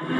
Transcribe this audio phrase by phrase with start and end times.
[0.00, 0.10] Hallo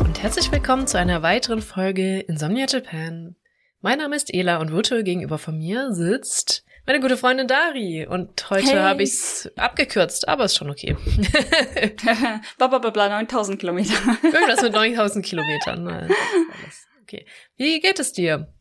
[0.00, 3.36] und herzlich willkommen zu einer weiteren Folge Insomnia Japan.
[3.82, 8.06] Mein Name ist Ela und virtuell gegenüber von mir sitzt meine gute Freundin Dari.
[8.06, 8.78] Und heute Hey.
[8.78, 10.96] habe ich's abgekürzt, aber ist schon okay.
[12.58, 13.94] Blablabla, 9000 Kilometer.
[14.22, 15.88] Irgendwas mit 9000 Kilometern.
[15.88, 17.26] Alles Okay.
[17.56, 18.52] Wie geht es dir?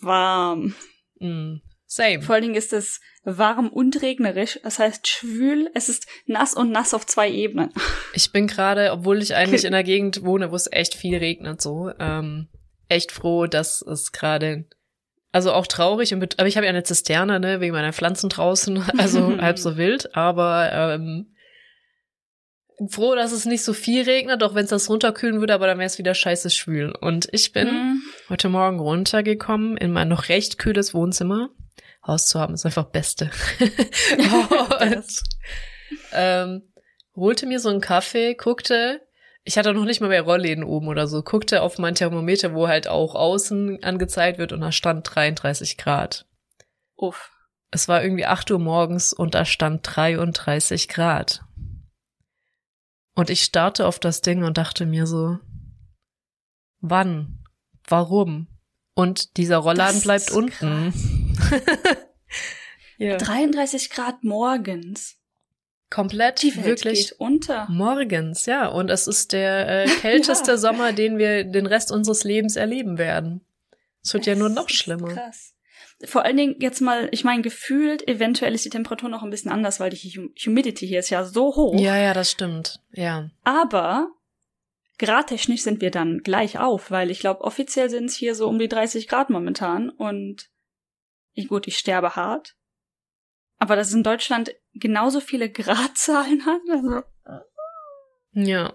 [0.00, 0.74] Warm.
[1.18, 2.22] Mm, same.
[2.22, 4.60] Vor allen Dingen ist es warm und regnerisch.
[4.62, 5.68] Das heißt schwül.
[5.74, 7.72] Es ist nass und nass auf zwei Ebenen.
[8.12, 11.60] Ich bin gerade, obwohl ich eigentlich in einer Gegend wohne, wo es echt viel regnet,
[11.60, 12.48] so, ähm,
[12.88, 14.64] echt froh, dass es gerade,
[15.32, 19.36] also auch traurig, aber ich habe ja eine Zisterne, ne, wegen meiner Pflanzen draußen, also
[19.40, 21.34] halb so wild, aber ähm,
[22.90, 25.78] froh, dass es nicht so viel regnet, auch wenn es das runterkühlen würde, aber dann
[25.78, 26.92] wäre es wieder scheiße schwül.
[26.94, 28.02] Und ich bin Mhm.
[28.28, 31.50] heute Morgen runtergekommen in mein noch recht kühles Wohnzimmer.
[32.06, 33.30] Haus zu haben ist einfach Beste.
[34.80, 35.04] und,
[36.12, 36.62] ähm,
[37.16, 39.00] holte mir so einen Kaffee, guckte,
[39.48, 42.68] ich hatte noch nicht mal mehr Rollläden oben oder so, guckte auf mein Thermometer, wo
[42.68, 46.26] halt auch außen angezeigt wird und da stand 33 Grad.
[46.96, 47.32] Uff.
[47.70, 51.44] Es war irgendwie 8 Uhr morgens und da stand 33 Grad.
[53.14, 55.38] Und ich starrte auf das Ding und dachte mir so,
[56.80, 57.42] wann?
[57.86, 58.48] Warum?
[58.94, 60.92] Und dieser Rollladen bleibt unten.
[62.98, 63.16] ja.
[63.16, 65.17] 33 Grad morgens.
[65.90, 67.66] Komplett Die Welt wirklich geht unter.
[67.70, 68.66] morgens, ja.
[68.68, 70.56] Und es ist der äh, kälteste Ja.
[70.58, 73.40] Sommer, den wir den Rest unseres Lebens erleben werden.
[74.02, 75.08] Es wird ja nur Es noch ist schlimmer.
[75.14, 75.54] Krass.
[76.04, 79.50] Vor allen Dingen jetzt mal, ich meine, gefühlt, eventuell ist die Temperatur noch ein bisschen
[79.50, 81.74] anders, weil die Hum- Humidity hier ist ja so hoch.
[81.80, 82.80] Ja, ja, das stimmt.
[82.92, 83.30] Ja.
[83.42, 84.08] Aber
[84.98, 88.58] gradtechnisch sind wir dann gleich auf, weil ich glaube, offiziell sind es hier so um
[88.58, 90.48] die 30 Grad momentan und
[91.34, 92.54] ich, gut, ich sterbe hart.
[93.58, 97.02] Aber dass es in Deutschland genauso viele Gradzahlen hat, also
[98.32, 98.72] Ja.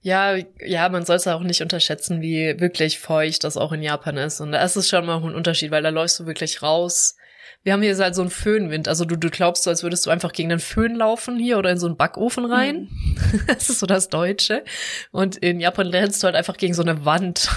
[0.00, 4.16] Ja, ja, man soll es auch nicht unterschätzen, wie wirklich feucht das auch in Japan
[4.18, 4.40] ist.
[4.40, 7.16] Und da ist es schon mal ein Unterschied, weil da läufst du wirklich raus.
[7.64, 8.86] Wir haben hier halt so einen Föhnwind.
[8.86, 11.70] Also du, du glaubst so, als würdest du einfach gegen den Föhn laufen hier oder
[11.72, 12.88] in so einen Backofen rein.
[13.48, 14.62] Das ist so das Deutsche.
[15.10, 17.50] Und in Japan rennst du halt einfach gegen so eine Wand.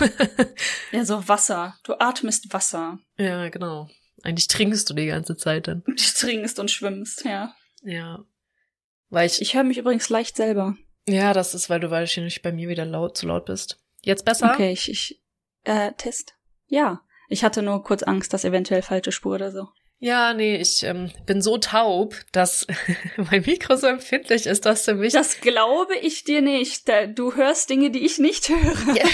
[0.92, 1.76] ja, so Wasser.
[1.84, 2.98] Du atmest Wasser.
[3.18, 3.88] ja, genau.
[4.24, 5.84] Eigentlich trinkst du die ganze Zeit dann.
[5.86, 7.54] Du trinkst und schwimmst, ja.
[7.84, 8.26] Ja.
[9.10, 10.76] Weil ich, Ich höre mich übrigens leicht selber.
[11.08, 13.80] ja, das ist, weil du wahrscheinlich bei mir wieder laut, zu laut bist.
[14.02, 14.52] Jetzt besser?
[14.54, 15.22] Okay, ich, ich,
[15.64, 16.36] äh, Test.
[16.68, 17.02] Ja.
[17.28, 19.68] Ich hatte nur kurz Angst, dass eventuell falsche Spur oder so.
[20.02, 22.66] Ja, nee, ich ähm, bin so taub, dass
[23.18, 25.12] mein Mikro so empfindlich ist, dass du mich.
[25.12, 26.90] Das glaube ich dir nicht.
[27.16, 28.96] Du hörst Dinge, die ich nicht höre.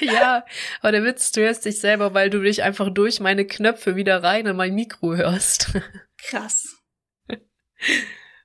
[0.00, 0.44] ja,
[0.80, 4.22] aber der Witz, du hörst dich selber, weil du dich einfach durch meine Knöpfe wieder
[4.22, 5.70] rein in mein Mikro hörst.
[6.28, 6.76] Krass.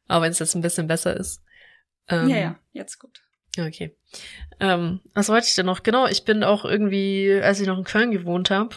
[0.07, 1.44] aber wenn es jetzt ein bisschen besser ist.
[2.07, 3.22] Ähm, ja, ja, jetzt gut.
[3.57, 3.97] Okay.
[4.59, 5.84] Ähm, was wollte ich denn noch?
[5.84, 8.75] Genau, ich bin auch irgendwie, als ich noch in Köln gewohnt habe,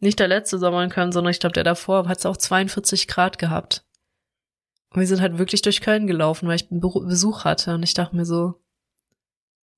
[0.00, 3.08] nicht der letzte Sommer in Köln, sondern ich glaube der davor, hat es auch 42
[3.08, 3.84] Grad gehabt.
[4.90, 7.74] Und wir sind halt wirklich durch Köln gelaufen, weil ich Besuch hatte.
[7.74, 8.62] Und ich dachte mir so,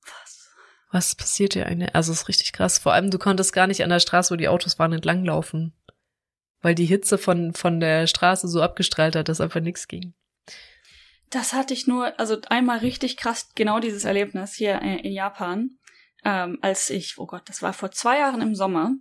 [0.04, 0.50] Was?
[0.92, 1.94] was passiert hier eigentlich?
[1.94, 2.78] Also es ist richtig krass.
[2.78, 5.72] Vor allem, du konntest gar nicht an der Straße, wo die Autos waren, entlanglaufen.
[6.62, 10.15] Weil die Hitze von, von der Straße so abgestrahlt hat, dass einfach nichts ging.
[11.31, 15.78] Das hatte ich nur, also einmal richtig krass, genau dieses Erlebnis hier in Japan,
[16.25, 18.94] ähm, als ich, oh Gott, das war vor zwei Jahren im Sommer,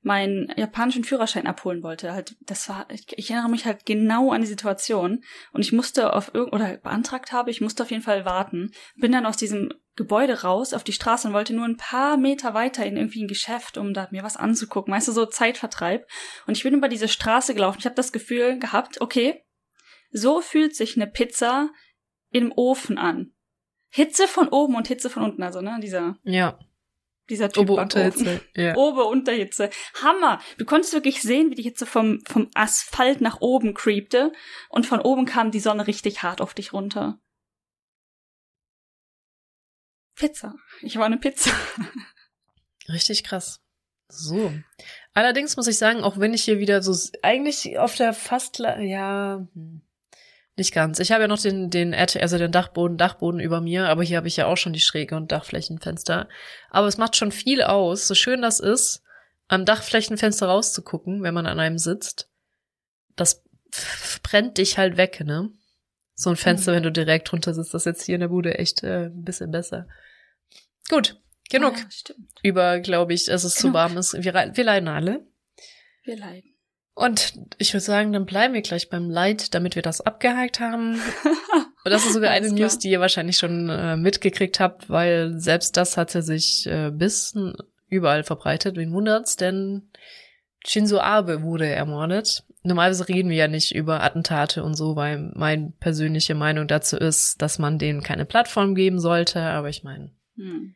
[0.00, 2.12] meinen japanischen Führerschein abholen wollte.
[2.12, 6.12] Halt, das war, ich, ich erinnere mich halt genau an die Situation und ich musste
[6.12, 8.70] auf irgend oder beantragt habe, ich musste auf jeden Fall warten.
[8.94, 12.54] Bin dann aus diesem Gebäude raus auf die Straße und wollte nur ein paar Meter
[12.54, 14.92] weiter in irgendwie ein Geschäft, um da mir was anzugucken.
[14.92, 16.06] Weißt du, so Zeitvertreib.
[16.46, 17.78] Und ich bin über diese Straße gelaufen.
[17.80, 19.42] Ich habe das Gefühl gehabt, okay,
[20.10, 21.70] so fühlt sich eine Pizza
[22.30, 23.32] im Ofen an.
[23.88, 26.58] Hitze von oben und Hitze von unten, also ne, dieser Ja.
[27.30, 27.82] dieser Typ Ober.
[27.82, 28.40] Unterhitze.
[28.54, 28.76] Ja.
[28.76, 29.70] Ober Unterhitze.
[30.02, 30.40] Hammer.
[30.58, 34.32] Du konntest wirklich sehen, wie die Hitze vom vom Asphalt nach oben creepte
[34.68, 37.18] und von oben kam die Sonne richtig hart auf dich runter.
[40.16, 40.54] Pizza.
[40.82, 41.50] Ich war eine Pizza.
[42.88, 43.60] Richtig krass.
[44.08, 44.52] So.
[45.14, 49.46] Allerdings muss ich sagen, auch wenn ich hier wieder so eigentlich auf der fast ja
[49.52, 49.82] hm,
[50.56, 50.98] nicht ganz.
[51.00, 54.28] Ich habe ja noch den den also den Dachboden Dachboden über mir, aber hier habe
[54.28, 56.28] ich ja auch schon die Schräge und Dachflächenfenster.
[56.70, 59.02] Aber es macht schon viel aus, so schön das ist,
[59.48, 62.28] am Dachflächenfenster rauszugucken, wenn man an einem sitzt.
[63.16, 63.42] Das
[64.22, 65.50] brennt dich halt weg, ne?
[66.14, 66.76] So ein Fenster, mhm.
[66.76, 69.24] wenn du direkt drunter sitzt, das ist jetzt hier in der Bude echt äh, ein
[69.24, 69.86] bisschen besser.
[70.88, 71.74] Gut, genug.
[71.76, 73.72] Ah, ja, Über, glaube ich, dass es genug.
[73.72, 74.14] zu warm ist.
[74.14, 75.26] Wir, wir leiden alle.
[76.04, 76.56] Wir leiden.
[76.94, 80.94] Und ich würde sagen, dann bleiben wir gleich beim Leid, damit wir das abgehakt haben.
[81.84, 85.76] Und das ist sogar eine News, die ihr wahrscheinlich schon äh, mitgekriegt habt, weil selbst
[85.76, 87.34] das hatte sich äh, bis
[87.88, 88.76] überall verbreitet.
[88.76, 89.36] Wen wundert's?
[89.36, 89.90] Denn
[90.66, 92.44] Shinzo Abe wurde ermordet.
[92.62, 97.40] Normalerweise reden wir ja nicht über Attentate und so, weil meine persönliche Meinung dazu ist,
[97.42, 99.42] dass man denen keine Plattform geben sollte.
[99.42, 100.74] Aber ich meine, hm.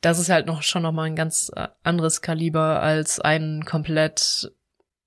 [0.00, 4.52] das ist halt noch schon noch mal ein ganz äh, anderes Kaliber als ein komplett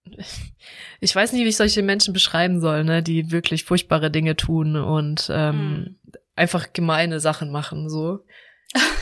[1.00, 4.76] ich weiß nicht, wie ich solche Menschen beschreiben soll, ne, die wirklich furchtbare Dinge tun
[4.76, 5.96] und ähm, hm.
[6.36, 8.26] einfach gemeine Sachen machen, so.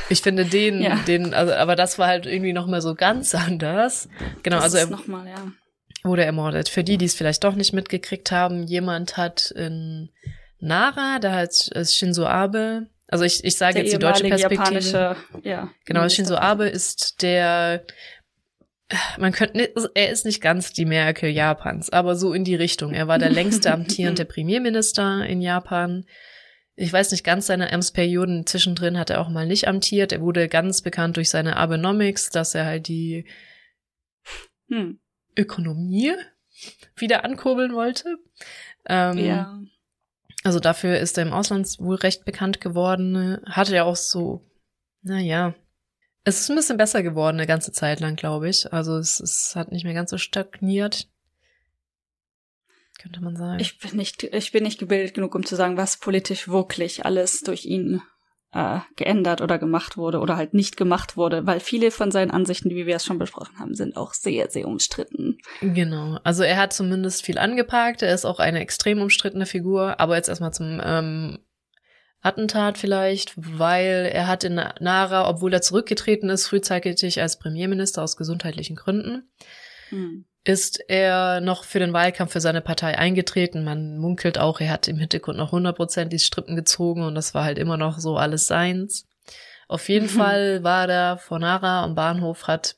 [0.09, 0.95] Ich finde den, ja.
[1.07, 4.09] den, also, aber das war halt irgendwie noch mal so ganz anders.
[4.43, 5.51] Genau, das also er noch mal, ja.
[6.03, 6.69] wurde ermordet.
[6.69, 10.09] Für die, die es vielleicht doch nicht mitgekriegt haben, jemand hat in
[10.59, 15.15] Nara, da hat Shinzo Abe, also ich, ich sage der jetzt die deutsche Perspektive.
[15.43, 17.85] Ja, genau, Shinzo Abe ist der
[19.17, 22.93] man könnte, er ist nicht ganz die Merkel Japans, aber so in die Richtung.
[22.93, 26.05] Er war der längste amtierende Premierminister in Japan.
[26.75, 28.45] Ich weiß nicht ganz seine Amtsperioden.
[28.45, 30.11] Zwischendrin hat er auch mal nicht amtiert.
[30.11, 33.25] Er wurde ganz bekannt durch seine Abenomics, dass er halt die
[34.67, 34.99] hm.
[35.37, 36.13] Ökonomie
[36.95, 38.17] wieder ankurbeln wollte.
[38.87, 39.61] Ähm, ja.
[40.43, 43.39] Also dafür ist er im Ausland wohl recht bekannt geworden.
[43.45, 44.49] Hatte ja auch so,
[45.03, 45.53] naja,
[46.23, 48.71] es ist ein bisschen besser geworden eine ganze Zeit lang, glaube ich.
[48.71, 51.07] Also es, es hat nicht mehr ganz so stagniert.
[52.99, 53.59] Könnte man sagen.
[53.59, 57.41] Ich bin nicht, ich bin nicht gebildet genug, um zu sagen, was politisch wirklich alles
[57.41, 58.01] durch ihn
[58.53, 62.69] äh, geändert oder gemacht wurde oder halt nicht gemacht wurde, weil viele von seinen Ansichten,
[62.71, 65.37] wie wir es schon besprochen haben, sind auch sehr, sehr umstritten.
[65.61, 66.19] Genau.
[66.23, 68.01] Also er hat zumindest viel angepackt.
[68.01, 69.99] Er ist auch eine extrem umstrittene Figur.
[69.99, 71.39] Aber jetzt erstmal zum ähm,
[72.21, 78.17] Attentat vielleicht, weil er hat in Nara, obwohl er zurückgetreten ist, frühzeitig als Premierminister aus
[78.17, 79.31] gesundheitlichen Gründen,
[79.89, 80.25] hm.
[80.43, 83.63] Ist er noch für den Wahlkampf für seine Partei eingetreten.
[83.63, 87.43] Man munkelt auch, er hat im Hintergrund noch 100% die Strippen gezogen und das war
[87.43, 89.07] halt immer noch so alles seins.
[89.67, 92.75] Auf jeden Fall war der vor Nara am Bahnhof, hat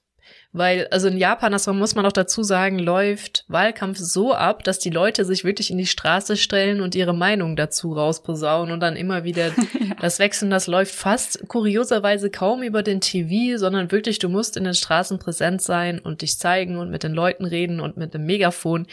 [0.54, 4.78] weil, also in Japan, das muss man auch dazu sagen, läuft Wahlkampf so ab, dass
[4.78, 8.96] die Leute sich wirklich in die Straße stellen und ihre Meinung dazu rausposaunen und dann
[8.96, 9.48] immer wieder
[9.80, 9.96] ja.
[10.00, 14.64] das Wechseln, das läuft fast kurioserweise kaum über den TV, sondern wirklich, du musst in
[14.64, 18.26] den Straßen präsent sein und dich zeigen und mit den Leuten reden und mit dem
[18.26, 18.86] Megafon.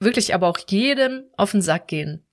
[0.00, 2.26] Wirklich aber auch jedem auf den Sack gehen.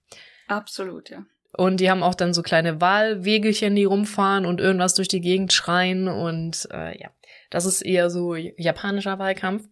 [0.48, 1.26] Absolut, ja.
[1.58, 5.52] Und die haben auch dann so kleine Wahlwegelchen, die rumfahren und irgendwas durch die Gegend
[5.52, 7.10] schreien und äh, ja.
[7.52, 9.68] Das ist eher so japanischer Wahlkampf.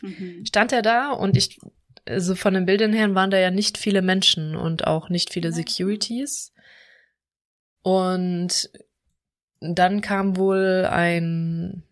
[0.00, 0.46] Mhm.
[0.46, 1.58] Stand er da und ich,
[2.06, 5.52] also von den Bildern her waren da ja nicht viele Menschen und auch nicht viele
[5.52, 6.54] Securities.
[7.82, 8.70] Und
[9.60, 11.82] dann kam wohl ein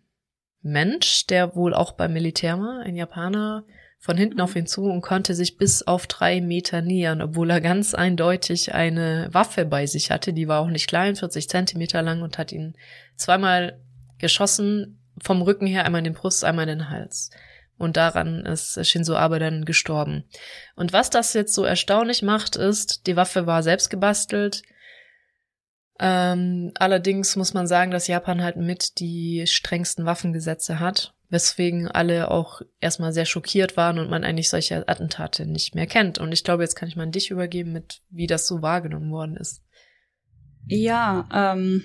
[0.61, 3.65] Mensch, der wohl auch beim Militär war, ein Japaner,
[3.99, 4.61] von hinten auf mhm.
[4.61, 9.29] ihn zu und konnte sich bis auf drei Meter nähern, obwohl er ganz eindeutig eine
[9.31, 10.33] Waffe bei sich hatte.
[10.33, 12.75] Die war auch nicht klein, 40 Zentimeter lang und hat ihn
[13.15, 13.82] zweimal
[14.23, 17.29] geschossen vom Rücken her, einmal in den Brust, einmal in den Hals.
[17.77, 20.23] Und daran ist Shinzo Abe dann gestorben.
[20.75, 24.63] Und was das jetzt so erstaunlich macht, ist, die Waffe war selbst gebastelt.
[25.99, 32.31] Ähm, allerdings muss man sagen, dass Japan halt mit die strengsten Waffengesetze hat, weswegen alle
[32.31, 36.17] auch erstmal sehr schockiert waren und man eigentlich solche Attentate nicht mehr kennt.
[36.17, 39.11] Und ich glaube, jetzt kann ich mal an dich übergeben, mit wie das so wahrgenommen
[39.11, 39.61] worden ist.
[40.67, 41.83] Ja, ähm,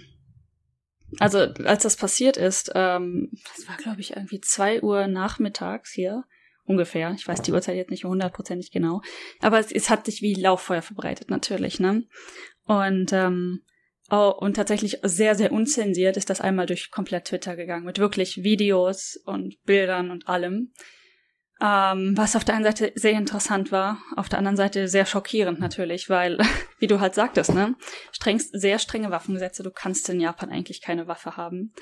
[1.18, 6.24] also als das passiert ist, ähm, das war glaube ich irgendwie zwei Uhr nachmittags hier
[6.64, 7.12] ungefähr.
[7.16, 9.00] Ich weiß die Uhrzeit jetzt nicht hundertprozentig genau,
[9.40, 12.04] aber es, es, hat sich wie Lauffeuer verbreitet natürlich, ne?
[12.64, 13.62] Und ähm,
[14.10, 18.42] oh, und tatsächlich sehr sehr unzensiert ist das einmal durch komplett Twitter gegangen mit wirklich
[18.42, 20.72] Videos und Bildern und allem.
[21.60, 25.58] Ähm, was auf der einen Seite sehr interessant war, auf der anderen Seite sehr schockierend
[25.58, 26.38] natürlich, weil,
[26.78, 27.74] wie du halt sagtest, ne,
[28.12, 31.72] strengst, sehr strenge Waffengesetze, du kannst in Japan eigentlich keine Waffe haben.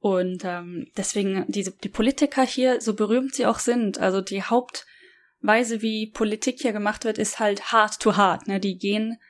[0.00, 5.80] Und ähm, deswegen, diese, die Politiker hier, so berühmt sie auch sind, also die Hauptweise,
[5.80, 8.48] wie Politik hier gemacht wird, ist halt hard to hard.
[8.48, 8.58] Ne?
[8.58, 9.20] Die gehen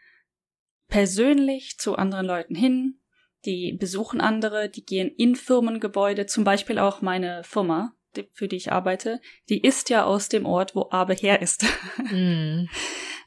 [0.88, 2.98] persönlich zu anderen Leuten hin,
[3.44, 7.94] die besuchen andere, die gehen in Firmengebäude, zum Beispiel auch meine Firma,
[8.32, 11.64] für die ich arbeite, die ist ja aus dem Ort, wo Abe her ist.
[11.98, 12.66] Mm.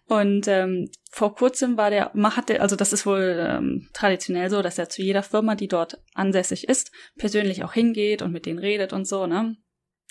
[0.07, 4.61] Und ähm, vor kurzem war der, hat der, also das ist wohl ähm, traditionell so,
[4.61, 8.59] dass er zu jeder Firma, die dort ansässig ist, persönlich auch hingeht und mit denen
[8.59, 9.57] redet und so, ne?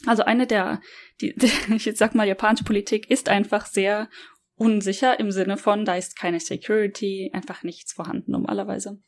[0.07, 0.81] Also eine der,
[1.21, 4.09] die, die, ich jetzt sag mal, japanische Politik ist einfach sehr
[4.57, 9.00] unsicher im Sinne von, da ist keine Security, einfach nichts vorhanden normalerweise.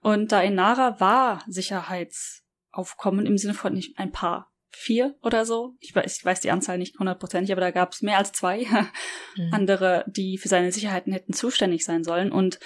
[0.00, 5.76] Und da in Nara war Sicherheitsaufkommen im Sinne von nicht ein paar, vier oder so.
[5.80, 8.66] Ich weiß, ich weiß die Anzahl nicht hundertprozentig, aber da gab es mehr als zwei
[9.36, 9.50] mhm.
[9.52, 12.32] andere, die für seine Sicherheiten hätten zuständig sein sollen.
[12.32, 12.60] Und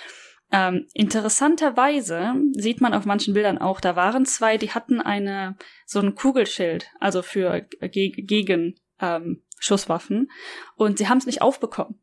[0.53, 5.57] ähm, interessanterweise sieht man auf manchen Bildern auch, da waren zwei, die hatten eine
[5.87, 10.31] so ein Kugelschild, also für ge gegen ähm, Schusswaffen,
[10.77, 12.01] und sie haben es nicht aufbekommen.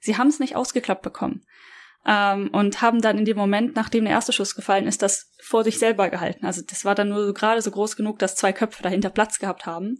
[0.00, 1.44] Sie haben es nicht ausgeklappt bekommen.
[2.06, 5.64] Ähm, und haben dann in dem Moment, nachdem der erste Schuss gefallen ist, das vor
[5.64, 6.46] sich selber gehalten.
[6.46, 9.38] Also das war dann nur so gerade so groß genug, dass zwei Köpfe dahinter Platz
[9.38, 9.98] gehabt haben.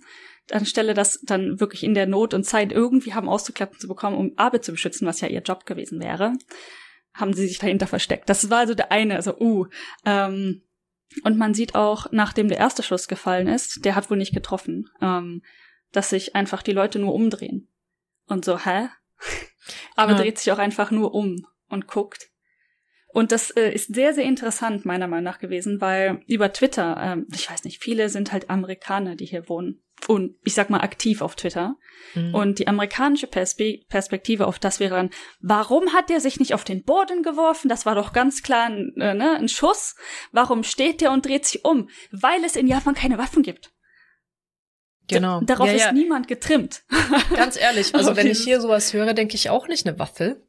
[0.50, 4.32] Anstelle das dann wirklich in der Not und Zeit irgendwie haben auszuklappen zu bekommen, um
[4.36, 6.32] Abe zu beschützen, was ja ihr Job gewesen wäre,
[7.14, 8.28] haben sie sich dahinter versteckt.
[8.28, 9.66] Das war also der eine, also uh.
[10.04, 10.62] Ähm,
[11.24, 14.88] und man sieht auch, nachdem der erste Schuss gefallen ist, der hat wohl nicht getroffen,
[15.00, 15.42] ähm,
[15.92, 17.68] dass sich einfach die Leute nur umdrehen.
[18.26, 18.88] Und so, hä?
[19.96, 20.18] Aber ja.
[20.18, 22.30] dreht sich auch einfach nur um und guckt.
[23.12, 27.26] Und das äh, ist sehr, sehr interessant meiner Meinung nach gewesen, weil über Twitter, ähm,
[27.34, 29.82] ich weiß nicht, viele sind halt Amerikaner, die hier wohnen.
[30.06, 31.76] Und ich sag mal aktiv auf Twitter.
[32.14, 32.34] Mhm.
[32.34, 35.10] Und die amerikanische Perspe Perspektive auf das wäre dann,
[35.40, 37.68] warum hat der sich nicht auf den Boden geworfen?
[37.68, 39.96] Das war doch ganz klar ein, äh, ne, ein Schuss.
[40.32, 41.88] Warum steht der und dreht sich um?
[42.12, 43.72] Weil es in Japan keine Waffen gibt.
[45.08, 45.40] Genau.
[45.40, 45.86] D darauf ja, ja.
[45.86, 46.84] ist niemand getrimmt.
[47.34, 50.46] Ganz ehrlich, also wenn ich hier sowas höre, denke ich auch nicht eine Waffe.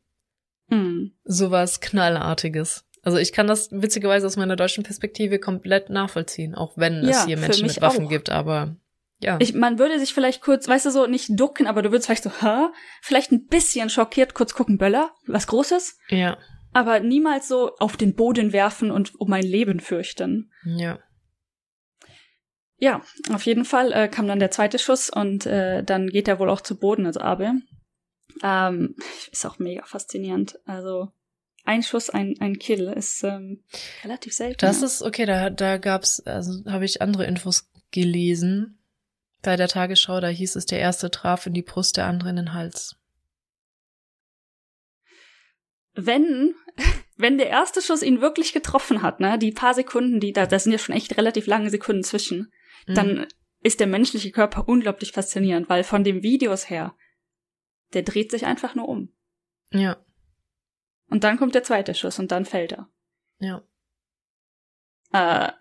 [0.72, 1.12] Mhm.
[1.24, 2.86] Sowas Knallartiges.
[3.04, 7.26] Also ich kann das witzigerweise aus meiner deutschen Perspektive komplett nachvollziehen, auch wenn ja, es
[7.26, 8.10] hier Menschen mit Waffen auch.
[8.10, 8.76] gibt, aber
[9.20, 9.38] ja.
[9.40, 12.24] Ich, man würde sich vielleicht kurz, weißt du, so nicht ducken, aber du würdest vielleicht
[12.24, 12.70] so, hä?
[13.02, 16.00] Vielleicht ein bisschen schockiert kurz gucken, Böller, was Großes.
[16.10, 16.38] Ja.
[16.74, 20.52] Aber niemals so auf den Boden werfen und um mein Leben fürchten.
[20.66, 21.00] Ja.
[22.78, 23.02] Ja,
[23.32, 26.50] auf jeden Fall äh, kam dann der zweite Schuss und äh, dann geht er wohl
[26.50, 27.54] auch zu Boden, also Abe.
[28.44, 28.96] Ähm,
[29.32, 30.60] ist auch mega faszinierend.
[30.66, 31.12] Also
[31.64, 33.64] ein Schuss, ein, ein Kill ist ähm,
[34.04, 34.60] relativ selten.
[34.60, 38.80] Das ist, okay, da, da gab's, also habe ich andere Infos gelesen.
[39.42, 42.36] Bei der Tagesschau, da hieß es, der erste traf in die Brust, der andere in
[42.36, 42.96] den Hals.
[45.94, 46.56] Wenn,
[47.18, 50.64] wenn der erste Schuss ihn wirklich getroffen hat, ne, die paar Sekunden, die da, das
[50.64, 52.52] sind ja schon echt relativ lange Sekunden zwischen,
[52.88, 52.94] mhm.
[52.94, 53.28] dann
[53.64, 56.96] ist der menschliche Körper unglaublich faszinierend, weil von den Videos her,
[57.94, 59.14] der dreht sich einfach nur um.
[59.72, 59.98] Ja.
[61.10, 62.90] Und dann kommt der zweite Schuss und dann fällt er.
[63.40, 63.64] Ja.
[65.14, 65.52] Äh,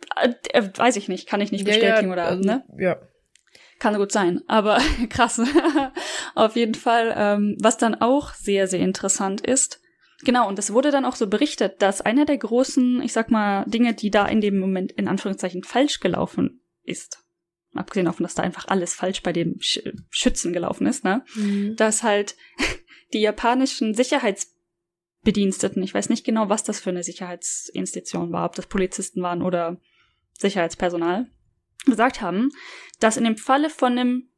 [0.52, 2.64] äh, weiß ich nicht, kann ich nicht bestätigen ja, ja, oder, also, ne?
[2.78, 3.00] Ja.
[3.78, 5.40] Kann gut sein, aber krass.
[6.34, 9.80] Auf jeden Fall, ähm, was dann auch sehr, sehr interessant ist,
[10.22, 13.64] Genau, und es wurde dann auch so berichtet, dass einer der großen, ich sag mal,
[13.64, 17.24] Dinge, die da in dem Moment in Anführungszeichen falsch gelaufen ist,
[17.74, 21.24] abgesehen davon, dass da einfach alles falsch bei dem Sch Schützen gelaufen ist, ne?
[21.34, 21.76] Mhm.
[21.76, 22.36] Dass halt
[23.12, 28.66] die japanischen Sicherheitsbediensteten, ich weiß nicht genau, was das für eine Sicherheitsinstitution war, ob das
[28.66, 29.80] Polizisten waren oder
[30.38, 31.26] Sicherheitspersonal,
[31.86, 32.50] gesagt haben,
[32.98, 34.30] dass in dem Falle von einem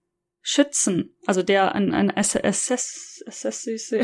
[0.42, 3.94] Schützen, also der ein, ein Assess, Assess,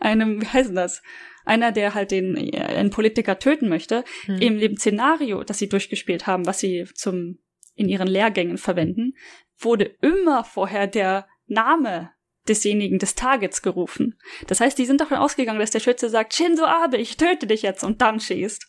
[0.00, 1.02] einem, wie heißt das?
[1.44, 4.38] Einer, der halt den einen Politiker töten möchte, hm.
[4.38, 7.38] im dem Szenario, das sie durchgespielt haben, was sie zum
[7.74, 9.14] in ihren Lehrgängen verwenden,
[9.58, 12.10] wurde immer vorher der Name
[12.48, 14.18] desjenigen des Targets gerufen.
[14.46, 17.62] Das heißt, die sind davon ausgegangen, dass der Schütze sagt, Shinzo Abe, ich töte dich
[17.62, 18.66] jetzt und dann schießt.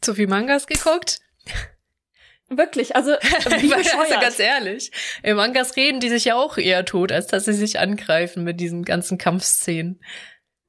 [0.00, 1.20] Zu viel Mangas geguckt?
[2.48, 4.90] Wirklich, also wie also ganz ehrlich,
[5.22, 8.58] im Mangas reden die sich ja auch eher tot, als dass sie sich angreifen mit
[8.58, 10.02] diesen ganzen Kampfszenen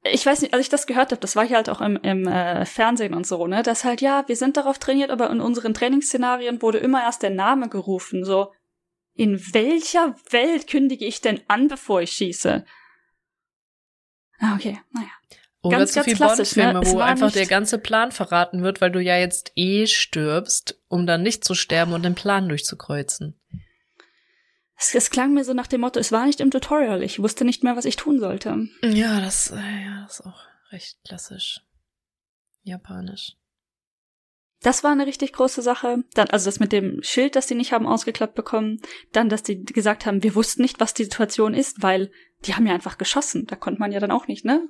[0.04, 2.26] ich weiß nicht, als ich das gehört habe, das war ja halt auch im, im
[2.26, 5.74] äh, Fernsehen und so, ne, dass halt, ja, wir sind darauf trainiert, aber in unseren
[5.74, 8.52] Trainingsszenarien wurde immer erst der Name gerufen, so,
[9.14, 12.64] in welcher Welt kündige ich denn an, bevor ich schieße?
[14.40, 15.10] Ah, okay, naja.
[15.62, 16.86] Oder ganz, zu viel Bond-Filme, ne?
[16.86, 21.22] wo einfach der ganze Plan verraten wird, weil du ja jetzt eh stirbst, um dann
[21.22, 23.38] nicht zu sterben und den Plan durchzukreuzen.
[24.82, 27.44] Es, es, klang mir so nach dem Motto, es war nicht im Tutorial, ich wusste
[27.44, 28.68] nicht mehr, was ich tun sollte.
[28.82, 31.60] Ja, das, äh, ja, das ist auch recht klassisch.
[32.62, 33.36] Japanisch.
[34.60, 36.04] Das war eine richtig große Sache.
[36.14, 38.80] Dann, also das mit dem Schild, das die nicht haben ausgeklappt bekommen.
[39.12, 42.10] Dann, dass die gesagt haben, wir wussten nicht, was die Situation ist, weil
[42.44, 43.46] die haben ja einfach geschossen.
[43.46, 44.68] Da konnte man ja dann auch nicht, ne?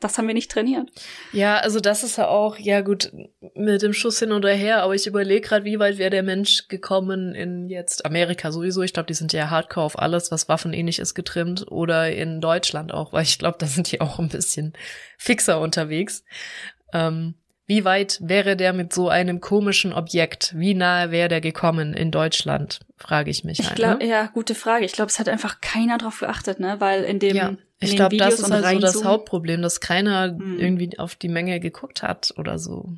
[0.00, 0.90] Das haben wir nicht trainiert.
[1.32, 3.10] Ja, also das ist ja auch, ja gut,
[3.54, 6.68] mit dem Schuss hin oder her, aber ich überlege gerade, wie weit wäre der Mensch
[6.68, 8.82] gekommen in jetzt Amerika sowieso.
[8.82, 11.70] Ich glaube, die sind ja hardcore auf alles, was waffenähnlich ist, getrimmt.
[11.70, 14.74] Oder in Deutschland auch, weil ich glaube, da sind die auch ein bisschen
[15.16, 16.24] fixer unterwegs.
[16.92, 17.34] Ähm,
[17.66, 20.52] Wie weit wäre der mit so einem komischen Objekt?
[20.54, 22.80] Wie nahe wäre der gekommen in Deutschland?
[22.98, 23.58] Frage ich mich.
[23.58, 24.10] Ich halt, glaube, ne?
[24.10, 24.84] ja, gute Frage.
[24.84, 26.76] Ich glaube, es hat einfach keiner drauf geachtet, ne?
[26.78, 30.58] Weil in dem Ja, ich glaube, das ist und also das Hauptproblem, dass keiner Hm.
[30.58, 32.94] irgendwie auf die Menge geguckt hat oder so.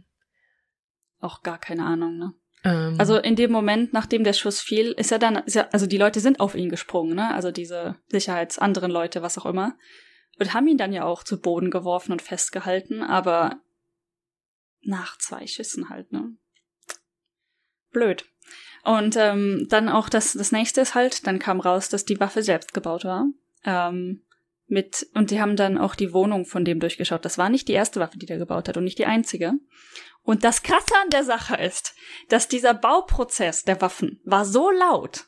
[1.21, 2.35] auch gar keine Ahnung, ne?
[2.63, 5.87] Ähm, Also in dem Moment, nachdem der Schuss fiel, ist er dann, ist er, also
[5.87, 7.35] die Leute sind auf ihn gesprungen, ne?
[7.35, 9.77] Also diese Sicherheits anderen Leute, was auch immer.
[10.39, 13.61] Und haben ihn dann ja auch zu Boden geworfen und festgehalten, aber
[14.83, 16.37] nach zwei Schüssen halt, ne?
[17.91, 18.27] Blöd.
[18.85, 22.43] Und ähm, dann auch das, das nächste ist halt, dann kam raus, dass die Waffe
[22.43, 23.27] selbst gebaut war.
[23.65, 24.23] Ähm,
[24.69, 27.25] mit, und die haben dann auch die Wohnung von dem durchgeschaut.
[27.25, 29.53] Das war nicht die erste Waffe, die der gebaut hat und nicht die einzige.
[30.23, 31.95] Und das Krasse an der Sache ist,
[32.29, 35.27] dass dieser Bauprozess der Waffen war so laut,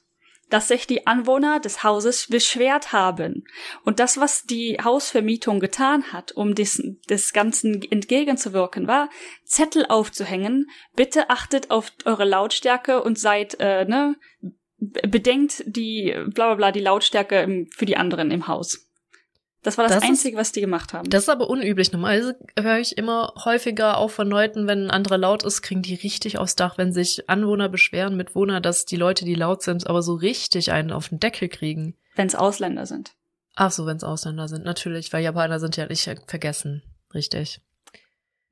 [0.51, 3.45] dass sich die Anwohner des Hauses beschwert haben.
[3.85, 9.09] Und das, was die Hausvermietung getan hat, um des, des Ganzen entgegenzuwirken, war,
[9.45, 10.67] Zettel aufzuhängen.
[10.97, 14.17] Bitte achtet auf eure Lautstärke und seid, äh, ne,
[14.79, 18.88] bedenkt die, bla bla bla, die Lautstärke im, für die anderen im Haus.
[19.63, 21.11] Das war das, Das ist- Einzige, was die gemacht haben.
[21.11, 21.91] das ist aber unüblich.
[21.93, 25.95] Normalerweise höre ich immer häufiger auch von Leuten, wenn ein anderer laut ist, kriegen die
[25.97, 30.03] richtig aufs Dach, wenn sich Anwohner beschweren, Mitwohner, dass die Leute, die laut sind, aber
[30.03, 31.97] so richtig einen auf den Deckel kriegen.
[32.15, 33.13] Wenn es Ausländer sind.
[33.57, 36.83] Ach so, wenn es Ausländer sind, natürlich, weil Japaner sind ja nicht vergessen.
[37.13, 37.61] Richtig.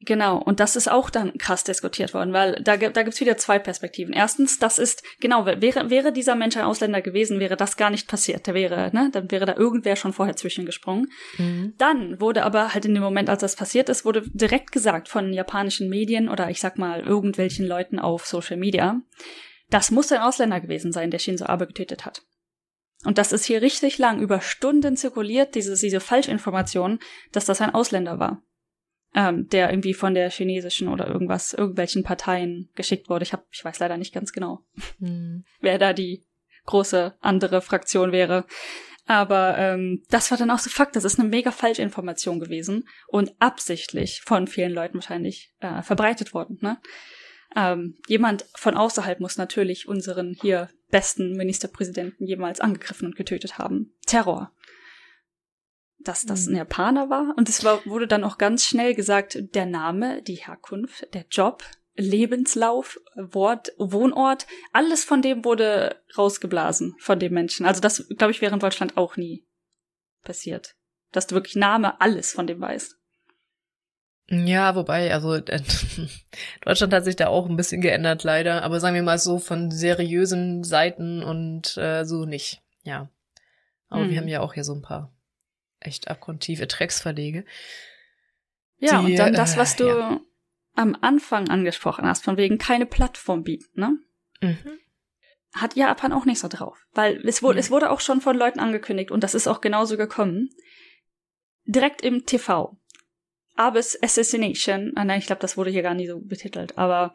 [0.06, 3.58] Genau, und das ist auch dann krass diskutiert worden, weil da, da gibt's wieder zwei
[3.58, 4.14] Perspektiven.
[4.14, 8.06] Erstens, das ist, genau, wäre, wäre dieser Mensch ein Ausländer gewesen, wäre das gar nicht
[8.06, 8.46] passiert.
[8.46, 11.10] Der wäre, ne, dann wäre da irgendwer schon vorher zwischengesprungen.
[11.38, 11.75] Mhm.
[11.76, 15.32] Dann wurde aber halt in dem Moment, als das passiert ist, wurde direkt gesagt von
[15.32, 19.00] japanischen Medien oder ich sag mal irgendwelchen Leuten auf Social Media,
[19.70, 22.22] das muss ein Ausländer gewesen sein, der Shinzo Abe getötet hat.
[23.04, 27.00] Und das ist hier richtig lang über Stunden zirkuliert, diese, diese Falschinformation,
[27.32, 28.46] dass das ein Ausländer war
[29.16, 33.23] ähm, der irgendwie von der chinesischen oder irgendwas, irgendwelchen Parteien geschickt wurde.
[33.23, 34.61] Ich hab, ich weiß leider nicht ganz genau,
[34.99, 35.44] Mhm.
[35.61, 36.23] wer da die
[36.66, 38.44] große andere Fraktion wäre.
[39.06, 43.32] Aber ähm, das war dann auch so Fakt, das ist eine mega Falschinformation gewesen und
[43.38, 46.58] absichtlich von vielen Leuten wahrscheinlich äh, verbreitet worden.
[46.60, 46.78] Ne?
[47.54, 53.95] Ähm, jemand von außerhalb muss natürlich unseren hier besten Ministerpräsidenten jemals angegriffen und getötet haben.
[54.06, 54.52] Terror
[56.08, 56.58] dass das ein Mhm.
[56.58, 57.34] Japaner war.
[57.36, 61.62] Und es war, wurde dann auch ganz schnell gesagt, der Name, die Herkunft, der Job,
[61.95, 67.64] Lebenslauf, Wort, Wohnort, alles von dem wurde rausgeblasen von dem Menschen.
[67.66, 69.47] Also das, glaube ich, wäre in Deutschland auch nie
[70.23, 70.75] passiert.
[71.12, 72.97] Dass du wirklich Name, alles von dem weißt.
[74.28, 75.38] Ja, wobei, also
[76.62, 78.62] Deutschland hat sich da auch ein bisschen geändert, leider.
[78.64, 82.60] Aber sagen wir mal so von seriösen Seiten und äh, so nicht.
[82.82, 83.08] Ja.
[83.88, 84.10] Aber Mhm.
[84.10, 85.16] wir haben ja auch hier so ein paar
[85.80, 87.45] echt abgrundtiefe Drecksverlege.
[88.78, 90.21] Ja, Die, und dann das, äh, was du ja.
[90.75, 93.99] am Anfang angesprochen hast, von wegen keine Plattform bieten, ne?
[94.43, 94.78] Mhm.
[95.54, 96.76] hat Japan auch nicht so drauf.
[96.93, 97.60] Weil es wurde, Mhm.
[97.60, 100.50] es wurde auch schon von Leuten angekündigt und das ist auch genauso gekommen.
[101.65, 102.76] Direkt im TV.
[103.54, 104.93] Abes Assassination.
[104.97, 106.76] Ah nein, ich glaube, das wurde hier gar nicht so betitelt.
[106.76, 107.15] Aber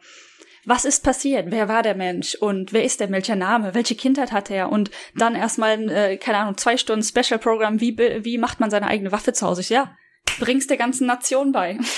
[0.64, 1.46] was ist passiert?
[1.50, 2.34] Wer war der Mensch?
[2.34, 3.10] Und wer ist der?
[3.10, 3.74] Welcher Name?
[3.74, 4.70] Welche Kindheit hat er?
[4.70, 7.80] Und dann erstmal, äh, keine Ahnung, zwei Stunden Special Program.
[7.80, 9.62] Wie, wie macht man seine eigene Waffe zu Hause?
[9.62, 9.96] Ich, ja,
[10.38, 11.78] bring's der ganzen Nation bei.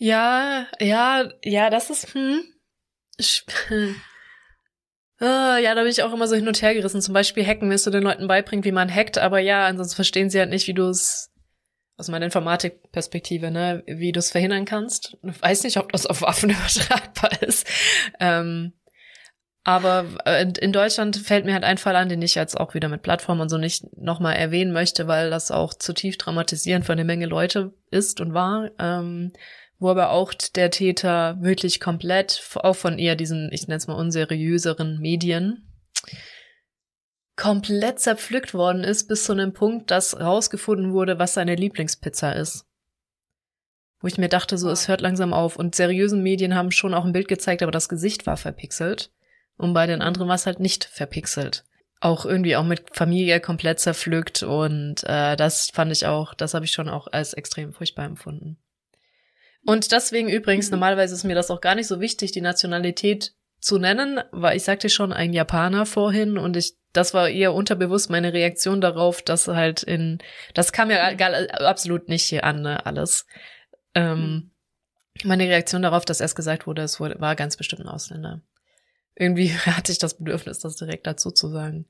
[0.00, 2.44] Ja, ja, ja, das ist, hm.
[3.16, 3.44] Ich,
[5.20, 7.02] Ah, ja, da bin ich auch immer so hin und her gerissen.
[7.02, 10.30] Zum Beispiel hacken, willst du den Leuten beibringen, wie man hackt, aber ja, ansonsten verstehen
[10.30, 11.27] sie halt nicht, wie du es
[11.98, 15.18] aus meiner Informatikperspektive, ne, wie du es verhindern kannst.
[15.22, 17.66] Ich weiß nicht, ob das auf Waffen übertragbar ist.
[18.20, 18.72] Ähm,
[19.64, 22.88] aber äh, in Deutschland fällt mir halt ein Fall an, den ich jetzt auch wieder
[22.88, 26.92] mit Plattformen und so nicht nochmal erwähnen möchte, weil das auch zu tief traumatisierend für
[26.92, 28.70] eine Menge Leute ist und war.
[28.78, 29.32] Ähm,
[29.80, 33.94] wo aber auch der Täter wirklich komplett, auch von eher diesen, ich nenne es mal
[33.94, 35.68] unseriöseren Medien,
[37.38, 42.66] komplett zerpflückt worden ist, bis zu einem Punkt, dass rausgefunden wurde, was seine Lieblingspizza ist.
[44.00, 45.56] Wo ich mir dachte, so, es hört langsam auf.
[45.56, 49.10] Und seriösen Medien haben schon auch ein Bild gezeigt, aber das Gesicht war verpixelt.
[49.56, 51.64] Und bei den anderen war es halt nicht verpixelt.
[52.00, 54.42] Auch irgendwie auch mit Familie komplett zerpflückt.
[54.42, 58.58] Und äh, das fand ich auch, das habe ich schon auch als extrem furchtbar empfunden.
[59.64, 60.72] Und deswegen übrigens, Mhm.
[60.72, 64.64] normalerweise ist mir das auch gar nicht so wichtig, die Nationalität zu nennen, weil ich
[64.64, 69.48] sagte schon ein Japaner vorhin und ich, das war eher unterbewusst meine Reaktion darauf, dass
[69.48, 70.18] halt in,
[70.54, 73.26] das kam ja gar, absolut nicht hier an, ne, alles.
[73.94, 74.50] Ähm,
[75.24, 78.40] meine Reaktion darauf, dass erst gesagt wurde, es wurde, war ganz bestimmt ein Ausländer.
[79.14, 81.86] Irgendwie hatte ich das Bedürfnis, das direkt dazu zu sagen.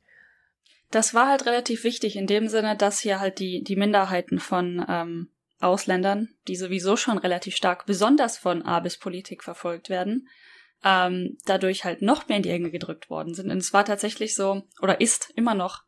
[0.91, 4.85] Das war halt relativ wichtig in dem Sinne, dass hier halt die, die Minderheiten von
[4.89, 5.29] ähm,
[5.61, 10.29] Ausländern, die sowieso schon relativ stark besonders von Abis-Politik verfolgt werden,
[10.85, 13.51] ähm, dadurch halt noch mehr in die Enge gedrückt worden sind.
[13.51, 15.83] Und es war tatsächlich so, oder ist immer noch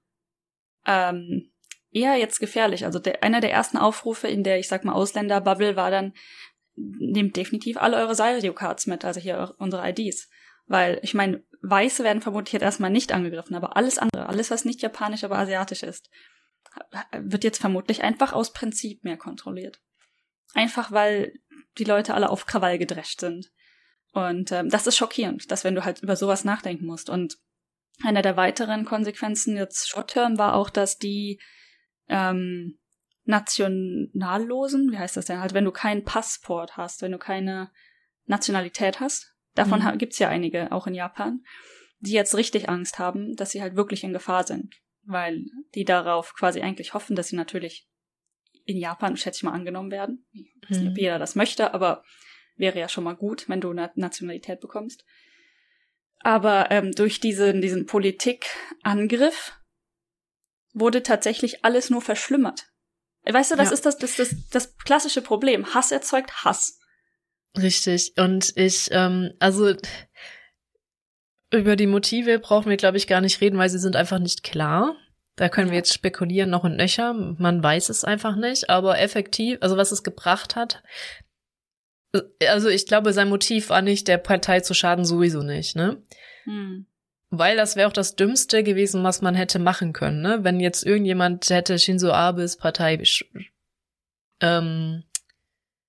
[0.87, 1.53] ähm,
[1.92, 2.85] eher jetzt gefährlich.
[2.85, 6.12] Also der, einer der ersten Aufrufe in der, ich sag mal, Ausländer-Bubble war dann,
[6.76, 10.29] nehmt definitiv alle eure Sario-Cards mit, also hier unsere IDs.
[10.66, 14.64] Weil, ich meine, Weiße werden vermutlich jetzt erstmal nicht angegriffen, aber alles andere, alles, was
[14.64, 16.11] nicht japanisch, aber asiatisch ist,
[17.12, 19.81] wird jetzt vermutlich einfach aus Prinzip mehr kontrolliert.
[20.55, 21.35] Einfach weil
[21.79, 23.50] die Leute alle auf Krawall gedrescht sind.
[24.12, 27.09] Und ähm, das ist schockierend, dass wenn du halt über sowas nachdenken musst.
[27.09, 27.37] Und
[28.03, 31.40] einer der weiteren Konsequenzen jetzt Short-Term war auch, dass die
[32.09, 32.79] ähm,
[33.25, 35.40] Nationallosen, wie heißt das denn?
[35.40, 37.70] Halt, wenn du keinen Passport hast, wenn du keine
[38.27, 39.99] Nationalität hast, davon mhm.
[39.99, 41.44] gibt's ja einige, auch in Japan,
[42.01, 45.44] die jetzt richtig Angst haben, dass sie halt wirklich in Gefahr sind weil
[45.75, 47.88] die darauf quasi eigentlich hoffen, dass sie natürlich
[48.64, 50.27] in Japan, schätze ich mal, angenommen werden.
[50.33, 51.01] Ich weiß nicht, ob mhm.
[51.01, 52.05] jeder das möchte, aber
[52.61, 55.05] wäre ja schon mal gut, wenn du eine Nationalität bekommst.
[56.20, 59.53] Aber ähm, durch diesen, diesen Politikangriff
[60.73, 62.66] wurde tatsächlich alles nur verschlimmert.
[63.25, 63.75] Weißt du, das ja.
[63.75, 65.75] ist das, das, das, das klassische Problem.
[65.75, 66.79] Hass erzeugt Hass.
[67.59, 68.12] Richtig.
[68.16, 69.75] Und ich, ähm, also
[71.53, 74.42] über die Motive brauchen wir, glaube ich, gar nicht reden, weil sie sind einfach nicht
[74.42, 74.96] klar.
[75.37, 77.14] Da können wir jetzt spekulieren noch und nöcher.
[77.14, 78.70] Man weiß es einfach nicht.
[78.70, 80.83] Aber effektiv, also was es gebracht hat,
[82.49, 86.03] also ich glaube, sein Motiv war nicht, der Partei zu schaden, sowieso nicht, ne?
[86.44, 86.87] Hm.
[87.31, 90.40] Weil das wäre auch das Dümmste gewesen, was man hätte machen können, ne?
[90.42, 93.01] Wenn jetzt irgendjemand hätte Shinzo Abes Partei
[94.40, 95.05] ähm,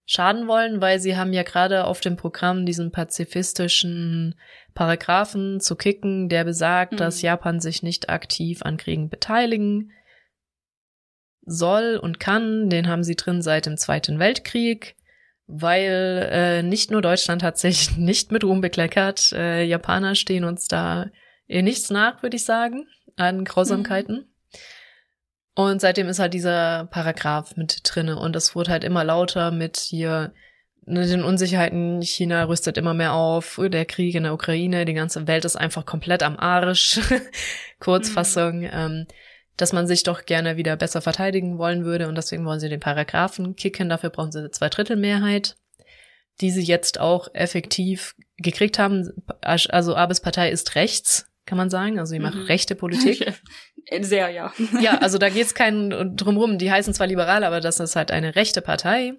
[0.05, 4.35] schaden wollen, weil sie haben ja gerade auf dem Programm diesen pazifistischen
[4.73, 6.97] Paragraphen zu kicken, der besagt, mhm.
[6.97, 9.91] dass Japan sich nicht aktiv an Kriegen beteiligen
[11.43, 12.69] soll und kann.
[12.69, 14.95] Den haben sie drin seit dem Zweiten Weltkrieg,
[15.51, 19.31] weil äh, nicht nur Deutschland hat sich nicht mit Ruhm bekleckert.
[19.33, 21.07] Äh, Japaner stehen uns da
[21.47, 22.87] eh nichts nach, würde ich sagen,
[23.17, 24.15] an Grausamkeiten.
[24.15, 24.25] Mhm.
[25.53, 29.77] Und seitdem ist halt dieser Paragraph mit drinne und es wurde halt immer lauter mit
[29.77, 30.33] hier
[30.85, 32.01] ne, den Unsicherheiten.
[32.01, 35.85] China rüstet immer mehr auf, der Krieg in der Ukraine, die ganze Welt ist einfach
[35.85, 37.01] komplett am Arsch.
[37.79, 38.69] Kurzfassung, mhm.
[38.71, 39.07] ähm,
[39.57, 42.79] dass man sich doch gerne wieder besser verteidigen wollen würde und deswegen wollen sie den
[42.79, 43.89] Paragraphen kicken.
[43.89, 45.55] Dafür brauchen sie eine Zweidrittelmehrheit,
[46.39, 49.11] die sie jetzt auch effektiv gekriegt haben.
[49.41, 51.99] Also Abes Partei ist rechts, kann man sagen.
[51.99, 52.25] Also sie mhm.
[52.25, 53.33] macht rechte Politik.
[54.01, 54.53] Sehr, ja.
[54.79, 56.57] ja, also da geht's keinen drumrum.
[56.57, 59.13] Die heißen zwar liberal, aber das ist halt eine rechte Partei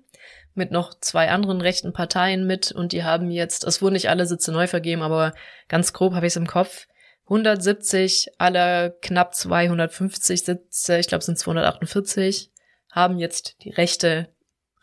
[0.54, 4.26] mit noch zwei anderen rechten Parteien mit und die haben jetzt, es wurden nicht alle
[4.26, 5.32] Sitze neu vergeben, aber
[5.68, 6.86] ganz grob habe ich es im Kopf.
[7.24, 12.50] 170 aller knapp 250 Sitze, ich glaube sind 248,
[12.90, 14.32] haben jetzt die rechte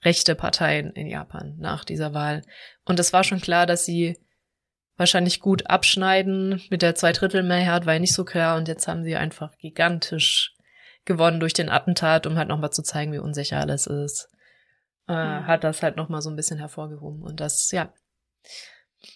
[0.04, 2.42] rechte Parteien in Japan nach dieser Wahl.
[2.86, 4.18] Und es war schon klar, dass sie
[4.98, 6.62] wahrscheinlich gut abschneiden.
[6.70, 10.56] Mit der Zweidrittelmehrheit war ja nicht so klar und jetzt haben sie einfach gigantisch
[11.06, 14.30] gewonnen durch den Attentat, um halt nochmal zu zeigen, wie unsicher alles ist.
[15.08, 15.48] Äh, mhm.
[15.48, 17.24] Hat das halt nochmal so ein bisschen hervorgehoben.
[17.24, 17.94] Und das, ja.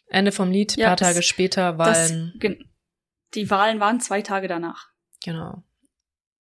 [0.07, 2.33] Ende vom Lied, ja, paar das, Tage später Wahlen.
[2.39, 2.51] Das,
[3.35, 4.89] die Wahlen waren zwei Tage danach.
[5.23, 5.63] Genau.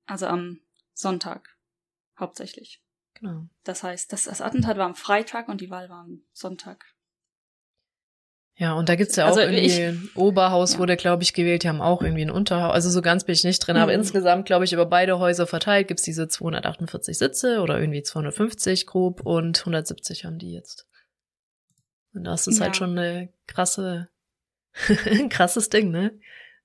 [0.05, 0.59] Also am
[0.93, 1.55] Sonntag.
[2.19, 2.81] Hauptsächlich.
[3.15, 3.47] Genau.
[3.63, 6.85] Das heißt, das, das Attentat war am Freitag und die Wahl war am Sonntag.
[8.55, 10.79] Ja, und da gibt's ja auch also irgendwie ich, Oberhaus ja.
[10.79, 11.63] wurde, glaube ich, gewählt.
[11.63, 12.73] Die haben auch irgendwie ein Unterhaus.
[12.73, 13.81] Also so ganz bin ich nicht drin, mhm.
[13.81, 18.85] aber insgesamt, glaube ich, über beide Häuser verteilt gibt's diese 248 Sitze oder irgendwie 250
[18.85, 20.87] grob und 170 haben die jetzt.
[22.13, 22.65] Und das ist halt ja.
[22.65, 24.09] halt schon eine krasse,
[25.05, 26.19] ein krasses Ding, ne?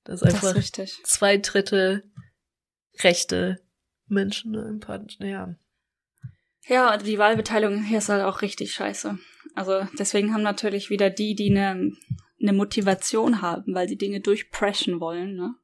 [0.09, 2.03] Das ist einfach das zwei Drittel
[3.01, 3.61] rechte
[4.07, 5.55] Menschen ne, im Part, ja.
[6.67, 9.19] Ja, und die Wahlbeteiligung hier ist halt auch richtig scheiße.
[9.55, 11.93] Also deswegen haben natürlich wieder die, die eine,
[12.41, 15.55] eine Motivation haben, weil sie Dinge durchpreschen wollen, ne?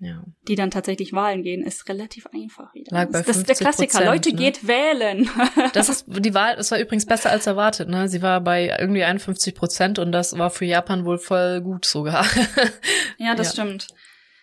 [0.00, 0.22] Ja.
[0.46, 2.94] Die dann tatsächlich Wahlen gehen, ist relativ einfach wieder.
[2.94, 4.04] Lag bei das ist der Klassiker.
[4.04, 4.36] Leute, ne?
[4.36, 5.28] geht wählen.
[5.72, 8.08] das ist die Wahl, es war übrigens besser als erwartet, ne?
[8.08, 12.24] Sie war bei irgendwie 51 Prozent und das war für Japan wohl voll gut sogar.
[13.18, 13.64] ja, das ja.
[13.64, 13.88] stimmt.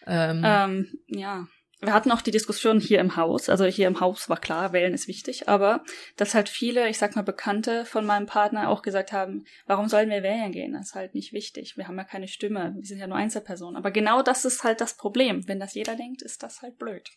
[0.08, 1.48] Ähm, ähm, ja
[1.82, 4.94] wir hatten auch die Diskussion hier im Haus, also hier im Haus war klar, wählen
[4.94, 5.84] ist wichtig, aber
[6.18, 10.10] dass halt viele, ich sag mal Bekannte von meinem Partner auch gesagt haben, warum sollen
[10.10, 10.74] wir wählen gehen?
[10.74, 11.76] Das ist halt nicht wichtig.
[11.76, 13.76] Wir haben ja keine Stimme, wir sind ja nur Einzelpersonen.
[13.76, 15.48] Aber genau das ist halt das Problem.
[15.48, 17.10] Wenn das jeder denkt, ist das halt blöd.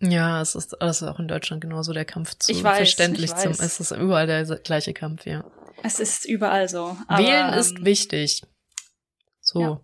[0.00, 3.30] Ja, es ist, das ist auch in Deutschland genauso der Kampf zu ich weiß, verständlich
[3.30, 3.52] ich zum.
[3.52, 5.44] Es ist überall der gleiche Kampf, ja.
[5.82, 6.96] Es ist überall so.
[7.06, 8.42] Aber, Wählen ist ähm, wichtig.
[9.40, 9.60] So.
[9.60, 9.80] Ja.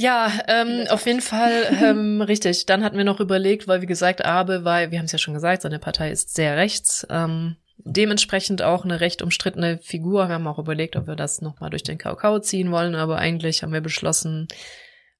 [0.00, 2.64] Ja, ähm, auf jeden Fall ähm, richtig.
[2.64, 5.34] Dann hatten wir noch überlegt, weil wie gesagt, Abe, weil wir haben es ja schon
[5.34, 7.06] gesagt, seine Partei ist sehr rechts.
[7.10, 10.28] Ähm, dementsprechend auch eine recht umstrittene Figur.
[10.28, 13.62] Wir haben auch überlegt, ob wir das nochmal durch den Kakao ziehen wollen, aber eigentlich
[13.62, 14.48] haben wir beschlossen,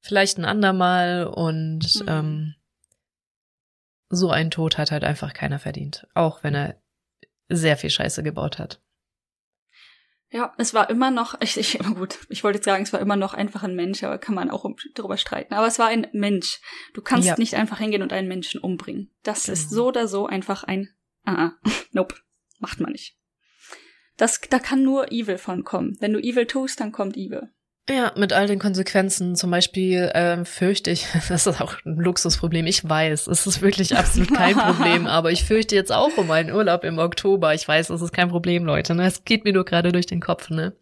[0.00, 2.08] vielleicht ein andermal und mhm.
[2.08, 2.54] ähm,
[4.08, 6.06] so einen Tod hat halt einfach keiner verdient.
[6.14, 6.76] Auch wenn er
[7.50, 8.80] sehr viel Scheiße gebaut hat.
[10.32, 13.16] Ja, es war immer noch, ich, ich, gut, ich wollte jetzt sagen, es war immer
[13.16, 14.64] noch einfach ein Mensch, aber kann man auch
[14.94, 15.54] darüber streiten.
[15.54, 16.60] Aber es war ein Mensch.
[16.94, 17.36] Du kannst ja.
[17.36, 19.10] nicht einfach hingehen und einen Menschen umbringen.
[19.22, 19.52] Das genau.
[19.54, 20.88] ist so oder so einfach ein,
[21.24, 21.52] ah, ah
[21.92, 22.14] nope,
[22.58, 23.16] macht man nicht.
[24.16, 25.96] Das, da kann nur Evil von kommen.
[26.00, 27.50] Wenn du Evil tust, dann kommt Evil.
[27.90, 29.35] Ja, mit all den Konsequenzen.
[29.35, 32.66] Zum Beispiel ähm, fürchte ich, das ist auch ein Luxusproblem.
[32.66, 36.55] Ich weiß, es ist wirklich absolut kein Problem, aber ich fürchte jetzt auch um meinen
[36.55, 37.53] Urlaub im Oktober.
[37.55, 38.94] Ich weiß, es ist kein Problem, Leute.
[38.94, 39.07] Ne?
[39.07, 40.50] Es geht mir nur gerade durch den Kopf.
[40.50, 40.72] Ne,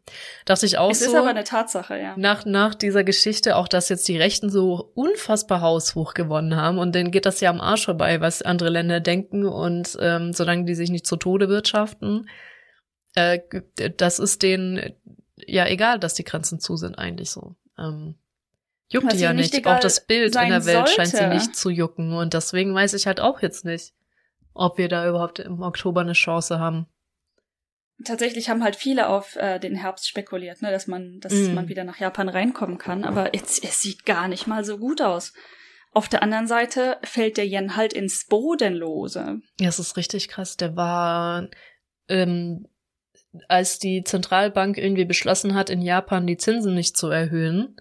[0.45, 1.07] dachte ich auch es so.
[1.07, 2.15] Es ist aber eine Tatsache, ja.
[2.17, 6.95] Nach nach dieser Geschichte auch, dass jetzt die Rechten so unfassbar haushoch gewonnen haben und
[6.95, 10.75] denen geht das ja am Arsch vorbei, was andere Länder denken und ähm, solange die
[10.75, 12.29] sich nicht zu Tode wirtschaften,
[13.15, 13.39] äh,
[13.97, 14.95] das ist denen
[15.47, 17.57] ja egal, dass die Grenzen zu sind eigentlich so.
[17.79, 18.17] Ähm,
[18.89, 19.53] juckt die ja nicht.
[19.53, 20.93] nicht auch das Bild in der Welt sollte.
[20.93, 22.13] scheint sie nicht zu jucken.
[22.13, 23.95] Und deswegen weiß ich halt auch jetzt nicht,
[24.55, 26.87] ob wir da überhaupt im Oktober eine Chance haben.
[28.05, 31.55] Tatsächlich haben halt viele auf äh, den Herbst spekuliert, ne, dass man, dass mm.
[31.55, 33.05] man wieder nach Japan reinkommen kann.
[33.05, 35.33] Aber jetzt, es sieht gar nicht mal so gut aus.
[35.93, 39.41] Auf der anderen Seite fällt der Yen halt ins Bodenlose.
[39.59, 40.57] Ja, es ist richtig krass.
[40.57, 41.49] Der war
[42.09, 42.69] ähm,
[43.49, 47.77] als die Zentralbank irgendwie beschlossen hat, in Japan die Zinsen nicht zu erhöhen,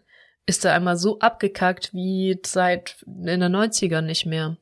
[0.45, 4.57] ist er einmal so abgekackt wie seit in den 90ern nicht mehr.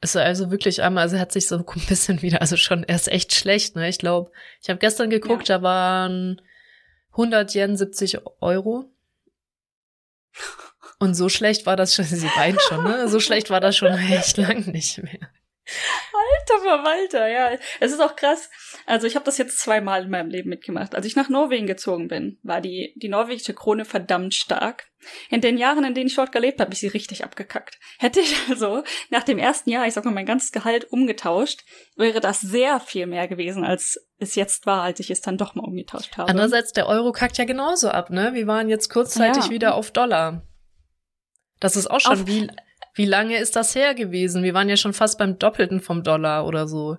[0.00, 2.84] Ist er also wirklich einmal, also er hat sich so ein bisschen wieder, also schon,
[2.84, 3.88] er ist echt schlecht, ne?
[3.88, 5.58] Ich glaube, ich habe gestern geguckt, ja.
[5.58, 6.42] da waren
[7.12, 8.90] 100 Yen 70 Euro.
[10.98, 13.08] Und so schlecht war das schon, sie weint schon, ne?
[13.08, 15.30] So schlecht war das schon echt lang nicht mehr.
[16.12, 17.58] Alter Verwalter, ja.
[17.80, 18.50] Es ist auch krass.
[18.86, 20.94] Also ich habe das jetzt zweimal in meinem Leben mitgemacht.
[20.94, 24.88] Als ich nach Norwegen gezogen bin, war die, die norwegische Krone verdammt stark.
[25.30, 27.78] In den Jahren, in denen ich dort gelebt habe, habe ich sie richtig abgekackt.
[27.98, 31.64] Hätte ich also nach dem ersten Jahr, ich sag mal, mein ganzes Gehalt umgetauscht,
[31.96, 35.54] wäre das sehr viel mehr gewesen, als es jetzt war, als ich es dann doch
[35.54, 36.28] mal umgetauscht habe.
[36.28, 38.34] Andererseits, der Euro kackt ja genauso ab, ne?
[38.34, 39.50] Wir waren jetzt kurzzeitig ja.
[39.50, 40.46] wieder auf Dollar.
[41.60, 42.48] Das ist auch schon auf wie
[42.94, 44.42] wie lange ist das her gewesen?
[44.42, 46.98] Wir waren ja schon fast beim Doppelten vom Dollar oder so.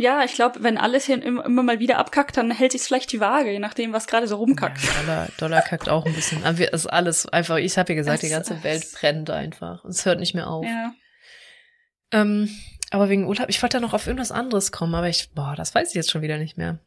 [0.00, 3.20] Ja, ich glaube, wenn alles hier immer, mal wieder abkackt, dann hält sich vielleicht die
[3.20, 4.82] Waage, je nachdem, was gerade so rumkackt.
[4.82, 6.42] Ja, Dollar, Dollar kackt auch ein bisschen.
[6.42, 9.84] Aber es ist alles einfach, ich habe ja gesagt, es, die ganze Welt brennt einfach.
[9.84, 10.64] Es hört nicht mehr auf.
[10.64, 10.94] Ja.
[12.12, 12.48] Ähm,
[12.90, 15.74] aber wegen Urlaub, ich wollte ja noch auf irgendwas anderes kommen, aber ich, boah, das
[15.74, 16.78] weiß ich jetzt schon wieder nicht mehr.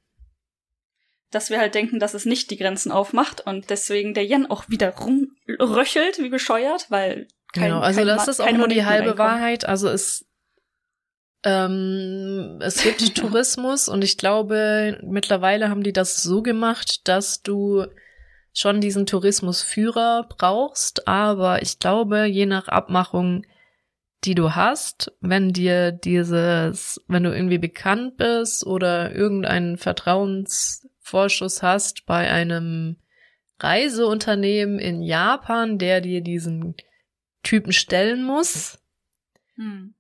[1.30, 4.70] Dass wir halt denken, dass es nicht die Grenzen aufmacht und deswegen der Yen auch
[4.70, 9.66] wieder rumröchelt, wie bescheuert, weil kein, genau, also das ist auch nur die halbe Wahrheit.
[9.66, 10.26] Also es,
[11.44, 17.86] ähm, es gibt Tourismus und ich glaube, mittlerweile haben die das so gemacht, dass du
[18.54, 23.46] schon diesen Tourismusführer brauchst, aber ich glaube, je nach Abmachung,
[24.24, 32.06] die du hast, wenn dir dieses, wenn du irgendwie bekannt bist oder irgendeinen Vertrauensvorschuss hast
[32.06, 32.98] bei einem
[33.60, 36.76] Reiseunternehmen in Japan, der dir diesen
[37.42, 38.80] Typen stellen muss,
[39.56, 39.94] hm.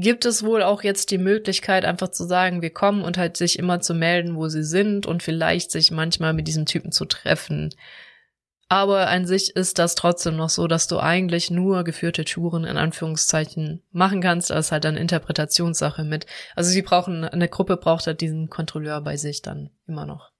[0.00, 3.58] Gibt es wohl auch jetzt die Möglichkeit, einfach zu sagen, wir kommen und halt sich
[3.58, 7.74] immer zu melden, wo sie sind und vielleicht sich manchmal mit diesem Typen zu treffen.
[8.68, 12.76] Aber an sich ist das trotzdem noch so, dass du eigentlich nur geführte Touren in
[12.76, 14.50] Anführungszeichen machen kannst.
[14.50, 16.26] Das ist halt eine Interpretationssache mit.
[16.54, 20.30] Also sie brauchen, eine Gruppe braucht halt diesen Kontrolleur bei sich dann immer noch.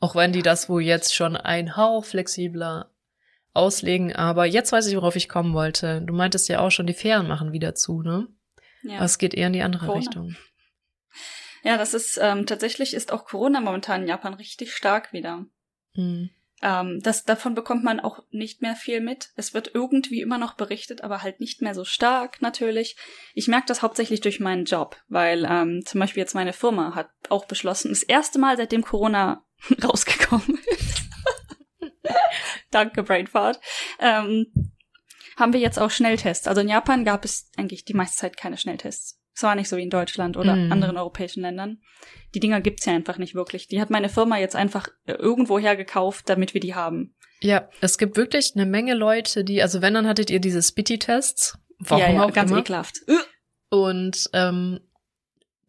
[0.00, 2.90] Auch wenn die das wohl jetzt schon ein Hauch flexibler
[3.54, 4.14] auslegen.
[4.14, 6.02] Aber jetzt weiß ich, worauf ich kommen wollte.
[6.02, 8.28] Du meintest ja auch schon, die Fähren machen wieder zu, ne?
[8.82, 8.96] Ja.
[8.96, 9.98] Aber es geht eher in die andere Corona.
[10.00, 10.36] Richtung.
[11.62, 15.46] Ja, das ist ähm, tatsächlich ist auch Corona momentan in Japan richtig stark wieder.
[15.94, 16.30] Mhm.
[16.60, 19.30] Ähm, das, davon bekommt man auch nicht mehr viel mit.
[19.36, 22.96] Es wird irgendwie immer noch berichtet, aber halt nicht mehr so stark natürlich.
[23.34, 27.10] Ich merke das hauptsächlich durch meinen Job, weil ähm, zum Beispiel jetzt meine Firma hat
[27.28, 29.44] auch beschlossen, das erste Mal seitdem Corona
[29.84, 31.02] rausgekommen ist,
[32.70, 33.60] Danke, Brainfart.
[33.98, 34.46] Ähm,
[35.36, 36.46] haben wir jetzt auch Schnelltests.
[36.46, 39.18] Also in Japan gab es eigentlich die meiste Zeit keine Schnelltests.
[39.34, 40.72] Es war nicht so wie in Deutschland oder mm.
[40.72, 41.80] anderen europäischen Ländern.
[42.34, 43.66] Die Dinger gibt's ja einfach nicht wirklich.
[43.66, 47.14] Die hat meine Firma jetzt einfach irgendwo hergekauft, damit wir die haben.
[47.40, 51.58] Ja, es gibt wirklich eine Menge Leute, die, also wenn, dann hattet ihr diese Spitty-Tests.
[51.78, 52.60] Warum ja, ja, auch ganz immer.
[52.60, 53.00] ekelhaft.
[53.70, 54.80] Und ähm,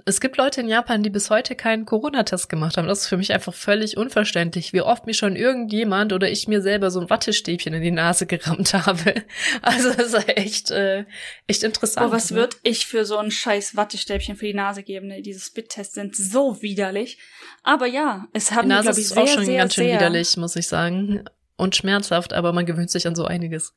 [0.06, 2.88] es gibt Leute in Japan, die bis heute keinen Corona-Test gemacht haben.
[2.88, 6.62] Das ist für mich einfach völlig unverständlich, wie oft mir schon irgendjemand oder ich mir
[6.62, 9.24] selber so ein Wattestäbchen in die Nase gerammt habe.
[9.62, 11.06] Also das ist echt, äh,
[11.48, 12.08] echt interessant.
[12.08, 12.38] Boah, was ne?
[12.38, 15.08] würde ich für so ein scheiß Wattestäbchen für die Nase geben?
[15.08, 15.22] Ne?
[15.22, 17.18] Diese Spit-Tests sind so widerlich.
[17.64, 19.96] Aber ja, es haben die glaube ich, ist sehr, auch schon sehr, ganz schön sehr,
[19.96, 21.24] widerlich, muss ich sagen.
[21.56, 23.74] Und schmerzhaft, aber man gewöhnt sich an so einiges.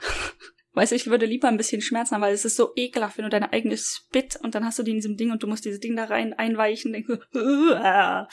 [0.78, 3.30] Weiß ich würde lieber ein bisschen Schmerzen haben, weil es ist so ekelhaft, wenn du
[3.30, 5.80] deine eigene Spit und dann hast du die in diesem Ding und du musst dieses
[5.80, 6.92] Ding da rein einweichen.
[6.92, 8.28] Denkst du, aber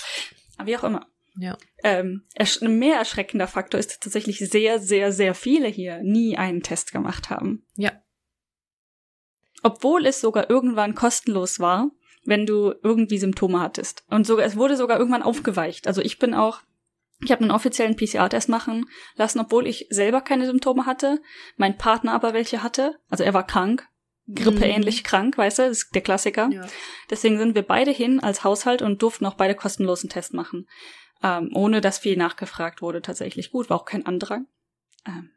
[0.64, 1.08] wie auch immer.
[1.38, 1.58] Ja.
[1.84, 6.92] Ähm, ein mehr erschreckender Faktor ist tatsächlich sehr, sehr, sehr viele hier nie einen Test
[6.92, 7.66] gemacht haben.
[7.76, 7.92] Ja.
[9.64, 11.90] Obwohl es sogar irgendwann kostenlos war,
[12.26, 14.04] wenn du irgendwie Symptome hattest.
[14.08, 15.88] Und sogar, es wurde sogar irgendwann aufgeweicht.
[15.88, 16.62] Also ich bin auch,
[17.24, 21.22] ich habe einen offiziellen PCR-Test machen lassen, obwohl ich selber keine Symptome hatte,
[21.56, 23.00] mein Partner aber welche hatte.
[23.10, 23.88] Also er war krank,
[24.28, 26.50] grippeähnlich krank, weißt du, das ist der Klassiker.
[26.52, 26.68] ja.
[27.10, 30.68] Deswegen sind wir beide hin als Haushalt und durften auch beide kostenlosen Test machen.
[31.24, 33.52] Ähm, ohne dass viel nachgefragt wurde tatsächlich.
[33.52, 34.48] Gut, war auch kein Andrang.
[35.08, 35.32] Ähm,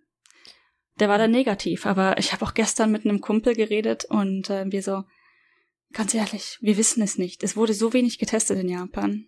[0.98, 4.64] der war dann negativ, aber ich habe auch gestern mit einem Kumpel geredet und äh,
[4.70, 5.04] wir so,
[5.92, 7.44] ganz ehrlich, wir wissen es nicht.
[7.44, 9.26] Es wurde so wenig getestet in Japan.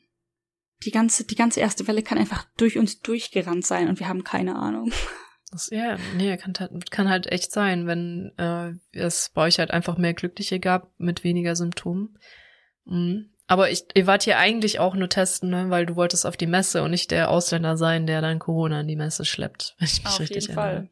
[0.85, 4.25] Die ganze, die ganze erste Welle kann einfach durch uns durchgerannt sein und wir haben
[4.25, 4.93] keine Ahnung.
[5.53, 9.73] Das, ja, nee, kann halt, kann halt echt sein, wenn äh, es bei euch halt
[9.73, 12.17] einfach mehr Glückliche gab mit weniger Symptomen.
[12.85, 13.31] Mhm.
[13.49, 15.71] Aber ich, ihr wart hier eigentlich auch nur testen, ne?
[15.71, 18.87] weil du wolltest auf die Messe und nicht der Ausländer sein, der dann Corona in
[18.87, 19.75] die Messe schleppt.
[19.79, 20.89] Wenn ich mich Auf richtig jeden Fall.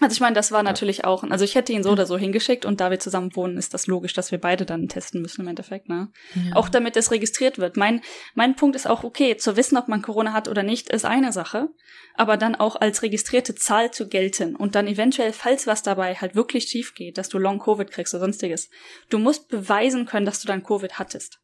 [0.00, 2.64] Also ich meine, das war natürlich auch, also ich hätte ihn so oder so hingeschickt
[2.64, 5.48] und da wir zusammen wohnen, ist das logisch, dass wir beide dann testen müssen im
[5.48, 6.08] Endeffekt, ne?
[6.34, 6.56] Ja.
[6.56, 7.76] Auch damit es registriert wird.
[7.76, 8.02] Mein,
[8.34, 11.32] mein Punkt ist auch, okay, zu wissen, ob man Corona hat oder nicht, ist eine
[11.32, 11.68] Sache,
[12.14, 16.34] aber dann auch als registrierte Zahl zu gelten und dann eventuell, falls was dabei halt
[16.34, 18.70] wirklich schief geht, dass du Long-Covid kriegst oder sonstiges,
[19.10, 21.40] du musst beweisen können, dass du dann Covid hattest.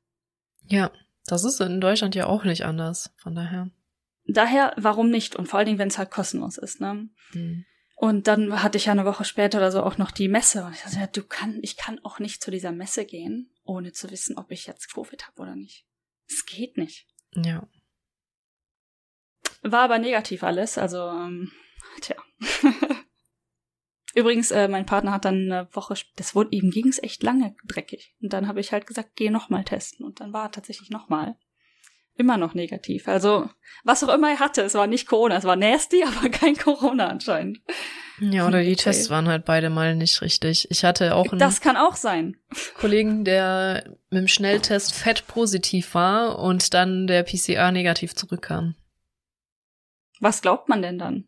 [0.68, 0.90] ja,
[1.26, 3.12] das ist in Deutschland ja auch nicht anders.
[3.16, 3.70] Von daher.
[4.26, 5.36] Daher, warum nicht?
[5.36, 7.08] Und vor allen Dingen, wenn es halt kostenlos ist, ne?
[7.32, 7.64] Mhm.
[7.94, 10.64] Und dann hatte ich ja eine Woche später oder so auch noch die Messe.
[10.64, 13.92] Und ich dachte, ja, du kann, ich kann auch nicht zu dieser Messe gehen, ohne
[13.92, 15.86] zu wissen, ob ich jetzt Covid habe oder nicht.
[16.26, 17.06] Es geht nicht.
[17.34, 17.68] Ja.
[19.62, 21.52] War aber negativ alles, also ähm,
[22.00, 22.16] tja.
[24.14, 28.14] Übrigens, äh, mein Partner hat dann eine Woche, das wurde ihm ging's echt lange dreckig.
[28.20, 30.04] Und dann habe ich halt gesagt, geh noch mal testen.
[30.06, 31.36] Und dann war er tatsächlich noch mal.
[32.16, 33.08] Immer noch negativ.
[33.08, 33.48] Also,
[33.82, 37.08] was auch immer er hatte, es war nicht Corona, es war nasty, aber kein Corona
[37.08, 37.60] anscheinend.
[38.20, 38.84] Ja, oder die Okay.
[38.84, 40.70] Tests waren halt beide mal nicht richtig.
[40.70, 42.36] Ich hatte auch einen Das kann auch sein.
[42.78, 48.76] Kollegen, der mit dem Schnelltest fett positiv war und dann der PCR negativ zurückkam.
[50.20, 51.24] Was glaubt man denn dann?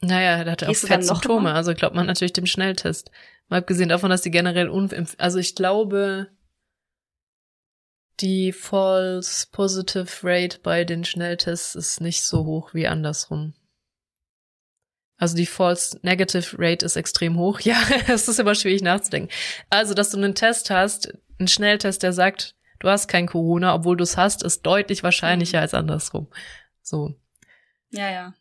[0.00, 3.10] Naja, der hatte auch Gehst dann fett Symptome, also glaubt man natürlich dem Schnelltest.
[3.48, 5.16] Mal abgesehen davon, dass die generell unimpf...
[5.18, 6.28] Also ich glaube,
[8.22, 13.54] die False Positive Rate bei den Schnelltests ist nicht so hoch wie andersrum.
[15.16, 17.60] Also die False Negative Rate ist extrem hoch.
[17.64, 17.76] Ja,
[18.08, 19.30] es ist immer schwierig nachzudenken.
[19.70, 23.96] Also, dass du einen Test hast, einen Schnelltest, der sagt, du hast kein Corona, obwohl
[23.96, 25.62] du es hast, ist deutlich wahrscheinlicher Mhm.
[25.62, 26.28] als andersrum.
[26.82, 27.14] So.
[27.90, 28.34] Ja, ja.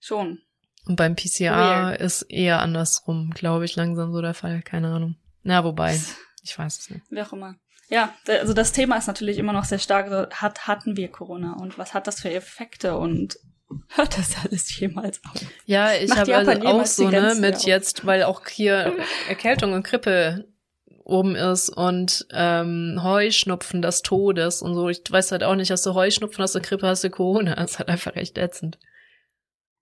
[0.00, 0.40] Schon.
[0.86, 4.62] Und beim PCR ist eher andersrum, glaube ich, langsam so der Fall.
[4.62, 5.16] Keine Ahnung.
[5.42, 5.98] Na, wobei,
[6.42, 7.02] ich weiß es nicht.
[7.10, 7.56] Wie auch immer.
[7.88, 10.10] Ja, also das Thema ist natürlich immer noch sehr stark.
[10.32, 13.38] Hat, hatten wir Corona und was hat das für Effekte und
[13.94, 15.40] hört das alles jemals auf?
[15.66, 17.64] Ja, ich habe also auch so, ne, mit auf?
[17.64, 18.94] jetzt, weil auch hier
[19.28, 20.46] Erkältung und Grippe
[21.04, 24.88] oben ist und ähm, Heuschnupfen des Todes und so.
[24.88, 27.54] Ich weiß halt auch nicht, hast du Heuschnupfen, hast du Grippe, hast du Corona.
[27.64, 28.78] Das ist halt einfach echt ätzend.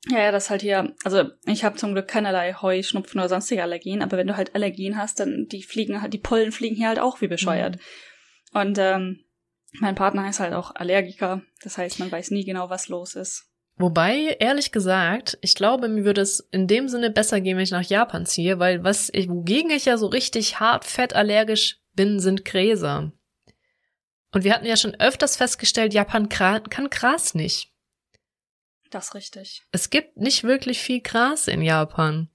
[0.08, 4.02] Ja, ja, das halt hier, also ich habe zum Glück keinerlei Heuschnupfen oder sonstige Allergien,
[4.02, 6.98] aber wenn du halt Allergien hast, dann die fliegen halt, die Pollen fliegen hier halt
[6.98, 7.78] auch wie bescheuert.
[8.52, 9.20] Und ähm,
[9.80, 13.48] mein Partner ist halt auch Allergiker, das heißt, man weiß nie genau, was los ist.
[13.76, 17.70] Wobei, ehrlich gesagt, ich glaube, mir würde es in dem Sinne besser gehen, wenn ich
[17.70, 22.44] nach Japan ziehe, weil was ich, wogegen ich ja so richtig hart fettallergisch bin, sind
[22.44, 23.12] Gräser.
[24.32, 27.71] Und wir hatten ja schon öfters festgestellt, Japan kann Gras nicht.
[28.92, 29.62] Das ist richtig.
[29.72, 32.28] Es gibt nicht wirklich viel Gras in Japan.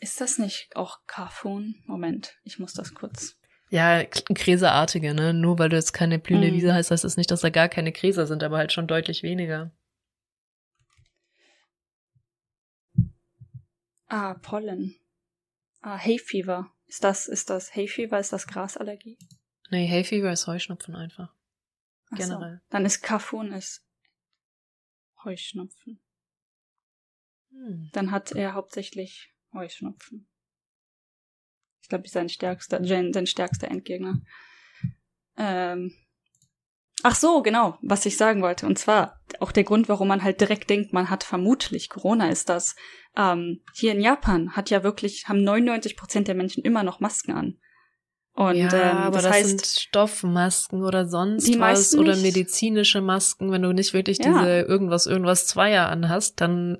[0.00, 1.76] Ist das nicht auch Kafun?
[1.86, 3.36] Moment, ich muss das kurz.
[3.70, 5.32] Ja, Gräserartige, ne?
[5.32, 6.54] Nur weil du jetzt keine blühende Mhm.
[6.54, 9.22] Wiese heißt, heißt das nicht, dass da gar keine Gräser sind, aber halt schon deutlich
[9.22, 9.70] weniger.
[14.08, 14.96] Ah, Pollen.
[15.82, 16.72] Ah, Hay Fever.
[16.86, 18.18] Ist das, ist das Hay Fever?
[18.18, 19.18] Ist das Grasallergie?
[19.70, 21.32] Nee, Hay Fever ist Heuschnupfen einfach.
[22.10, 22.56] Ach Generell.
[22.56, 22.66] So.
[22.70, 23.84] Dann ist Kafun ist
[25.24, 26.00] Heuschnupfen.
[27.50, 27.90] Hm.
[27.92, 30.28] Dann hat er hauptsächlich Heuschnupfen.
[31.82, 34.20] Ich glaube, sein stärkster, sein stärkster Endgegner.
[35.36, 35.94] Ähm,
[37.04, 38.66] Ach so, genau, was ich sagen wollte.
[38.66, 42.48] Und zwar auch der Grund, warum man halt direkt denkt, man hat vermutlich Corona, ist
[42.48, 42.74] das.
[43.16, 47.32] Ähm, hier in Japan hat ja wirklich, haben 99 Prozent der Menschen immer noch Masken
[47.32, 47.60] an.
[48.38, 53.50] Und, ja, ähm, aber das, das heißt, sind Stoffmasken oder sonst was oder medizinische Masken.
[53.50, 54.26] Wenn du nicht wirklich ja.
[54.26, 56.78] diese irgendwas, irgendwas Zweier anhast, dann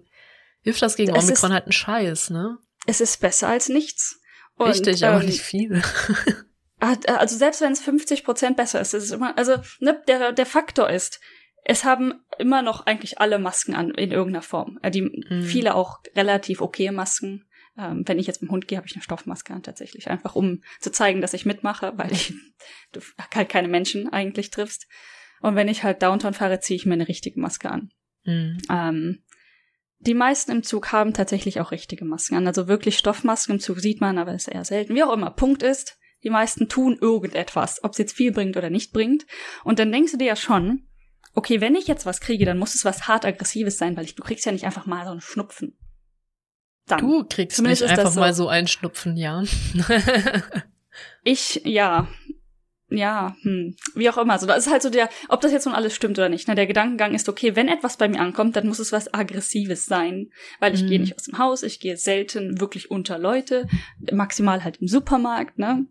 [0.61, 2.59] hilft das gegen es Omikron ist, halt ein Scheiß, ne?
[2.87, 4.21] Es ist besser als nichts.
[4.55, 5.83] Und, Richtig, aber ähm, nicht viel.
[6.79, 10.47] also selbst wenn es 50 Prozent besser ist, ist es immer, also ne, der, der
[10.47, 11.19] Faktor ist,
[11.65, 14.79] es haben immer noch eigentlich alle Masken an in irgendeiner Form.
[14.83, 15.43] Äh, die mhm.
[15.43, 17.48] viele auch relativ okay Masken.
[17.79, 20.35] Ähm, wenn ich jetzt mit dem Hund gehe, habe ich eine Stoffmaske an tatsächlich, einfach
[20.35, 22.35] um zu zeigen, dass ich mitmache, weil ich
[22.93, 23.01] du
[23.35, 24.87] halt keine Menschen eigentlich triffst.
[25.41, 27.91] Und wenn ich halt Downtown fahre, ziehe ich mir eine richtige Maske an.
[28.25, 28.59] Mhm.
[28.69, 29.25] Ähm,
[30.01, 32.47] die meisten im Zug haben tatsächlich auch richtige Masken an.
[32.47, 34.95] Also wirklich Stoffmasken im Zug sieht man, aber ist eher selten.
[34.95, 35.31] Wie auch immer.
[35.31, 39.27] Punkt ist, die meisten tun irgendetwas, ob es jetzt viel bringt oder nicht bringt.
[39.65, 40.89] Und dann denkst du dir ja schon,
[41.35, 44.15] okay, wenn ich jetzt was kriege, dann muss es was hart aggressives sein, weil ich,
[44.15, 45.79] du kriegst ja nicht einfach mal so einen Schnupfen.
[46.89, 47.01] Dann.
[47.01, 48.21] Du kriegst Zumindest nicht einfach so.
[48.21, 49.43] mal so einen Schnupfen, ja.
[51.25, 52.09] ich, ja.
[52.91, 54.39] Ja, hm, wie auch immer.
[54.39, 56.49] So, das ist halt so der, ob das jetzt nun alles stimmt oder nicht.
[56.49, 56.55] Ne?
[56.55, 60.31] Der Gedankengang ist, okay, wenn etwas bei mir ankommt, dann muss es was Aggressives sein.
[60.59, 60.87] Weil ich mm.
[60.87, 63.69] gehe nicht aus dem Haus, ich gehe selten wirklich unter Leute,
[64.11, 65.87] maximal halt im Supermarkt, ne?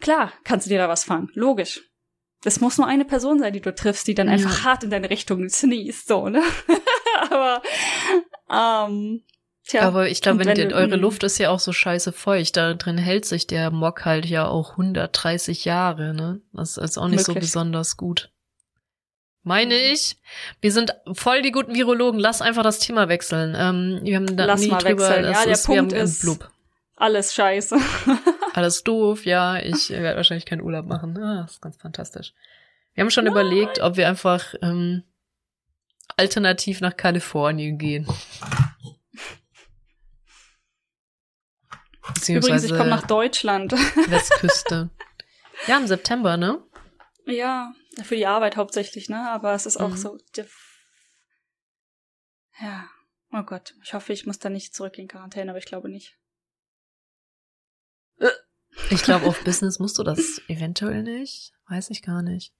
[0.00, 1.28] Klar, kannst du dir da was fangen.
[1.34, 1.82] Logisch.
[2.42, 4.34] Das muss nur eine Person sein, die du triffst, die dann ja.
[4.34, 6.42] einfach hart in deine Richtung sneest, so, ne?
[7.30, 7.62] Aber,
[8.50, 9.22] ähm,
[9.66, 9.82] tja.
[9.82, 11.00] Aber ich glaube, wenn, wenn eure hm.
[11.00, 14.46] Luft ist ja auch so scheiße feucht, da drin hält sich der Mock halt ja
[14.46, 16.40] auch 130 Jahre, ne?
[16.52, 17.34] Das ist auch nicht Möglich.
[17.34, 18.30] so besonders gut.
[19.42, 19.92] Meine hm.
[19.92, 20.16] ich.
[20.60, 22.18] Wir sind voll die guten Virologen.
[22.18, 23.54] Lass einfach das Thema wechseln.
[23.56, 25.08] Ähm, wir haben da Lass nie mal drüber.
[25.08, 25.24] Wechseln.
[25.24, 26.50] Ja, der ist, Punkt ist, Blub.
[26.96, 27.76] alles scheiße.
[28.54, 31.16] alles doof, ja, ich werde wahrscheinlich keinen Urlaub machen.
[31.18, 32.32] Ah, das ist ganz fantastisch.
[32.94, 33.32] Wir haben schon Nein.
[33.32, 35.04] überlegt, ob wir einfach ähm,
[36.16, 38.06] alternativ nach Kalifornien gehen.
[42.28, 43.72] Übrigens, ich komme nach Deutschland.
[44.10, 44.90] Westküste.
[45.66, 46.62] Ja, im September, ne?
[47.26, 49.30] Ja, für die Arbeit hauptsächlich, ne?
[49.30, 49.96] Aber es ist auch mhm.
[49.96, 50.18] so.
[52.60, 52.88] Ja.
[53.32, 53.74] Oh Gott.
[53.82, 56.18] Ich hoffe, ich muss da nicht zurück in Quarantäne, aber ich glaube nicht.
[58.90, 61.52] Ich glaube, auf Business musst du das eventuell nicht.
[61.68, 62.54] Weiß ich gar nicht.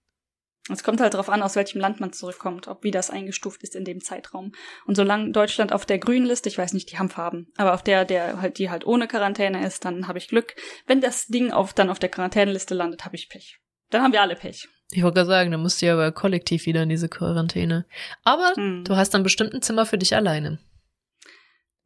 [0.69, 3.77] Es kommt halt darauf an, aus welchem Land man zurückkommt, ob wie das eingestuft ist
[3.77, 4.53] in dem Zeitraum.
[4.85, 7.83] Und solange Deutschland auf der grünen Liste, ich weiß nicht, die haben Farben, aber auf
[7.83, 10.55] der, der halt, die halt ohne Quarantäne ist, dann habe ich Glück.
[10.87, 13.61] Wenn das Ding auf, dann auf der Quarantäneliste landet, habe ich Pech.
[13.91, 14.69] Dann haben wir alle Pech.
[14.91, 17.87] Ich wollte gerade sagen, dann musst du ja aber kollektiv wieder in diese Quarantäne.
[18.25, 18.85] Aber hm.
[18.85, 20.59] du hast dann bestimmt ein Zimmer für dich alleine.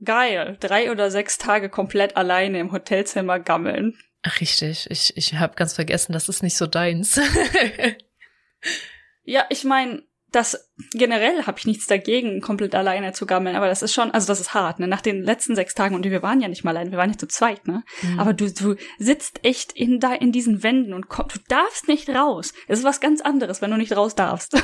[0.02, 0.56] Geil.
[0.60, 3.98] Drei oder sechs Tage komplett alleine im Hotelzimmer gammeln.
[4.22, 4.86] Ach, richtig.
[4.90, 7.20] Ich, ich habe ganz vergessen, das ist nicht so deins.
[9.24, 10.02] ja, ich meine,
[10.32, 14.28] das generell habe ich nichts dagegen, komplett alleine zu gammeln, aber das ist schon, also
[14.28, 14.86] das ist hart, ne?
[14.86, 17.18] Nach den letzten sechs Tagen und wir waren ja nicht mal allein, wir waren ja
[17.18, 17.82] zu zweit, ne?
[18.02, 18.20] Mhm.
[18.20, 22.08] Aber du, du sitzt echt in da in diesen Wänden und komm, du darfst nicht
[22.08, 22.52] raus.
[22.68, 24.56] Es ist was ganz anderes, wenn du nicht raus darfst.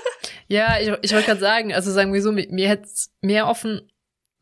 [0.48, 2.88] ja, ich, ich wollte gerade sagen, also sagen wir so, mir hätte
[3.22, 3.88] mehr offen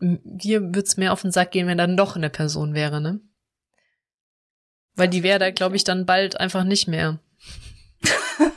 [0.03, 3.21] dir wird's mehr auf den Sack gehen, wenn dann doch eine Person wäre, ne?
[4.95, 7.21] Weil die wäre da, glaube ich, dann bald einfach nicht mehr.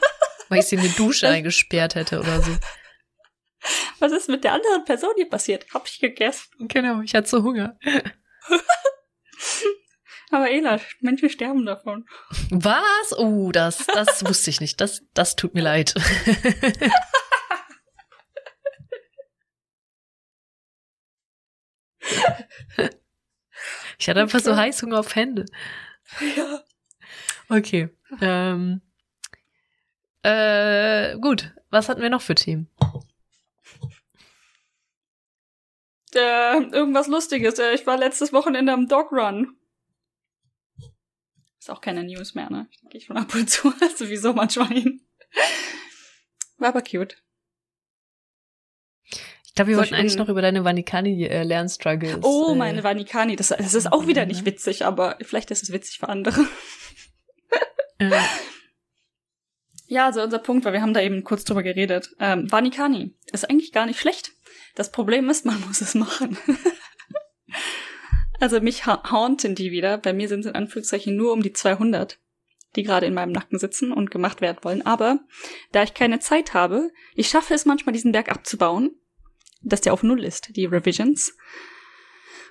[0.56, 2.56] Weil ich sie in die Dusche eingesperrt hätte oder so.
[4.00, 5.66] Was ist mit der anderen Person hier passiert?
[5.74, 6.68] Hab ich gegessen.
[6.68, 7.78] Genau, ich hatte so Hunger.
[10.32, 12.06] Aber Ela, Menschen sterben davon.
[12.50, 13.18] Was?
[13.18, 14.82] Oh, das, das wusste ich nicht.
[14.82, 15.94] Das, das tut mir leid.
[23.98, 24.46] ich hatte einfach okay.
[24.46, 25.46] so Heißhunger auf Hände.
[26.36, 26.64] Ja.
[27.50, 27.90] Okay.
[28.22, 28.82] Ähm,
[30.26, 31.54] äh, gut.
[31.70, 32.70] Was hatten wir noch für Themen?
[36.16, 37.60] Äh, irgendwas Lustiges.
[37.60, 39.58] Äh, ich war letztes Wochenende am Dog Run.
[41.60, 42.68] Ist auch keine News mehr, ne?
[42.72, 43.74] Ich gehe schon ab und zu.
[43.98, 45.02] Sowieso manchmal hin.
[46.58, 47.18] War aber cute.
[49.46, 52.16] Ich glaube, wir so wollten eigentlich noch über deine Vanikani-Lernstruggles.
[52.16, 53.36] Äh, oh, äh, meine Vanikani.
[53.36, 54.46] Das, das ist auch wieder nicht ne?
[54.48, 56.48] witzig, aber vielleicht ist es witzig für andere.
[58.02, 58.24] Ja.
[59.88, 62.16] Ja, also unser Punkt war, wir haben da eben kurz drüber geredet.
[62.20, 64.32] Ähm, Vanikani ist eigentlich gar nicht schlecht.
[64.76, 66.38] Das Problem ist, man muss es machen.
[68.40, 69.98] also mich ha haunten die wieder.
[69.98, 72.20] Bei mir sind es in Anführungszeichen nur um die 200
[72.76, 74.86] die gerade in meinem Nacken sitzen und gemacht werden wollen.
[74.86, 75.22] Aber
[75.72, 78.92] da ich keine Zeit habe, ich schaffe es manchmal, diesen Berg abzubauen
[79.66, 81.36] dass der auf Null ist, die Revisions.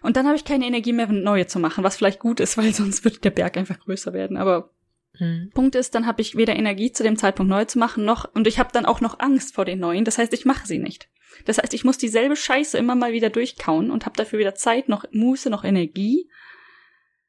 [0.03, 2.75] Und dann habe ich keine Energie mehr, neue zu machen, was vielleicht gut ist, weil
[2.75, 4.37] sonst wird der Berg einfach größer werden.
[4.37, 4.74] Aber
[5.17, 5.51] hm.
[5.55, 8.47] Punkt ist, dann habe ich weder Energie zu dem Zeitpunkt neu zu machen, noch und
[8.47, 10.05] ich habe dann auch noch Angst vor den neuen.
[10.05, 11.09] Das heißt, ich mache sie nicht.
[11.45, 14.89] Das heißt, ich muss dieselbe Scheiße immer mal wieder durchkauen und habe dafür weder Zeit,
[14.89, 16.29] noch Muße, noch Energie.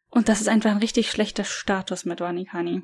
[0.10, 2.84] Und das ist einfach ein richtig schlechter Status mit Wanikani.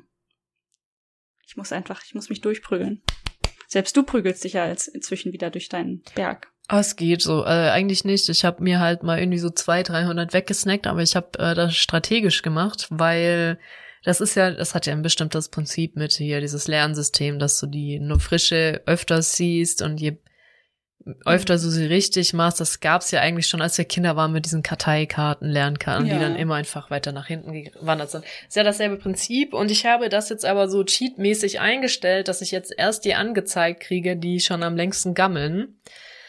[1.46, 3.02] Ich muss einfach, ich muss mich durchprügeln.
[3.66, 6.52] Selbst du prügelst dich ja jetzt inzwischen wieder durch deinen Berg.
[6.70, 7.42] Oh, es geht so.
[7.44, 8.28] Äh, eigentlich nicht.
[8.28, 11.74] Ich habe mir halt mal irgendwie so 200, 300 weggesnackt, aber ich habe äh, das
[11.74, 13.58] strategisch gemacht, weil
[14.04, 17.66] das ist ja, das hat ja ein bestimmtes Prinzip mit hier, dieses Lernsystem, dass du
[17.66, 20.18] die nur frische öfter siehst und je
[21.24, 24.44] öfter du sie richtig machst, das gab's ja eigentlich schon, als wir Kinder waren mit
[24.44, 26.14] diesen Karteikarten Lernkarten, ja.
[26.14, 28.24] die dann immer einfach weiter nach hinten gewandert sind.
[28.46, 32.50] Ist ja dasselbe Prinzip und ich habe das jetzt aber so cheatmäßig eingestellt, dass ich
[32.50, 35.76] jetzt erst die angezeigt kriege, die schon am längsten gammeln.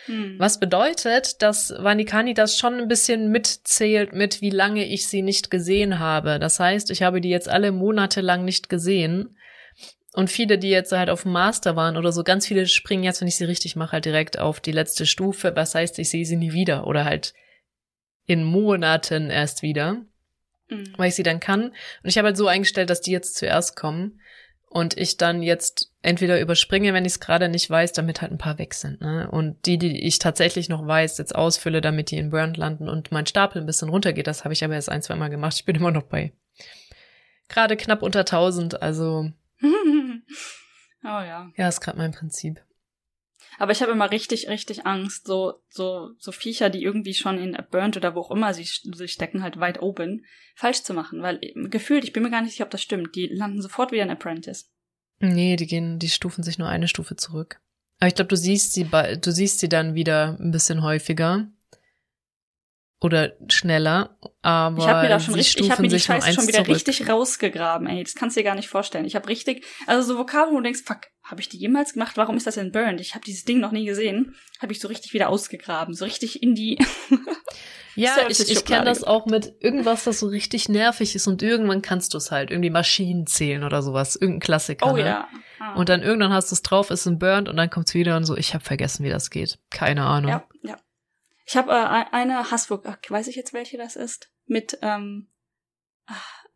[0.05, 0.35] Hm.
[0.37, 5.49] Was bedeutet, dass Vanikani das schon ein bisschen mitzählt mit, wie lange ich sie nicht
[5.49, 6.39] gesehen habe.
[6.39, 9.37] Das heißt, ich habe die jetzt alle Monate lang nicht gesehen.
[10.13, 13.21] Und viele, die jetzt halt auf dem Master waren oder so, ganz viele springen jetzt,
[13.21, 15.55] wenn ich sie richtig mache, halt direkt auf die letzte Stufe.
[15.55, 17.33] Was heißt, ich sehe sie nie wieder oder halt
[18.25, 20.01] in Monaten erst wieder,
[20.69, 20.93] mhm.
[20.97, 21.69] weil ich sie dann kann.
[21.69, 24.19] Und ich habe halt so eingestellt, dass die jetzt zuerst kommen
[24.73, 28.37] und ich dann jetzt entweder überspringe, wenn ich es gerade nicht weiß, damit halt ein
[28.37, 29.01] paar weg sind.
[29.01, 29.29] Ne?
[29.29, 33.11] Und die, die ich tatsächlich noch weiß, jetzt ausfülle, damit die in Burnt landen und
[33.11, 34.27] mein Stapel ein bisschen runtergeht.
[34.27, 35.55] Das habe ich aber erst ein, zwei Mal gemacht.
[35.55, 36.33] Ich bin immer noch bei
[37.47, 39.29] gerade knapp unter 1000, also.
[39.61, 40.17] oh
[41.03, 41.51] ja.
[41.55, 42.61] Ja, ist gerade mein Prinzip.
[43.59, 47.57] Aber ich habe immer richtig, richtig Angst, so, so, so Viecher, die irgendwie schon in
[47.71, 50.25] Burnt oder wo auch immer sie, sie stecken, halt weit oben,
[50.55, 51.21] falsch zu machen.
[51.21, 51.39] Weil
[51.69, 54.11] gefühlt, ich bin mir gar nicht sicher, ob das stimmt, die landen sofort wieder in
[54.11, 54.71] Apprentice.
[55.19, 57.59] Nee, die gehen, die stufen sich nur eine Stufe zurück.
[57.99, 61.47] Aber ich glaube, du siehst sie, du siehst sie dann wieder ein bisschen häufiger
[62.99, 66.47] oder schneller, aber ich habe mir da schon richtig, ich habe mir die Scheiße schon
[66.47, 66.75] wieder zurück.
[66.75, 69.05] richtig rausgegraben, ey, das kannst du dir gar nicht vorstellen.
[69.05, 71.01] Ich habe richtig, also so Vokabeln, wo du denkst, fuck,
[71.33, 72.15] habe ich die jemals gemacht?
[72.15, 73.01] Warum ist das in Burned?
[73.01, 74.35] Ich habe dieses Ding noch nie gesehen.
[74.61, 76.77] Habe ich so richtig wieder ausgegraben, so richtig in die
[77.95, 81.81] Ja, ich, ich kenne das auch mit irgendwas, das so richtig nervig ist und irgendwann
[81.81, 84.91] kannst du es halt, irgendwie Maschinen zählen oder sowas, irgendein Klassiker.
[84.91, 85.05] Oh ne?
[85.05, 85.27] ja.
[85.59, 85.75] Ah.
[85.75, 88.25] Und dann irgendwann hast du es drauf, ist ein Burned und dann kommt's wieder und
[88.25, 89.59] so, ich habe vergessen, wie das geht.
[89.69, 90.31] Keine Ahnung.
[90.31, 90.77] Ja, ja.
[91.45, 95.27] Ich habe äh, eine Hassburg, weiß ich jetzt, welche das ist, mit ähm,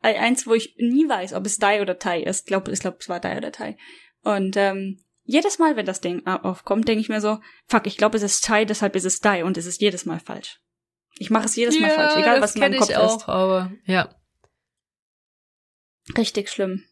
[0.01, 2.41] äh, eins, wo ich nie weiß, ob es Die oder Tai ist.
[2.41, 3.77] Ich glaube, ich glaub, es war Die oder Tai.
[4.27, 8.17] Und ähm, jedes Mal, wenn das Ding aufkommt, denke ich mir so, fuck, ich glaube,
[8.17, 10.59] es ist Tai, deshalb ist es Die und es ist jedes Mal falsch.
[11.17, 13.29] Ich mache es jedes ja, Mal falsch, egal was in meinem Kopf ich auch, ist.
[13.29, 14.13] Aber ja.
[16.17, 16.83] Richtig schlimm.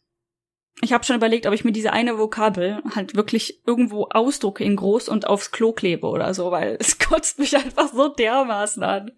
[0.81, 4.77] Ich habe schon überlegt, ob ich mir diese eine Vokabel halt wirklich irgendwo ausdrucke in
[4.77, 9.11] groß und aufs Klo klebe oder so, weil es kotzt mich einfach so dermaßen an.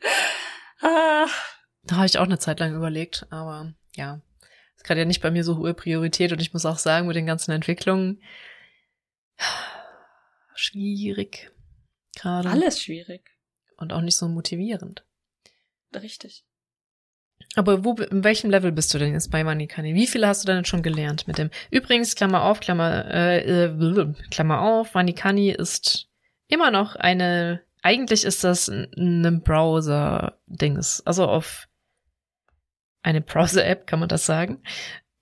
[0.82, 1.28] Ah.
[1.84, 4.22] Da habe ich auch eine Zeit lang überlegt, aber ja,
[4.88, 7.26] gerade ja nicht bei mir so hohe Priorität und ich muss auch sagen, mit den
[7.26, 8.22] ganzen Entwicklungen
[10.56, 11.52] schwierig
[12.16, 12.50] gerade.
[12.50, 13.32] Alles schwierig.
[13.78, 15.06] Und auch nicht so motivierend.
[15.94, 16.44] Richtig.
[17.56, 19.96] Aber wo, in welchem Level bist du denn jetzt bei Manikani?
[19.96, 21.50] Wie viele hast du denn schon gelernt mit dem?
[21.72, 26.08] Übrigens, Klammer auf, Klammer, äh, äh, Klammer auf, Manikani ist
[26.48, 31.04] immer noch eine, eigentlich ist das ein Browser-Dings.
[31.06, 31.68] Also auf
[33.04, 34.62] eine Browser-App, kann man das sagen.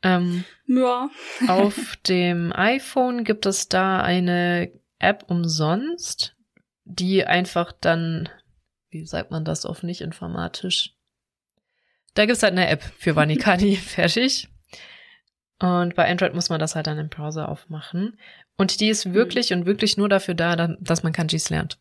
[0.02, 1.10] Ähm, ja.
[1.48, 6.36] auf dem iPhone gibt es da eine App umsonst,
[6.84, 8.30] die einfach dann,
[8.90, 10.96] wie sagt man das auf nicht informatisch?
[12.14, 14.48] Da gibt's halt eine App für Vanikani, fertig.
[15.60, 18.20] Und bei Android muss man das halt dann im Browser aufmachen.
[18.58, 19.60] Und die ist wirklich mhm.
[19.60, 21.80] und wirklich nur dafür da, dass man Kanjis lernt.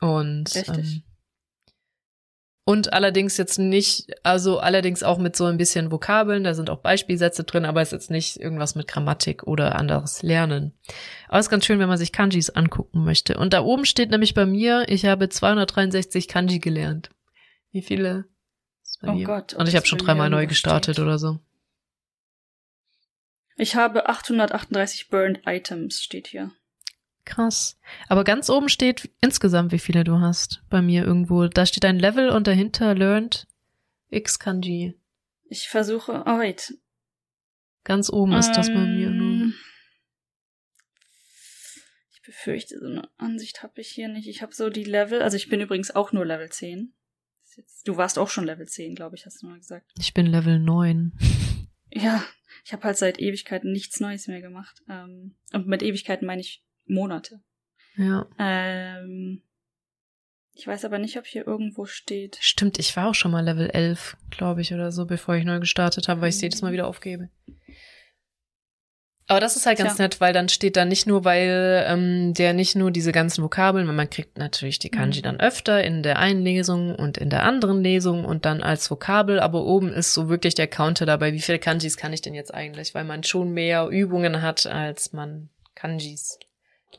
[0.00, 1.02] Und ähm,
[2.70, 6.78] und allerdings jetzt nicht, also allerdings auch mit so ein bisschen Vokabeln, da sind auch
[6.78, 10.72] Beispielsätze drin, aber es ist jetzt nicht irgendwas mit Grammatik oder anderes Lernen.
[11.26, 13.36] Aber es ist ganz schön, wenn man sich Kanjis angucken möchte.
[13.38, 17.10] Und da oben steht nämlich bei mir, ich habe 263 Kanji gelernt.
[17.72, 18.26] Wie viele
[19.02, 19.26] oh dir.
[19.26, 19.52] Gott.
[19.54, 21.04] Und ich habe schon dreimal neu gestartet steht.
[21.04, 21.40] oder so.
[23.56, 26.52] Ich habe 838 Burned Items, steht hier.
[27.24, 27.78] Krass.
[28.08, 30.62] Aber ganz oben steht insgesamt, wie viele du hast.
[30.68, 31.46] Bei mir irgendwo.
[31.46, 33.46] Da steht ein Level und dahinter Learned
[34.10, 34.94] X Kanji.
[35.44, 36.24] Ich versuche.
[36.26, 36.74] Oh, wait.
[37.84, 39.32] Ganz oben ist das bei mir nur.
[39.32, 39.54] Ähm,
[42.12, 44.28] ich befürchte, so eine Ansicht habe ich hier nicht.
[44.28, 45.22] Ich habe so die Level.
[45.22, 46.92] Also ich bin übrigens auch nur Level 10.
[47.84, 49.90] Du warst auch schon Level 10, glaube ich, hast du mal gesagt.
[49.98, 51.12] Ich bin Level 9.
[51.92, 52.24] Ja,
[52.64, 54.82] ich habe halt seit Ewigkeiten nichts Neues mehr gemacht.
[54.88, 57.40] Ähm, und mit Ewigkeiten meine ich Monate.
[57.96, 58.26] Ja.
[58.38, 59.42] Ähm,
[60.54, 62.36] Ich weiß aber nicht, ob hier irgendwo steht.
[62.40, 65.58] Stimmt, ich war auch schon mal Level 11, glaube ich, oder so, bevor ich neu
[65.60, 67.28] gestartet habe, weil ich es jedes Mal wieder aufgebe.
[69.26, 70.04] Aber das ist halt ganz Tja.
[70.06, 73.86] nett, weil dann steht da nicht nur, weil ähm, der nicht nur diese ganzen Vokabeln,
[73.86, 75.24] weil man kriegt natürlich die Kanji Mhm.
[75.24, 79.38] dann öfter in der einen Lesung und in der anderen Lesung und dann als Vokabel,
[79.38, 82.52] aber oben ist so wirklich der Counter dabei, wie viele Kanjis kann ich denn jetzt
[82.52, 86.40] eigentlich, weil man schon mehr Übungen hat, als man Kanjis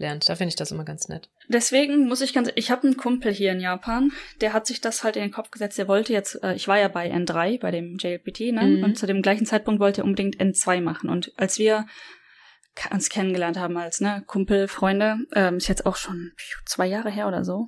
[0.02, 0.28] lernt.
[0.28, 1.30] Da finde ich das immer ganz nett.
[1.48, 5.04] Deswegen muss ich ganz, ich habe einen Kumpel hier in Japan, der hat sich das
[5.04, 5.78] halt in den Kopf gesetzt.
[5.78, 8.64] Der wollte jetzt, äh, ich war ja bei N3, bei dem JLPT, ne?
[8.64, 8.84] Mhm.
[8.84, 11.10] Und zu dem gleichen Zeitpunkt wollte er unbedingt N2 machen.
[11.10, 11.86] Und als wir
[12.92, 16.32] uns kennengelernt haben als ne Kumpel, Freunde, ähm, ist jetzt auch schon
[16.66, 17.68] zwei Jahre her oder so,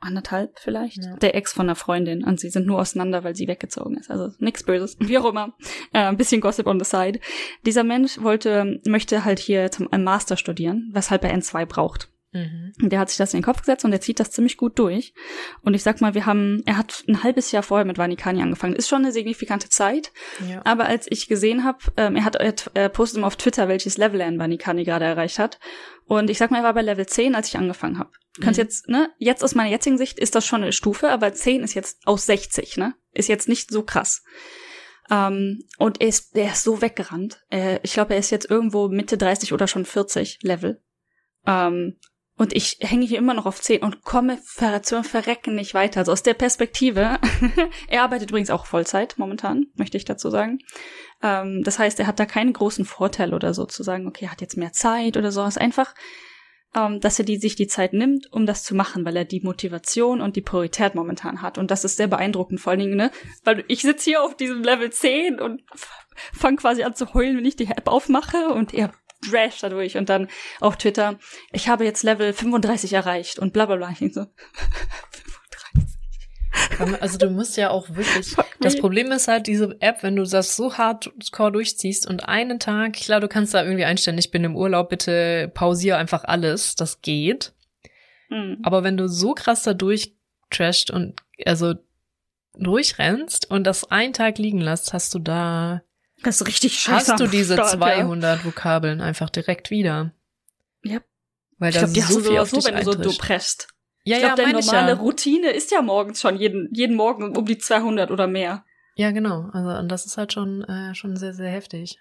[0.00, 1.04] anderthalb vielleicht.
[1.04, 1.16] Ja.
[1.16, 4.10] Der Ex von einer Freundin und sie sind nur auseinander, weil sie weggezogen ist.
[4.10, 5.54] Also nichts Böses, wie auch immer.
[5.92, 7.20] Äh, ein bisschen Gossip on the side.
[7.66, 12.10] Dieser Mensch wollte, möchte halt hier zum einen Master studieren, was halt bei N2 braucht.
[12.32, 12.72] Mhm.
[12.82, 14.78] Und der hat sich das in den Kopf gesetzt und der zieht das ziemlich gut
[14.78, 15.14] durch.
[15.62, 18.76] Und ich sag mal, wir haben, er hat ein halbes Jahr vorher mit Vanikani angefangen.
[18.76, 20.12] Ist schon eine signifikante Zeit.
[20.48, 20.60] Ja.
[20.64, 23.96] Aber als ich gesehen habe, ähm, er hat er, er postet immer auf Twitter, welches
[23.96, 25.58] Level er in Vanikani gerade erreicht hat.
[26.04, 28.10] Und ich sag mal, er war bei Level 10, als ich angefangen habe.
[28.38, 28.64] Du kannst Mhm.
[28.64, 31.74] jetzt, ne, jetzt aus meiner jetzigen Sicht ist das schon eine Stufe, aber 10 ist
[31.74, 32.94] jetzt aus 60, ne?
[33.12, 34.22] Ist jetzt nicht so krass.
[35.10, 37.42] Ähm, und er ist, der ist so weggerannt.
[37.50, 40.82] Äh, ich glaube, er ist jetzt irgendwo Mitte 30 oder schon 40 Level.
[41.46, 41.98] Ähm,
[42.36, 46.00] und ich hänge hier immer noch auf 10 und komme ver zum Verrecken nicht weiter.
[46.00, 47.18] Also aus der Perspektive,
[47.88, 50.58] er arbeitet übrigens auch Vollzeit momentan, möchte ich dazu sagen.
[51.22, 54.30] Ähm, das heißt, er hat da keinen großen Vorteil oder so zu sagen, okay, er
[54.30, 55.42] hat jetzt mehr Zeit oder so.
[55.42, 55.94] Es ist einfach,
[56.78, 59.40] ähm, dass er die, sich die Zeit nimmt, um das zu machen, weil er die
[59.40, 61.58] Motivation und die Priorität momentan hat.
[61.58, 63.10] Und das ist sehr beeindruckend, vor allen Dingen, ne?
[63.44, 65.62] Weil ich sitze hier auf diesem Level 10 und
[66.32, 68.92] fange quasi an zu heulen, wenn ich die App aufmache und er
[69.28, 69.96] crasht dadurch.
[69.96, 70.28] Und dann
[70.60, 71.18] auf Twitter,
[71.52, 73.90] ich habe jetzt Level 35 erreicht und bla bla bla.
[73.90, 75.17] Ich so, 35.
[77.00, 78.34] Also du musst ja auch wirklich.
[78.60, 78.76] Das.
[78.76, 83.20] Problem ist halt, diese App, wenn du das so hardcore durchziehst und einen Tag, klar,
[83.20, 87.52] du kannst da irgendwie einstellen, ich bin im Urlaub, bitte pausiere einfach alles, das geht.
[88.28, 88.58] Hm.
[88.62, 91.74] Aber wenn du so krass da durchtrasht und also
[92.54, 95.82] durchrennst und das einen Tag liegen lässt, hast du da,
[96.22, 97.12] Das ist richtig scheiße.
[97.12, 100.12] hast du diese Start, 200 Vokabeln einfach direkt wieder.
[100.82, 101.00] Ja.
[101.58, 102.94] Weil Ich glaube, die hast so du viel so, auf so dich wenn du so
[102.94, 103.68] du presst.
[104.04, 104.98] Ja, ich ja, glaube, deine meine ich normale ja.
[104.98, 108.64] Routine ist ja morgens schon jeden, jeden Morgen um die 200 oder mehr.
[108.94, 109.48] Ja, genau.
[109.52, 111.98] Also und das ist halt schon, äh, schon sehr, sehr heftig.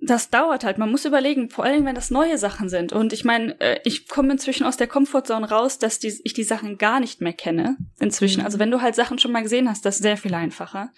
[0.00, 0.76] Das dauert halt.
[0.76, 2.92] Man muss überlegen, vor allem wenn das neue Sachen sind.
[2.92, 6.44] Und ich meine, äh, ich komme inzwischen aus der Komfortzone raus, dass die, ich die
[6.44, 7.76] Sachen gar nicht mehr kenne.
[7.98, 8.40] Inzwischen.
[8.40, 8.46] Mhm.
[8.46, 10.90] Also wenn du halt Sachen schon mal gesehen hast, das ist sehr viel einfacher.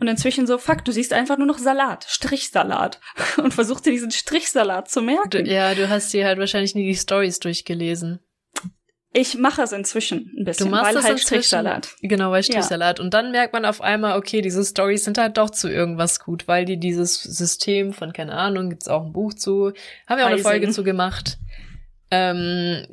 [0.00, 3.00] Und inzwischen so, fuck, du siehst einfach nur noch Salat, Strichsalat.
[3.36, 5.30] Und versuchst dir diesen Strichsalat zu merken.
[5.30, 8.20] Du, ja, du hast dir halt wahrscheinlich nie die Stories durchgelesen.
[9.12, 11.96] Ich mache es inzwischen ein bisschen, Du machst weil das halt Strichsalat.
[12.00, 13.00] Genau, bei Strichsalat.
[13.00, 16.46] Und dann merkt man auf einmal, okay, diese Stories sind halt doch zu irgendwas gut,
[16.46, 19.72] weil die dieses System von, keine Ahnung, gibt's auch ein Buch zu,
[20.06, 20.38] haben wir auch eine.
[20.38, 21.38] Folge zu gemacht,
[22.12, 22.86] ähm,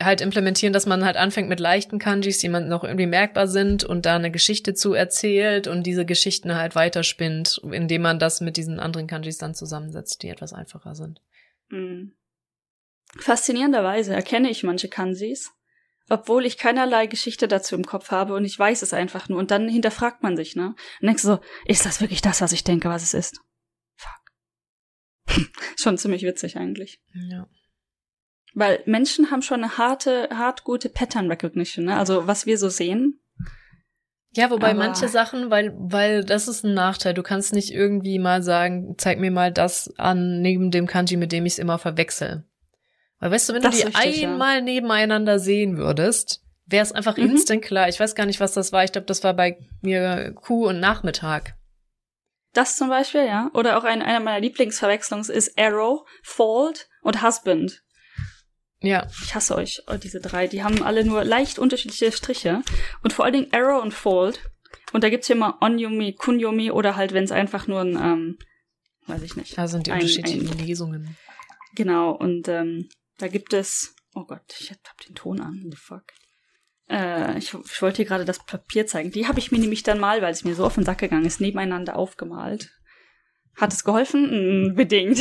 [0.00, 3.82] halt implementieren, dass man halt anfängt mit leichten Kanjis, die man noch irgendwie merkbar sind
[3.82, 8.56] und da eine Geschichte zu erzählt und diese Geschichten halt weiterspinnt, indem man das mit
[8.56, 11.20] diesen anderen Kanjis dann zusammensetzt, die etwas einfacher sind.
[11.70, 12.12] Hm.
[13.18, 15.52] Faszinierenderweise erkenne ich manche Kansis,
[16.10, 19.38] obwohl ich keinerlei Geschichte dazu im Kopf habe und ich weiß es einfach nur.
[19.38, 20.74] Und dann hinterfragt man sich, ne?
[21.00, 23.40] Und denkst so, ist das wirklich das, was ich denke, was es ist?
[23.96, 25.46] Fuck.
[25.78, 27.00] schon ziemlich witzig eigentlich.
[27.30, 27.48] Ja.
[28.54, 31.96] Weil Menschen haben schon eine harte, hart gute Pattern Recognition, ne?
[31.96, 33.20] Also was wir so sehen.
[34.36, 37.14] Ja, wobei Aber- manche Sachen, weil, weil das ist ein Nachteil.
[37.14, 41.32] Du kannst nicht irgendwie mal sagen, zeig mir mal das an neben dem Kanji, mit
[41.32, 42.44] dem ich es immer verwechsel.
[43.24, 44.30] Weil weißt du, wenn Das du die richtig, ja.
[44.32, 47.30] einmal nebeneinander sehen würdest, wäre es einfach Mhm.
[47.30, 47.88] instant klar.
[47.88, 48.84] Ich weiß gar nicht, was das war.
[48.84, 51.54] Ich glaube, das war bei mir Kuh und Nachmittag.
[52.52, 53.50] Das zum Beispiel, ja.
[53.54, 57.80] Oder auch ein, einer meiner Lieblingsverwechslungen ist Arrow, Fault und Husband.
[58.80, 60.46] Ja, Ich hasse euch, oh, diese drei.
[60.46, 62.60] Die haben alle nur leicht unterschiedliche Striche.
[63.02, 64.38] Und vor allen Dingen Arrow und Fold.
[64.92, 68.38] Und da gibt's hier mal Onyomi, Kunyomi oder halt, wenn es einfach nur ein, ähm,
[69.06, 69.56] weiß ich nicht.
[69.56, 71.16] da sind die Ein- unterschiedlichen ein- Lesungen.
[71.74, 72.88] Genau, und ähm,
[73.18, 76.04] da gibt es, oh Gott, ich hab den Ton an, the fuck.
[76.88, 79.10] Äh, ich, ich wollte hier gerade das Papier zeigen.
[79.10, 81.24] Die habe ich mir nämlich dann mal, weil es mir so auf den Sack gegangen
[81.24, 82.70] ist, nebeneinander aufgemalt.
[83.56, 84.70] Hat es geholfen?
[84.70, 85.20] Mm, bedingt.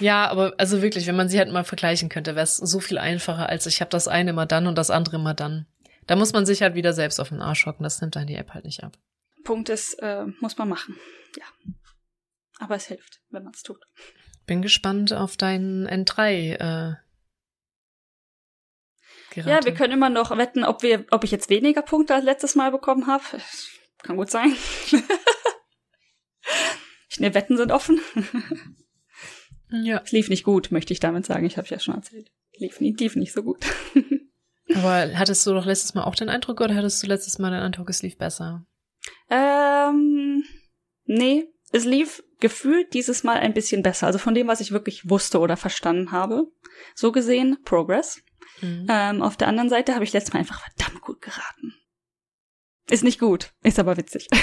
[0.00, 2.98] Ja, aber also wirklich, wenn man sie halt mal vergleichen könnte, wäre es so viel
[2.98, 5.66] einfacher, als ich habe das eine mal dann und das andere mal dann.
[6.06, 7.82] Da muss man sich halt wieder selbst auf den Arsch hocken.
[7.82, 8.98] Das nimmt dann die App halt nicht ab.
[9.42, 10.96] Punkt ist, äh, muss man machen.
[11.36, 11.44] Ja.
[12.58, 13.80] Aber es hilft, wenn man es tut.
[14.46, 16.96] Bin gespannt auf deinen N3 äh.
[19.36, 22.54] Ja, wir können immer noch wetten, ob wir, ob ich jetzt weniger Punkte als letztes
[22.54, 23.24] Mal bekommen habe.
[24.02, 24.54] Kann gut sein.
[27.08, 28.00] ich ne, Wetten sind offen.
[29.82, 30.00] Ja.
[30.04, 31.46] Es lief nicht gut, möchte ich damit sagen.
[31.46, 32.30] Ich habe ja schon erzählt.
[32.58, 33.64] Lief, nie, lief nicht so gut.
[34.74, 37.60] Aber hattest du doch letztes Mal auch den Eindruck oder hattest du letztes Mal den
[37.60, 38.66] Eindruck, es lief besser?
[39.30, 40.44] ähm,
[41.04, 44.06] nee, es lief gefühlt dieses Mal ein bisschen besser.
[44.06, 46.44] Also von dem, was ich wirklich wusste oder verstanden habe.
[46.94, 48.20] So gesehen, Progress.
[48.60, 48.86] Mhm.
[48.86, 51.72] Ähm, auf der anderen Seite habe ich letztes Mal einfach verdammt gut geraten.
[52.90, 54.28] Ist nicht gut, ist aber witzig.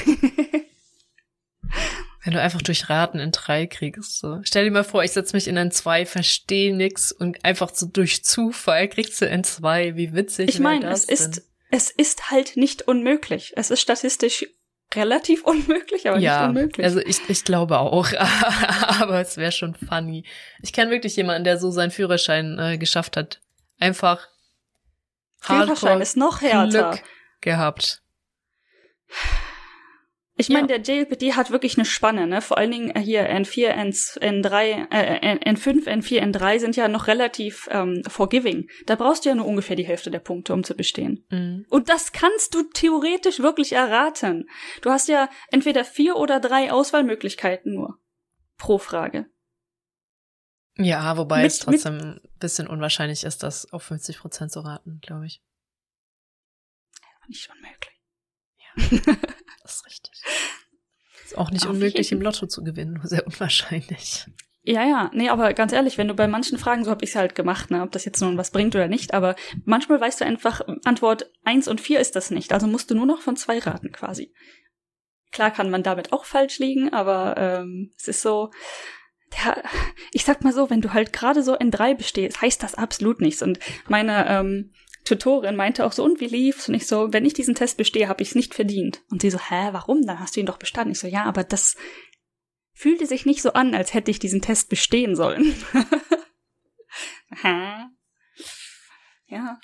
[2.24, 4.18] Wenn du einfach durch Raten in drei kriegst.
[4.18, 4.40] So.
[4.46, 7.86] Stell dir mal vor, ich setze mich in ein zwei, verstehe nix und einfach so
[7.86, 9.96] durch Zufall kriegst du in zwei.
[9.96, 10.50] Wie witzig.
[10.50, 11.44] ich meine, es ist, denn?
[11.70, 13.54] es ist halt nicht unmöglich.
[13.58, 14.48] Es ist statistisch
[14.96, 16.86] relativ unmöglich, aber ja, nicht unmöglich.
[16.86, 18.08] also ich, ich glaube auch,
[19.00, 20.24] aber es wäre schon funny.
[20.62, 23.42] Ich kenne wirklich jemanden, der so seinen Führerschein äh, geschafft hat.
[23.80, 24.28] Einfach
[25.40, 26.92] Führerschein Hardcore ist noch härter.
[26.92, 27.04] Glück
[27.42, 28.02] gehabt.
[30.42, 30.78] Ich meine, Ja.
[30.78, 32.42] der JLPD hat wirklich eine Spanne, ne?
[32.42, 37.68] Vor allen Dingen hier N4, N, N3, äh, N5, N4, N3 sind ja noch relativ
[37.72, 38.70] ähm, forgiving.
[38.88, 41.26] Da brauchst du ja nur ungefähr die Hälfte der Punkte, um zu bestehen.
[41.30, 41.66] Mhm.
[41.70, 44.50] Und das kannst du theoretisch wirklich erraten.
[44.82, 48.00] Du hast ja entweder vier oder drei Auswahlmöglichkeiten nur
[48.58, 49.28] pro Frage.
[50.78, 55.00] Ja, wobei Mit- es trotzdem ein bisschen unwahrscheinlich ist, das auf 50 Prozent zu raten,
[55.02, 55.42] glaube ich.
[57.28, 57.91] Nicht unmöglich.
[59.64, 60.12] Das ist richtig.
[61.24, 64.26] Ist auch nicht Auf unmöglich, jeden im Lotto zu gewinnen, nur sehr unwahrscheinlich.
[64.64, 67.16] Ja, ja, nee, aber ganz ehrlich, wenn du bei manchen Fragen, so habe ich es
[67.16, 70.26] halt gemacht, ne, ob das jetzt nun was bringt oder nicht, aber manchmal weißt du
[70.26, 73.58] einfach, Antwort eins und vier ist das nicht, also musst du nur noch von zwei
[73.58, 74.34] raten quasi.
[75.32, 78.52] Klar kann man damit auch falsch liegen, aber ähm, es ist so,
[79.44, 79.58] ja,
[80.12, 83.22] ich sag mal so, wenn du halt gerade so in drei bestehst, heißt das absolut
[83.22, 83.42] nichts.
[83.42, 84.74] Und meine ähm,
[85.04, 86.70] Tutorin meinte auch so, und wie lief's?
[86.70, 89.02] Und ich so, wenn ich diesen Test bestehe, habe ich es nicht verdient.
[89.10, 90.06] Und sie so, hä, warum?
[90.06, 90.92] Dann hast du ihn doch bestanden.
[90.92, 91.76] Ich so, ja, aber das
[92.74, 95.54] fühlte sich nicht so an, als hätte ich diesen Test bestehen sollen.
[97.42, 97.86] Hä?
[99.28, 99.60] ja.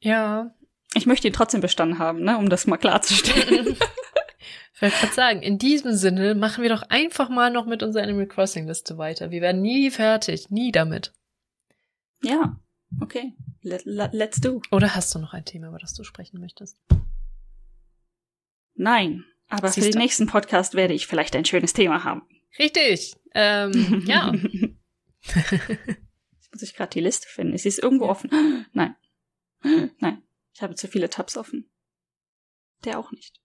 [0.00, 0.54] Ja,
[0.94, 3.76] Ich möchte ihn trotzdem bestanden haben, ne, um das mal klarzustellen.
[4.74, 8.02] ich wollte gerade sagen, in diesem Sinne machen wir doch einfach mal noch mit unserer
[8.02, 9.30] Animal Crossing Liste weiter.
[9.30, 11.12] Wir werden nie fertig, nie damit.
[12.24, 12.60] Ja,
[13.00, 13.34] okay.
[13.62, 14.60] Let, let, let's do.
[14.70, 16.78] Oder hast du noch ein Thema, über das du sprechen möchtest?
[18.74, 19.24] Nein.
[19.48, 19.98] Aber für Siehst den du.
[19.98, 22.22] nächsten Podcast werde ich vielleicht ein schönes Thema haben.
[22.58, 23.14] Richtig.
[23.34, 24.32] Ähm, ja.
[25.22, 27.54] Jetzt muss ich gerade die Liste finden.
[27.54, 28.30] Ist sie irgendwo offen?
[28.72, 28.96] Nein.
[29.98, 30.22] Nein.
[30.54, 31.70] Ich habe zu viele Tabs offen.
[32.84, 33.40] Der auch nicht.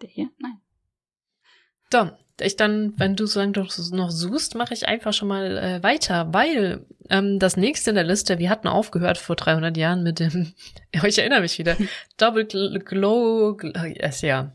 [0.00, 0.30] Der hier?
[0.38, 0.60] Nein.
[1.92, 2.10] So,
[2.40, 5.82] ich dann, wenn du so lange doch noch suchst, mache ich einfach schon mal äh,
[5.82, 10.18] weiter, weil ähm, das nächste in der Liste, wir hatten aufgehört vor 300 Jahren mit
[10.18, 10.52] dem,
[11.06, 11.76] ich erinnere mich wieder,
[12.16, 14.52] Double Gl- Glow, Gl- yes, ja,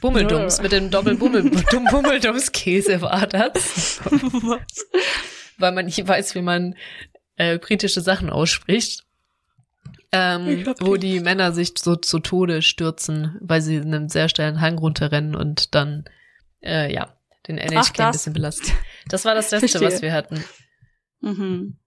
[0.00, 1.50] Bummeldums, mit dem Doppel Bummel,
[1.90, 4.86] Bummeldums Käse war das, Was?
[5.58, 6.74] weil man nicht weiß, wie man
[7.36, 9.04] äh, britische Sachen ausspricht.
[10.12, 14.60] Ähm, wo die- Männer sich so zu Tode stürzen, weil sie in einem sehr steilen
[14.60, 16.04] Hang runterrennen und dann,
[16.62, 17.16] äh, ja,
[17.48, 18.16] den NHK ein das.
[18.16, 18.72] bisschen belasten.
[19.08, 20.44] Das war das letzte, was wir hatten.
[21.20, 21.78] Mhm.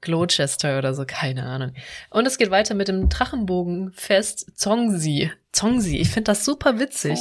[0.00, 1.72] Gloucester oder so, keine Ahnung.
[2.10, 5.32] Und es geht weiter mit dem Drachenbogenfest Zongsi.
[5.52, 7.18] Zongsi, ich finde das super witzig.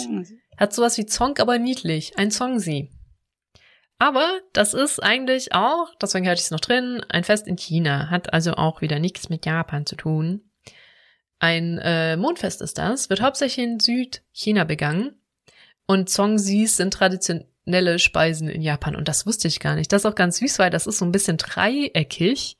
[0.58, 2.18] Hat sowas wie Zong, aber niedlich.
[2.18, 2.92] Ein Zongsi.
[3.98, 8.10] Aber das ist eigentlich auch, deswegen halte ich es noch drin, ein Fest in China.
[8.10, 10.52] Hat also auch wieder nichts mit Japan zu tun.
[11.40, 15.22] Ein äh, Mondfest ist das, wird hauptsächlich in Südchina begangen.
[15.88, 18.96] Und Zongsis sind traditionelle Speisen in Japan.
[18.96, 19.92] Und das wusste ich gar nicht.
[19.92, 22.58] Das ist auch ganz süß, weil das ist so ein bisschen dreieckig.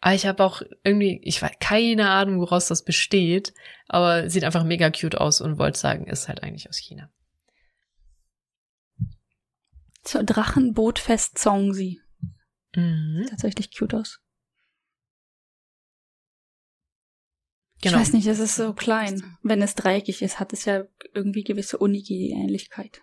[0.00, 3.54] Aber ich habe auch irgendwie, ich weiß keine Ahnung, woraus das besteht.
[3.88, 7.10] Aber sieht einfach mega cute aus und wollte sagen, ist halt eigentlich aus China.
[10.02, 12.00] Zur Drachenbootfest Zongsi.
[12.74, 13.26] Mhm.
[13.30, 14.20] Tatsächlich cute aus.
[17.86, 17.98] Genau.
[17.98, 19.22] Ich weiß nicht, es ist so klein.
[19.42, 20.84] Wenn es dreieckig ist, hat es ja
[21.14, 23.02] irgendwie gewisse Unigi-Ähnlichkeit.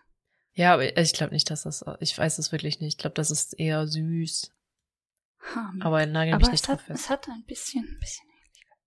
[0.55, 2.95] Ja, aber ich glaube nicht, dass das, ich weiß es wirklich nicht.
[2.95, 4.51] Ich glaube, das ist eher süß.
[5.55, 6.99] Ha, Aber nagel mich Aber nicht es hat, drauf fest.
[6.99, 8.77] es hat ein bisschen, ein bisschen Ähnlichkeit.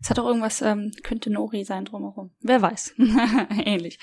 [0.00, 2.34] Es hat auch irgendwas, ähm, könnte Nori sein drumherum.
[2.40, 2.94] Wer weiß.
[3.64, 3.98] Ähnlich.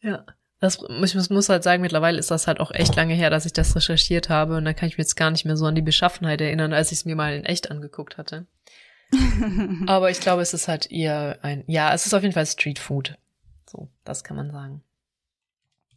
[0.00, 0.26] Ja.
[0.60, 3.46] Das, ich muss, muss halt sagen, mittlerweile ist das halt auch echt lange her, dass
[3.46, 5.74] ich das recherchiert habe und da kann ich mir jetzt gar nicht mehr so an
[5.74, 8.46] die Beschaffenheit erinnern, als ich es mir mal in echt angeguckt hatte.
[9.86, 12.78] Aber ich glaube, es ist halt eher ein, ja, es ist auf jeden Fall Street
[12.78, 13.18] Food.
[13.68, 14.82] So, das kann man sagen.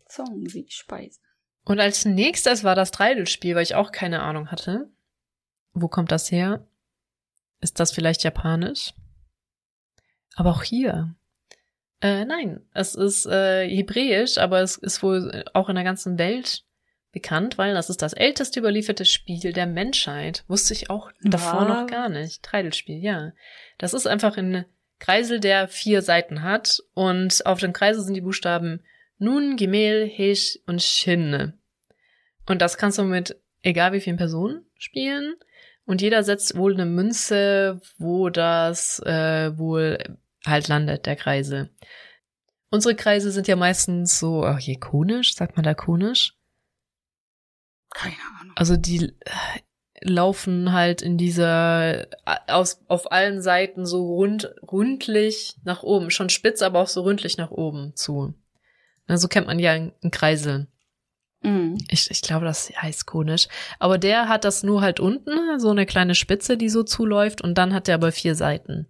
[0.07, 1.19] Zongsi, Speise.
[1.63, 4.89] Und als nächstes war das Dreidelspiel, weil ich auch keine Ahnung hatte.
[5.73, 6.65] wo kommt das her?
[7.59, 8.93] Ist das vielleicht japanisch?
[10.35, 11.15] Aber auch hier.
[12.01, 16.64] Äh, nein, es ist äh, hebräisch, aber es ist wohl auch in der ganzen Welt
[17.15, 20.43] bekannt, weil das ist das älteste überlieferte Spiel der Menschheit.
[20.47, 22.43] Wusste ich auch davor noch gar nicht.
[22.43, 23.31] Treidelspiel, ja.
[23.77, 24.65] Das ist einfach ein
[24.99, 28.83] Kreisel, der vier Seiten hat und auf dem Kreisel sind die Buchstaben
[29.17, 31.53] Nun, Gemel, Hesh und Shin.
[32.45, 35.35] Und das kannst du mit egal wie vielen Personen spielen.
[35.85, 39.97] Und jeder setzt wohl eine Münze, wo das äh, wohl
[40.45, 41.69] halt landet, der Kreisel.
[42.69, 46.34] Unsere Kreise sind ja meistens so, ach, hier konisch, sagt man da konisch?
[47.95, 48.53] Keine Ahnung.
[48.55, 49.61] Also die äh,
[50.01, 52.07] laufen halt in dieser
[52.47, 57.37] aus auf allen Seiten so rund rundlich nach oben, schon spitz, aber auch so rundlich
[57.37, 58.33] nach oben zu.
[59.07, 60.67] Na, so kennt man ja einen Kreisel.
[61.41, 61.77] Mhm.
[61.89, 63.47] Ich, ich glaube, das heißt konisch.
[63.79, 67.57] Aber der hat das nur halt unten, so eine kleine Spitze, die so zuläuft, und
[67.57, 68.87] dann hat der aber vier Seiten.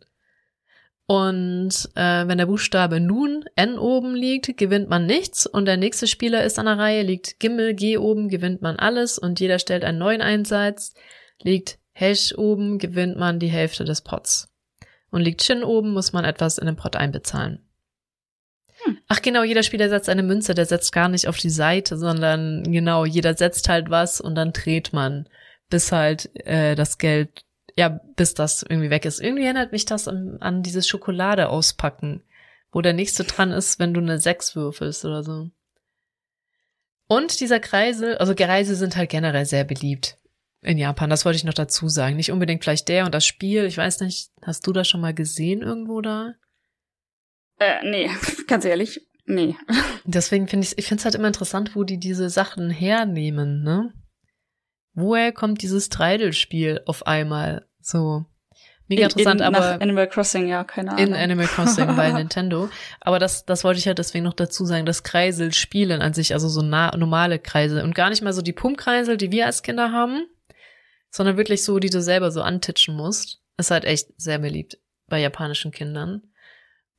[1.07, 6.07] Und äh, wenn der Buchstabe nun N oben liegt, gewinnt man nichts und der nächste
[6.07, 9.83] Spieler ist an der Reihe, liegt Gimmel G oben, gewinnt man alles und jeder stellt
[9.83, 10.95] einen neuen Einsatz,
[11.43, 14.51] liegt Hash oben, gewinnt man die Hälfte des Pots.
[15.11, 17.65] Und liegt Shin oben, muss man etwas in den Pot einbezahlen.
[18.83, 18.97] Hm.
[19.07, 22.63] Ach genau, jeder Spieler setzt eine Münze, der setzt gar nicht auf die Seite, sondern
[22.63, 25.29] genau, jeder setzt halt was und dann dreht man,
[25.69, 27.44] bis halt äh, das Geld
[27.77, 29.19] ja, bis das irgendwie weg ist.
[29.19, 32.23] Irgendwie erinnert mich das an, an dieses Schokolade auspacken,
[32.71, 35.49] wo der nächste dran ist, wenn du eine Sechs würfelst oder so.
[37.07, 40.17] Und dieser Kreisel, also Kreisel sind halt generell sehr beliebt
[40.61, 41.09] in Japan.
[41.09, 42.15] Das wollte ich noch dazu sagen.
[42.15, 43.65] Nicht unbedingt vielleicht der und das Spiel.
[43.65, 46.33] Ich weiß nicht, hast du das schon mal gesehen irgendwo da?
[47.59, 48.09] Äh, nee,
[48.47, 49.55] ganz ehrlich, nee.
[50.05, 53.93] Deswegen finde ich, ich finde es halt immer interessant, wo die diese Sachen hernehmen, ne?
[54.95, 57.67] Woher kommt dieses Treidelspiel auf einmal?
[57.81, 58.25] So.
[58.87, 59.59] Mega In- interessant, in, aber.
[59.59, 61.05] Nach Animal Crossing, ja, keine Ahnung.
[61.07, 62.69] In Animal Crossing bei Nintendo.
[63.01, 66.47] Aber das, das wollte ich ja deswegen noch dazu sagen, das Kreiselspielen an sich, also
[66.47, 69.91] so na, normale Kreisel und gar nicht mal so die Pumpkreisel, die wir als Kinder
[69.91, 70.25] haben,
[71.09, 74.77] sondern wirklich so, die du selber so antitschen musst, ist halt echt sehr beliebt
[75.07, 76.21] bei japanischen Kindern.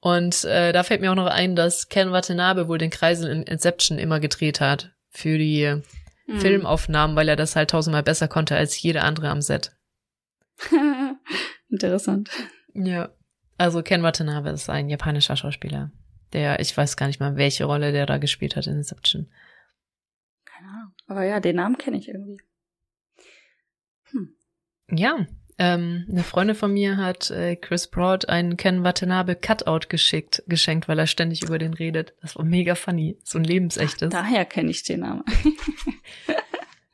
[0.01, 3.43] Und äh, da fällt mir auch noch ein, dass Ken Watanabe wohl den Kreisel in
[3.45, 5.83] Inception immer gedreht hat für die
[6.27, 6.41] Hm.
[6.41, 9.77] Filmaufnahmen, weil er das halt tausendmal besser konnte als jeder andere am Set.
[11.69, 12.31] Interessant.
[12.75, 13.11] Ja.
[13.59, 15.91] Also Ken Watanabe ist ein japanischer Schauspieler.
[16.33, 19.31] Der, ich weiß gar nicht mal, welche Rolle der da gespielt hat in Inception.
[20.45, 20.93] Keine Ahnung.
[21.07, 22.41] Aber ja, den Namen kenne ich irgendwie.
[24.91, 25.27] Ja,
[25.59, 30.89] ähm, eine Freundin von mir hat äh, Chris Broad einen Ken Watanabe Cutout geschickt, geschenkt,
[30.89, 32.13] weil er ständig über den redet.
[32.23, 33.17] Das war mega funny.
[33.25, 34.11] So ein lebensechtes.
[34.11, 35.25] Daher kenne ich den Namen.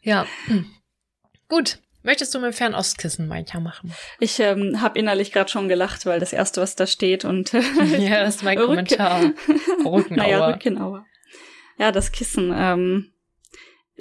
[0.05, 0.27] Ja.
[1.49, 1.79] Gut.
[2.05, 3.95] Möchtest du mit dem Fernostkissen weitermachen?
[4.19, 7.53] Ich ähm, habe innerlich gerade schon gelacht, weil das erste, was da steht und
[7.99, 9.23] ja, das ist mein Rücken- Kommentar.
[9.85, 10.05] Rückenauer.
[10.11, 11.07] naja, Rückenauer.
[11.79, 12.53] Ja, das Kissen.
[12.57, 13.12] Ähm,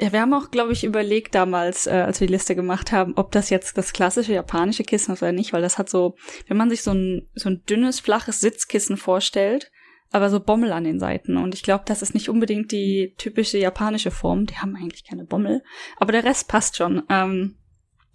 [0.02, 3.14] ja, wir haben auch, glaube ich, überlegt damals, äh, als wir die Liste gemacht haben,
[3.18, 6.16] ob das jetzt das klassische japanische Kissen ist oder nicht, weil das hat so,
[6.48, 9.72] wenn man sich so ein, so ein dünnes, flaches Sitzkissen vorstellt,
[10.10, 11.38] aber so Bommel an den Seiten.
[11.38, 14.48] Und ich glaube, das ist nicht unbedingt die typische japanische Form.
[14.48, 15.64] Die haben eigentlich keine Bommel.
[15.98, 17.04] Aber der Rest passt schon.
[17.08, 17.58] Ähm,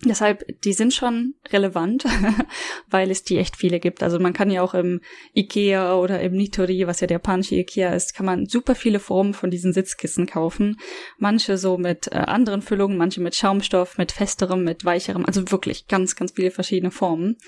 [0.05, 2.05] Deshalb, die sind schon relevant,
[2.91, 4.03] weil es die echt viele gibt.
[4.03, 5.01] Also man kann ja auch im
[5.35, 9.33] Ikea oder im Nitori, was ja der japanische Ikea ist, kann man super viele Formen
[9.33, 10.79] von diesen Sitzkissen kaufen.
[11.19, 15.25] Manche so mit äh, anderen Füllungen, manche mit Schaumstoff, mit festerem, mit weicherem.
[15.25, 17.39] Also wirklich ganz, ganz viele verschiedene Formen.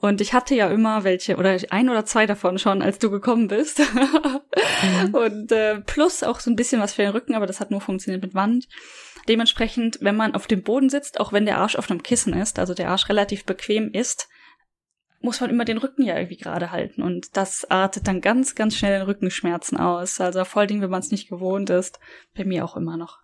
[0.00, 3.48] Und ich hatte ja immer welche, oder ein oder zwei davon schon, als du gekommen
[3.48, 3.80] bist.
[5.12, 7.80] Und äh, plus auch so ein bisschen was für den Rücken, aber das hat nur
[7.80, 8.68] funktioniert mit Wand.
[9.28, 12.60] Dementsprechend, wenn man auf dem Boden sitzt, auch wenn der Arsch auf einem Kissen ist,
[12.60, 14.28] also der Arsch relativ bequem ist,
[15.20, 17.02] muss man immer den Rücken ja irgendwie gerade halten.
[17.02, 20.20] Und das artet dann ganz, ganz schnell in Rückenschmerzen aus.
[20.20, 21.98] Also voll Ding, wenn man es nicht gewohnt ist.
[22.36, 23.18] Bei mir auch immer noch.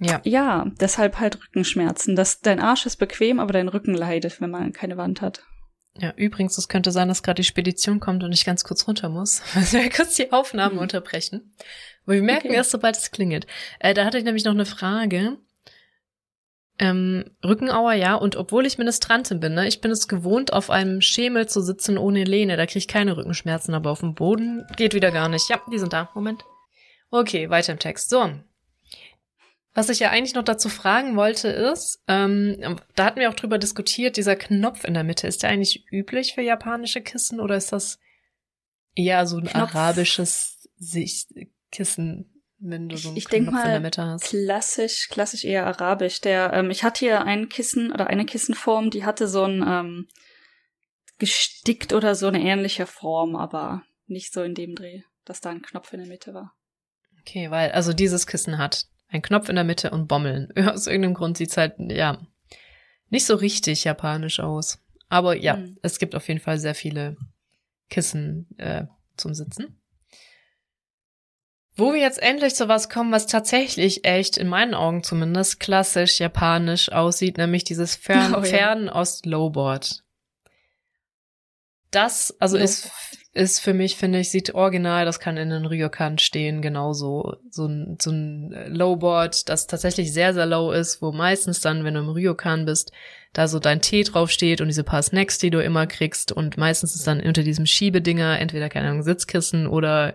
[0.00, 0.20] Ja.
[0.24, 2.14] Ja, deshalb halt Rückenschmerzen.
[2.16, 5.42] Das, dein Arsch ist bequem, aber dein Rücken leidet, wenn man keine Wand hat.
[5.96, 9.08] Ja, übrigens, es könnte sein, dass gerade die Spedition kommt und ich ganz kurz runter
[9.08, 9.42] muss.
[9.56, 10.82] Also wir kurz die Aufnahmen Mhm.
[10.82, 11.52] unterbrechen.
[12.04, 12.56] Aber wir merken Okay.
[12.56, 13.46] erst, sobald es klingelt.
[13.80, 15.38] Äh, da hatte ich nämlich noch eine Frage.
[16.80, 21.00] Ähm, Rückenauer, ja, und obwohl ich Ministrantin bin, ne, ich bin es gewohnt, auf einem
[21.00, 22.56] Schemel zu sitzen ohne Lehne.
[22.56, 25.48] Da kriege ich keine Rückenschmerzen, aber auf dem Boden geht wieder gar nicht.
[25.50, 26.08] Ja, die sind da.
[26.14, 26.44] Moment.
[27.10, 28.10] Okay, weiter im Text.
[28.10, 28.30] So.
[29.78, 33.58] Was ich ja eigentlich noch dazu fragen wollte, ist, ähm, da hatten wir auch drüber
[33.58, 37.70] diskutiert, dieser Knopf in der Mitte, ist der eigentlich üblich für japanische Kissen oder ist
[37.70, 38.00] das
[38.96, 39.76] eher so ein Knopf.
[39.76, 41.28] arabisches Sicht
[41.70, 42.34] Kissen?
[42.58, 44.24] wenn du so einen ich, ich Knopf in der mal, Mitte hast.
[44.24, 46.20] klassisch, klassisch eher arabisch.
[46.22, 50.08] Der, ähm, ich hatte hier ein Kissen oder eine Kissenform, die hatte so ein ähm,
[51.18, 55.62] gestickt oder so eine ähnliche Form, aber nicht so in dem Dreh, dass da ein
[55.62, 56.52] Knopf in der Mitte war.
[57.20, 60.52] Okay, weil, also dieses Kissen hat einen Knopf in der Mitte und Bommeln.
[60.68, 62.18] Aus irgendeinem Grund sieht's halt, ja,
[63.10, 64.78] nicht so richtig japanisch aus.
[65.08, 65.78] Aber ja, Hm.
[65.82, 67.16] es gibt auf jeden Fall sehr viele
[67.88, 68.84] Kissen äh,
[69.16, 69.80] zum Sitzen.
[71.76, 76.18] Wo wir jetzt endlich zu was kommen, was tatsächlich echt, in meinen Augen zumindest, klassisch
[76.18, 78.44] japanisch aussieht, nämlich dieses Fern Oh ja.
[78.44, 80.02] Fernost-Lowboard.
[81.90, 82.90] Das, also ist,
[83.38, 87.36] ist für mich, finde ich, sieht original, das kann in den Ryokan stehen, genauso.
[87.50, 91.94] So ein, so ein Lowboard, das tatsächlich sehr, sehr low ist, wo meistens dann, wenn
[91.94, 92.90] du im Ryokan bist,
[93.32, 96.96] da so dein Tee draufsteht und diese paar Snacks, die du immer kriegst und meistens
[96.96, 100.14] ist dann unter diesem Schiebedinger entweder, keine Ahnung, Sitzkissen oder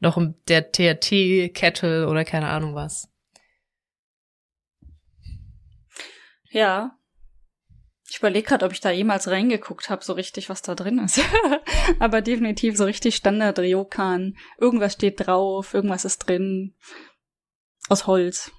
[0.00, 3.08] noch der TRT-Kettle oder keine Ahnung was.
[6.50, 6.98] Ja.
[8.08, 11.20] Ich überlege gerade, ob ich da jemals reingeguckt habe, so richtig, was da drin ist.
[11.98, 14.36] Aber definitiv so richtig Standard Ryokan.
[14.58, 16.74] Irgendwas steht drauf, irgendwas ist drin.
[17.88, 18.52] Aus Holz.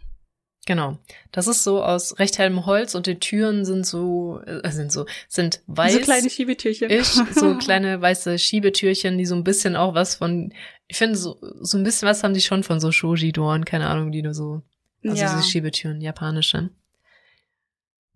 [0.65, 0.97] Genau.
[1.31, 5.05] Das ist so aus recht hellem Holz und die Türen sind so, äh, sind so,
[5.27, 5.93] sind weiß.
[5.93, 6.89] so kleine Schiebetürchen.
[6.89, 10.53] Ich, so kleine weiße Schiebetürchen, die so ein bisschen auch was von,
[10.87, 14.11] ich finde, so, so ein bisschen was haben die schon von so Shoji-Doren, keine Ahnung,
[14.11, 14.63] die nur so,
[15.03, 16.71] also ja, diese Schiebetüren, japanische.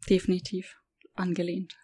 [0.09, 0.78] definitiv.
[1.19, 1.77] Angelehnt.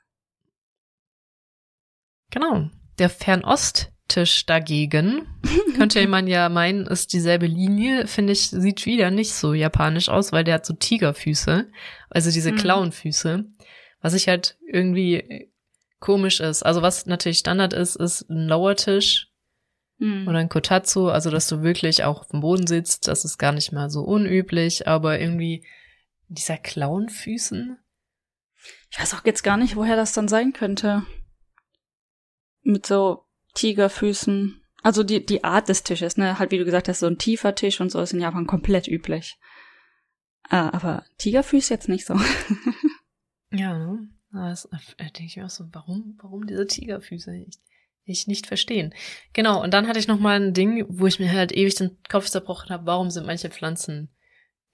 [2.31, 2.69] Genau.
[2.99, 5.27] Der Fernosttisch dagegen,
[5.75, 10.31] könnte man ja meinen, ist dieselbe Linie, finde ich, sieht wieder nicht so japanisch aus,
[10.31, 11.69] weil der hat so Tigerfüße,
[12.09, 12.55] also diese Mhm.
[12.57, 13.45] Clownfüße,
[14.01, 15.49] was ich halt irgendwie
[15.99, 16.63] komisch ist.
[16.63, 19.27] Also was natürlich Standard ist, ist ein Lauertisch
[19.99, 20.27] Hm.
[20.27, 23.53] oder ein Kotatsu, also dass du wirklich auch auf dem Boden sitzt, das ist gar
[23.53, 25.65] nicht mal so unüblich, aber irgendwie
[26.27, 27.77] dieser Clownfüßen,
[28.95, 31.05] Ich weiß auch jetzt gar nicht, woher das dann sein könnte.
[32.63, 34.61] Mit so Tigerfüßen.
[34.83, 36.39] Also die, die Art des Tisches, ne?
[36.39, 38.87] Halt, wie du gesagt hast, so ein tiefer Tisch und so ist in Japan komplett
[38.87, 39.37] üblich.
[40.49, 42.15] Äh, aber Tigerfüße jetzt nicht so.
[43.51, 44.09] Ja, ne?
[44.31, 44.67] Das
[44.99, 47.35] denke ich mir auch so, warum, warum diese Tigerfüße?
[47.37, 47.57] Ich,
[48.03, 48.93] ich nicht verstehen.
[49.31, 51.97] Genau, und dann hatte ich noch mal ein Ding, wo ich mir halt ewig den
[52.09, 54.14] Kopf zerbrochen habe, warum sind manche Pflanzen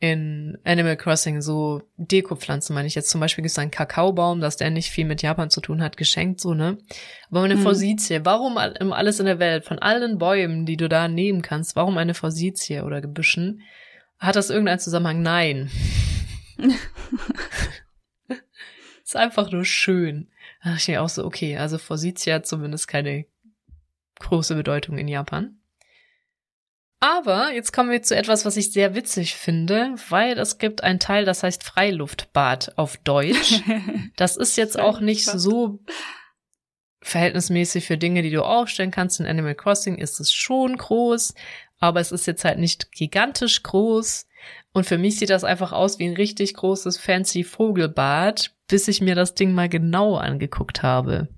[0.02, 4.58] in Animal Crossing so Dekopflanzen, meine ich jetzt zum Beispiel gibt es einen Kakaobaum, dass
[4.58, 6.80] der nicht viel mit Japan zu tun hat, geschenkt, so, ne?
[7.30, 7.62] Aber eine Mhm.
[7.62, 11.76] Forsythie, warum im alles in der Welt, von allen Bäumen, die du da nehmen kannst,
[11.76, 13.62] warum eine Forsythie oder Gebüschen?
[14.18, 15.22] Hat das irgendeinen Zusammenhang?
[15.22, 15.70] Nein.
[19.04, 20.30] ist einfach nur schön.
[20.64, 23.26] Da dachte ich mir auch so, okay, also Forsythia hat zumindest keine
[24.20, 25.58] große Bedeutung in Japan.
[27.04, 31.00] Aber jetzt kommen wir zu etwas, was ich sehr witzig finde, weil es gibt einen
[31.00, 33.62] Teil, das heißt Freiluftbad auf Deutsch.
[34.18, 35.80] Das ist jetzt auch nicht so
[37.02, 39.20] verhältnismäßig für Dinge, die du aufstellen kannst.
[39.20, 41.34] In Animal Crossing ist es schon groß,
[41.80, 44.28] aber es ist jetzt halt nicht gigantisch groß.
[44.74, 49.02] Und für mich sieht das einfach aus wie ein richtig großes fancy Vogelbad, bis ich
[49.02, 51.30] mir das Ding mal genau angeguckt habe.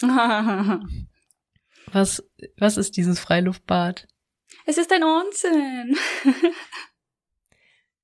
[1.92, 2.22] Was,
[2.56, 4.06] was ist dieses Freiluftbad?
[4.66, 5.96] Es ist ein Onsen.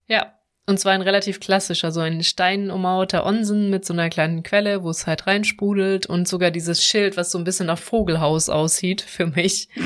[0.08, 4.82] Ja, und zwar ein relativ klassischer, so ein steinummauerter Onsen mit so einer kleinen Quelle,
[4.82, 9.00] wo es halt reinsprudelt und sogar dieses Schild, was so ein bisschen nach Vogelhaus aussieht
[9.00, 9.68] für mich.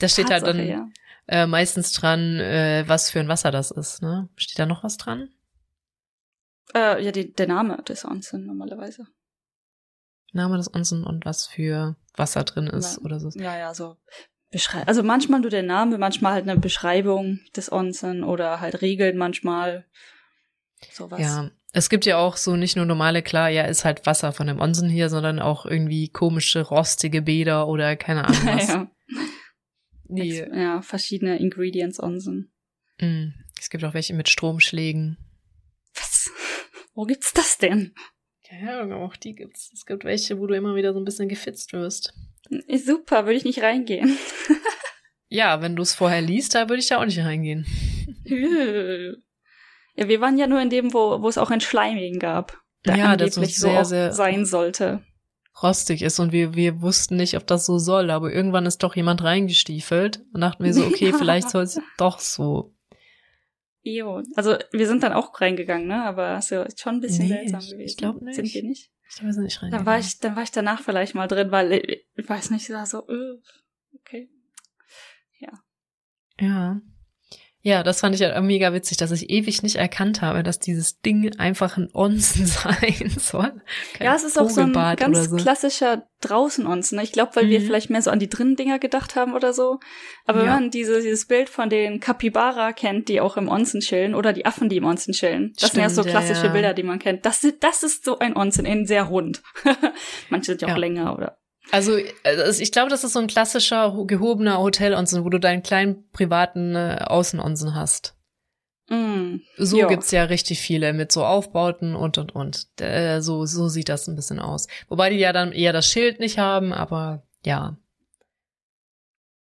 [0.00, 0.88] Da steht halt dann ja.
[1.28, 4.28] äh, meistens dran, äh, was für ein Wasser das ist, ne?
[4.34, 5.30] Steht da noch was dran?
[6.74, 9.06] Äh, ja, die, der Name des Onsen normalerweise.
[10.32, 13.02] Name des Onsen und was für Wasser drin ist Ja.
[13.04, 13.30] oder so.
[13.36, 13.96] Ja, ja, so.
[14.54, 19.16] Beschrei also manchmal nur der Name, manchmal halt eine Beschreibung des Onsen oder halt Regeln
[19.16, 19.84] manchmal.
[20.92, 21.20] Sowas.
[21.20, 24.46] Ja, es gibt ja auch so nicht nur normale, klar, ja, ist halt Wasser von
[24.46, 28.68] dem Onsen hier, sondern auch irgendwie komische, rostige Bäder oder keine Ahnung was.
[28.68, 28.90] ja.
[30.04, 32.52] Die, ja, verschiedene Ingredients Onsen.
[33.00, 35.18] mh, es gibt auch welche mit Stromschlägen.
[35.96, 36.30] Was?
[36.94, 37.92] Wo gibt's das denn?
[38.62, 39.72] Ja, auch die gibt's.
[39.74, 42.14] Es gibt welche, wo du immer wieder so ein bisschen gefitzt wirst.
[42.50, 44.16] Super, würde ich nicht reingehen.
[45.28, 47.66] Ja, wenn du es vorher liest, da würde ich da auch nicht reingehen.
[49.96, 52.60] ja, wir waren ja nur in dem, wo, wo es auch ein Schleimigen gab.
[52.84, 55.02] Der Ja, das angeblich so so sehr, auch sehr- sein sollte.
[55.62, 58.96] Rostig ist und wir, wir wussten nicht, ob das so soll, aber irgendwann ist doch
[58.96, 62.74] jemand reingestiefelt und dachten wir so, okay, vielleicht soll es doch so.
[63.82, 64.22] Jo.
[64.34, 66.02] Also wir sind dann auch reingegangen, ne?
[66.04, 67.80] Aber so ist schon ein bisschen Nee, seltsam gewesen.
[67.80, 68.34] ich glaub nicht.
[68.34, 68.90] Sind wir nicht?
[69.14, 69.86] Ich glaube, wir sind nicht Dann reingegangen.
[69.86, 72.84] war ich, dann war ich danach vielleicht mal drin, weil ich, ich weiß nicht, da
[72.84, 73.40] so, äh,
[73.94, 74.28] okay.
[75.38, 75.52] Ja.
[76.40, 76.80] Ja,
[77.82, 81.34] das fand ich ja mega witzig, dass ich ewig nicht erkannt habe, dass dieses Ding
[81.38, 83.62] einfach ein Onsen sein soll.
[83.94, 85.36] Kein ja, es ist auch so ein ganz so.
[85.36, 86.98] klassischer Draußen-Onsen.
[86.98, 87.50] Ich glaube, weil mhm.
[87.50, 89.80] wir vielleicht mehr so an die drinnen Dinger gedacht haben oder so.
[90.26, 90.44] Aber ja.
[90.44, 94.34] wenn man diese, dieses Bild von den Capybara kennt, die auch im Onsen chillen, oder
[94.34, 96.52] die Affen, die im Onsen chillen, das Stimmt, sind ja so klassische ja, ja.
[96.52, 97.24] Bilder, die man kennt.
[97.24, 99.42] Das, das ist so ein Onsen, in sehr rund.
[100.28, 101.38] Manche sind ja auch länger oder
[101.70, 106.08] also, also ich glaube, das ist so ein klassischer gehobener Hotel-Onsen, wo du deinen kleinen
[106.10, 108.14] privaten äh, Außenonsen hast.
[108.88, 109.88] Mm, so jo.
[109.88, 112.68] gibt's ja richtig viele mit so Aufbauten und und und.
[112.80, 114.68] Äh, so so sieht das ein bisschen aus.
[114.88, 117.78] Wobei die ja dann eher das Schild nicht haben, aber ja.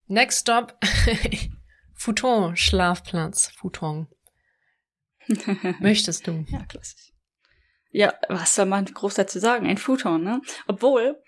[0.08, 0.80] Next stop
[1.94, 4.08] Futon Schlafplatz Futon.
[5.80, 6.44] Möchtest du?
[6.50, 7.14] Ja, klassisch.
[7.92, 9.68] Ja, was soll man groß dazu sagen?
[9.68, 10.42] Ein Futon, ne?
[10.68, 11.22] Obwohl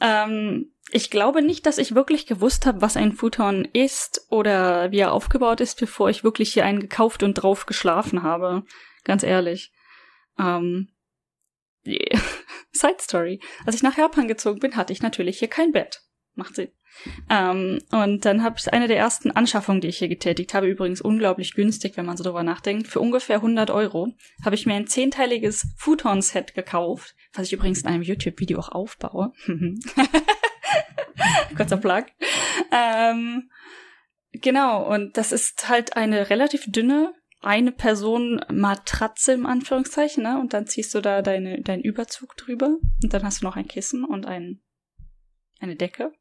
[0.00, 4.98] ähm, ich glaube nicht, dass ich wirklich gewusst habe, was ein Futon ist oder wie
[4.98, 8.64] er aufgebaut ist, bevor ich wirklich hier einen gekauft und drauf geschlafen habe.
[9.02, 9.72] Ganz ehrlich.
[10.38, 10.88] Ähm,
[12.72, 13.40] Side Story.
[13.66, 16.02] Als ich nach Japan gezogen bin, hatte ich natürlich hier kein Bett.
[16.34, 16.70] Macht Sinn.
[17.28, 21.00] Ähm, und dann habe ich eine der ersten Anschaffungen, die ich hier getätigt habe, übrigens
[21.00, 22.88] unglaublich günstig, wenn man so drüber nachdenkt.
[22.88, 24.14] Für ungefähr 100 Euro
[24.44, 29.32] habe ich mir ein zehnteiliges Futon-Set gekauft, was ich übrigens in einem YouTube-Video auch aufbaue.
[31.56, 32.04] Kurzer Plug.
[32.72, 33.50] Ähm,
[34.32, 37.14] genau, und das ist halt eine relativ dünne
[37.44, 40.40] eine Person Matratze im Anführungszeichen, ne?
[40.40, 43.68] Und dann ziehst du da deine, deinen Überzug drüber und dann hast du noch ein
[43.68, 44.62] Kissen und ein,
[45.60, 46.12] eine Decke.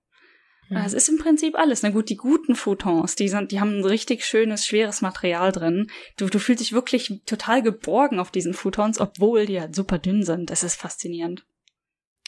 [0.70, 0.78] Mhm.
[0.78, 1.84] Es ist im Prinzip alles.
[1.84, 5.88] Na gut, die guten Futons, die sind, die haben ein richtig schönes, schweres Material drin.
[6.18, 10.24] Du, du fühlst dich wirklich total geborgen auf diesen Futons, obwohl die halt super dünn
[10.24, 10.50] sind.
[10.50, 11.46] Das ist faszinierend.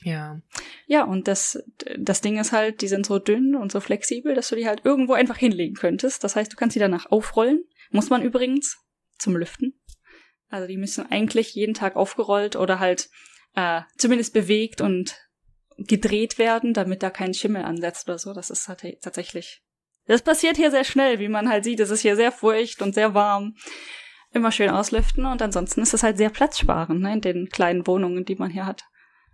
[0.03, 0.41] Ja.
[0.85, 1.63] Ja, und das,
[1.97, 4.81] das Ding ist halt, die sind so dünn und so flexibel, dass du die halt
[4.83, 6.23] irgendwo einfach hinlegen könntest.
[6.23, 7.63] Das heißt, du kannst sie danach aufrollen.
[7.91, 8.77] Muss man übrigens
[9.17, 9.79] zum Lüften.
[10.49, 13.09] Also die müssen eigentlich jeden Tag aufgerollt oder halt
[13.55, 15.17] äh, zumindest bewegt und
[15.77, 18.33] gedreht werden, damit da kein Schimmel ansetzt oder so.
[18.33, 19.63] Das ist halt tatsächlich.
[20.07, 21.79] Das passiert hier sehr schnell, wie man halt sieht.
[21.79, 23.55] Es ist hier sehr feucht und sehr warm.
[24.31, 28.25] Immer schön auslüften und ansonsten ist es halt sehr platzsparend, ne, in den kleinen Wohnungen,
[28.25, 28.83] die man hier hat.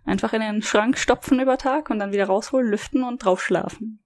[0.04, 4.02] Einfach in den Schrank stopfen über Tag und dann wieder rausholen, lüften und drauf schlafen.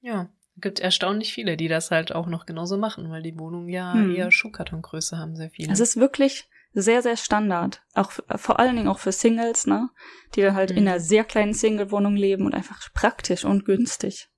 [0.00, 3.94] Ja, gibt erstaunlich viele, die das halt auch noch genauso machen, weil die Wohnungen ja
[3.94, 4.14] hm.
[4.14, 5.72] eher Schuhkartongröße haben, sehr viele.
[5.72, 7.82] Es ist wirklich sehr, sehr Standard.
[7.94, 9.90] Auch vor allen Dingen auch für Singles, ne?
[10.34, 10.78] Die dann halt mhm.
[10.78, 14.28] in einer sehr kleinen Single-Wohnung leben und einfach praktisch und günstig.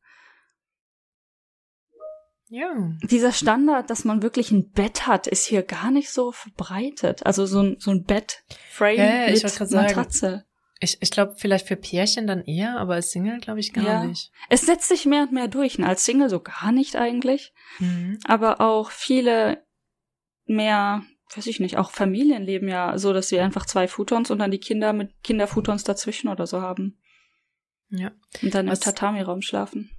[2.48, 2.72] Ja.
[3.02, 7.24] Dieser Standard, dass man wirklich ein Bett hat, ist hier gar nicht so verbreitet.
[7.24, 10.18] Also so ein, so ein Bettframe ja, mit Matratze.
[10.18, 10.44] Sagen,
[10.80, 14.04] ich, ich glaube, vielleicht für Pärchen dann eher, aber als Single glaube ich gar ja.
[14.04, 14.32] nicht.
[14.48, 15.78] Es setzt sich mehr und mehr durch.
[15.78, 17.52] Und als Single so gar nicht eigentlich.
[17.78, 18.18] Mhm.
[18.24, 19.64] Aber auch viele
[20.46, 21.04] mehr
[21.36, 24.50] weiß ich nicht, auch Familien leben ja so, dass sie einfach zwei Futons und dann
[24.50, 26.98] die Kinder mit Kinderfutons dazwischen oder so haben.
[27.90, 28.12] Ja.
[28.42, 29.90] Und dann im Tatami-Raum schlafen.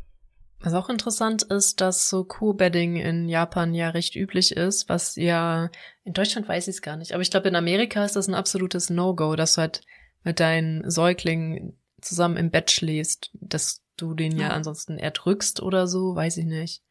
[0.60, 5.72] Was auch interessant ist, dass so Co-Bedding in Japan ja recht üblich ist, was ja
[6.04, 8.36] in Deutschland weiß ich es gar nicht, aber ich glaube in Amerika ist das ein
[8.36, 9.82] absolutes No-Go, dass du halt
[10.24, 15.88] mit deinen Säuglingen zusammen im Bett schläfst, dass du den ja, ja ansonsten erdrückst oder
[15.88, 16.84] so, weiß ich nicht.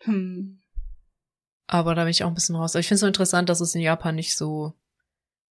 [0.00, 0.60] Hm.
[1.66, 2.74] Aber da bin ich auch ein bisschen raus.
[2.74, 4.74] Aber ich finde es so interessant, dass es in Japan nicht so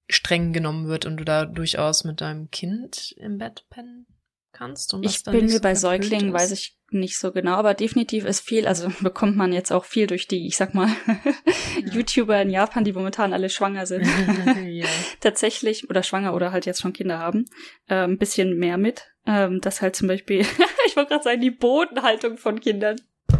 [0.10, 4.06] streng genommen wird und du da durchaus mit deinem Kind im Bett pennen
[4.52, 4.94] kannst.
[4.94, 8.42] Und ich bin mir so bei Säuglingen, weiß ich nicht so genau, aber definitiv ist
[8.42, 11.92] viel, also bekommt man jetzt auch viel durch die, ich sag mal, ja.
[11.92, 14.06] YouTuber in Japan, die momentan alle schwanger sind.
[14.66, 14.86] ja.
[15.20, 17.46] Tatsächlich, oder schwanger oder halt jetzt schon Kinder haben,
[17.88, 19.10] äh, ein bisschen mehr mit.
[19.26, 20.42] Ähm, dass halt zum Beispiel,
[20.86, 22.98] ich wollte gerade sagen, die Bodenhaltung von Kindern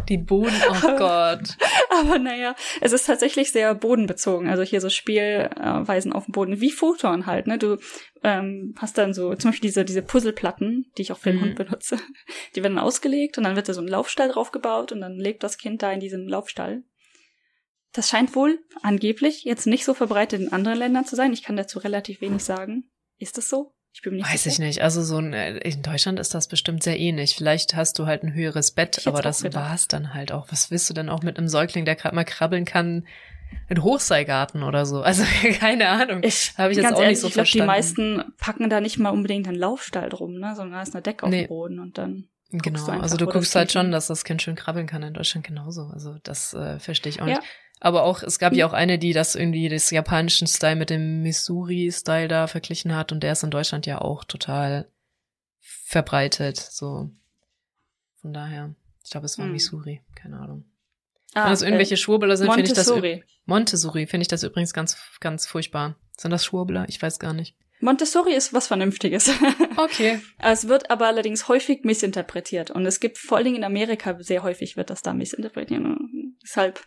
[0.08, 1.56] die Boden, oh Gott.
[1.90, 4.48] Aber naja, es ist tatsächlich sehr bodenbezogen.
[4.48, 7.58] Also hier so Spielweisen auf dem Boden, wie Futon halt, ne?
[7.58, 7.78] Du
[8.22, 11.44] ähm, hast dann so, zum Beispiel diese, diese Puzzleplatten, die ich auch für den mhm.
[11.44, 11.98] Hund benutze,
[12.56, 15.58] die werden ausgelegt und dann wird da so ein Laufstall draufgebaut und dann lebt das
[15.58, 16.82] Kind da in diesem Laufstall.
[17.92, 21.32] Das scheint wohl angeblich jetzt nicht so verbreitet in anderen Ländern zu sein.
[21.32, 22.90] Ich kann dazu relativ wenig sagen.
[23.18, 23.72] Ist das so?
[23.94, 24.54] Ich bin nicht Weiß sicher.
[24.54, 24.82] ich nicht.
[24.82, 27.36] Also so ein, äh, in Deutschland ist das bestimmt sehr ähnlich.
[27.36, 30.50] Vielleicht hast du halt ein höheres Bett, aber das war's dann halt auch.
[30.50, 33.06] Was willst du denn auch mit einem Säugling, der gerade mal krabbeln kann,
[33.68, 35.02] in Hochseilgarten oder so?
[35.02, 35.22] Also
[35.60, 36.24] keine Ahnung.
[36.24, 37.62] Ich habe ich jetzt auch ehrlich, nicht so ich glaub, verstanden.
[37.62, 41.02] Die meisten packen da nicht mal unbedingt einen Laufstall drum, ne, sondern da ist eine
[41.02, 41.42] Decke nee.
[41.42, 44.54] auf dem Boden und dann Genau, also du guckst halt schon, dass das Kind schön
[44.54, 45.90] krabbeln kann in Deutschland genauso.
[45.92, 47.38] Also das äh, verstehe ich auch ja.
[47.38, 47.48] nicht.
[47.84, 51.20] Aber auch, es gab ja auch eine, die das irgendwie des japanischen Style mit dem
[51.20, 54.88] Missouri-Style da verglichen hat und der ist in Deutschland ja auch total
[55.60, 56.56] verbreitet.
[56.56, 57.10] So.
[58.22, 58.74] Von daher,
[59.04, 59.52] ich glaube, es war hm.
[59.52, 60.64] Missouri, keine Ahnung.
[61.34, 62.86] Wenn das irgendwelche Schwurbler sind, finde ich das.
[62.86, 63.22] Montessori.
[63.44, 65.96] Montessori finde ich das übrigens ganz, ganz furchtbar.
[66.16, 66.86] Sind das Schwurbler?
[66.88, 67.54] Ich weiß gar nicht.
[67.80, 69.30] Montessori ist was Vernünftiges.
[69.76, 70.20] Okay.
[70.38, 72.70] es wird aber allerdings häufig missinterpretiert.
[72.70, 75.82] Und es gibt vor allen Dingen in Amerika sehr häufig wird das da missinterpretiert.
[76.42, 76.84] Deshalb, de-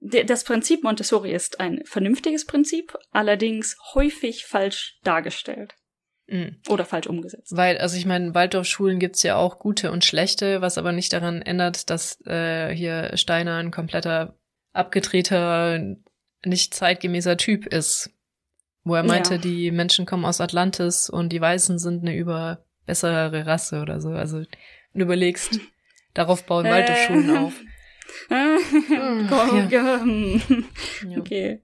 [0.00, 5.74] das Prinzip Montessori ist ein vernünftiges Prinzip, allerdings häufig falsch dargestellt.
[6.30, 6.56] Mhm.
[6.68, 7.56] Oder falsch umgesetzt.
[7.56, 11.40] Weil, also ich meine, Waldorfschulen gibt's ja auch gute und schlechte, was aber nicht daran
[11.40, 14.38] ändert, dass äh, hier Steiner ein kompletter,
[14.74, 15.80] abgedrehter,
[16.44, 18.10] nicht zeitgemäßer Typ ist.
[18.84, 19.40] Wo er meinte, Ja.
[19.40, 24.10] die Menschen kommen aus Atlantis und die Weißen sind eine über bessere Rasse oder so.
[24.10, 25.58] Also du überlegst,
[26.14, 26.70] darauf bauen Äh.
[26.70, 27.54] Waldorfschulen auf.
[28.28, 29.70] Komm.
[29.70, 31.18] Ja.
[31.18, 31.62] Okay.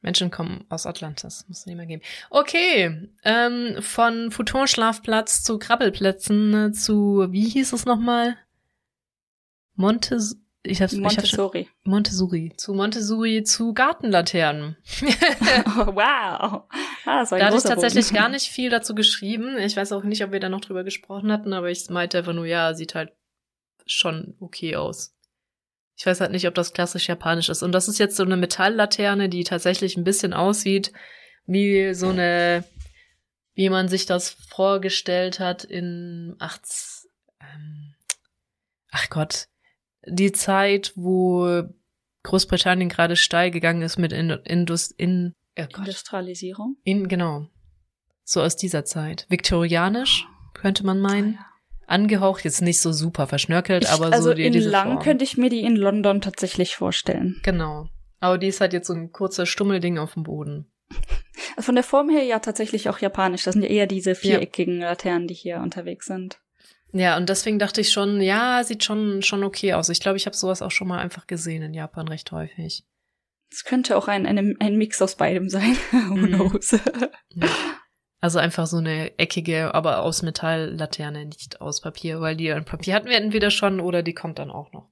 [0.00, 2.02] Menschen kommen aus Atlantis, muss nicht mehr geben.
[2.30, 8.36] Okay, ähm, von Futonschlafplatz zu Krabbelplätzen äh, zu, wie hieß es nochmal?
[9.74, 11.68] Montes, ich hab's, ich hab's Montessori.
[11.82, 14.76] Montessori, zu Montessori zu Gartenlaternen.
[15.66, 16.62] oh, wow.
[17.04, 18.16] Ah, das war ein Da hatte ich tatsächlich Bogen.
[18.16, 19.58] gar nicht viel dazu geschrieben.
[19.58, 22.34] Ich weiß auch nicht, ob wir da noch drüber gesprochen hatten, aber ich meinte einfach
[22.34, 23.12] nur, ja, sieht halt
[23.88, 25.14] schon okay aus.
[25.96, 27.62] Ich weiß halt nicht, ob das klassisch japanisch ist.
[27.62, 30.92] Und das ist jetzt so eine Metalllaterne, die tatsächlich ein bisschen aussieht
[31.46, 32.62] wie so eine,
[33.54, 37.10] wie man sich das vorgestellt hat in 18,
[37.40, 37.94] ähm,
[38.90, 39.48] ach Gott,
[40.06, 41.64] die Zeit, wo
[42.22, 45.62] Großbritannien gerade steil gegangen ist mit Indus, in, oh.
[45.62, 46.76] Industrialisierung.
[46.84, 47.48] In, genau.
[48.24, 49.26] So aus dieser Zeit.
[49.30, 51.38] Viktorianisch, könnte man meinen.
[51.88, 51.94] Ja.
[51.94, 55.02] Angehaucht, jetzt nicht so super verschnörkelt, Ich, aber also so die, in diese lang Form.
[55.02, 57.40] könnte ich mir die in London tatsächlich vorstellen.
[57.42, 57.88] Genau.
[58.20, 60.70] Aber die ist halt jetzt so ein kurzer Stummelding auf dem Boden.
[61.56, 63.44] Also von der Form her ja tatsächlich auch japanisch.
[63.44, 66.40] Das sind ja eher diese viereckigen Laternen, die hier unterwegs sind.
[66.92, 69.88] Ja, und deswegen dachte ich schon, ja, sieht schon, schon okay aus.
[69.90, 72.84] Ich glaube, ich habe sowas auch schon mal einfach gesehen in Japan recht häufig.
[73.52, 75.76] Es könnte auch ein, ein, ein Mix aus beidem sein.
[76.08, 76.26] Who Mhm.
[76.28, 76.70] knows?
[77.34, 77.48] Ja.
[78.20, 82.94] Also einfach so eine eckige, aber aus Metalllaterne, nicht aus Papier, weil die an Papier
[82.94, 84.90] hatten wir entweder schon oder die kommt dann auch noch.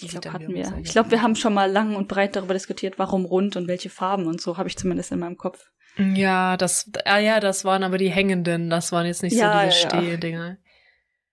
[0.00, 0.78] Die Ich glaube, hatten wir.
[0.82, 3.88] Ich glaube, wir haben schon mal lang und breit darüber diskutiert, warum rund und welche
[3.88, 5.70] Farben und so, habe ich zumindest in meinem Kopf.
[5.96, 9.66] Ja, das, ah ja, das waren aber die hängenden, das waren jetzt nicht Ja, so
[9.66, 9.88] diese ja.
[9.88, 10.58] Stehdinger.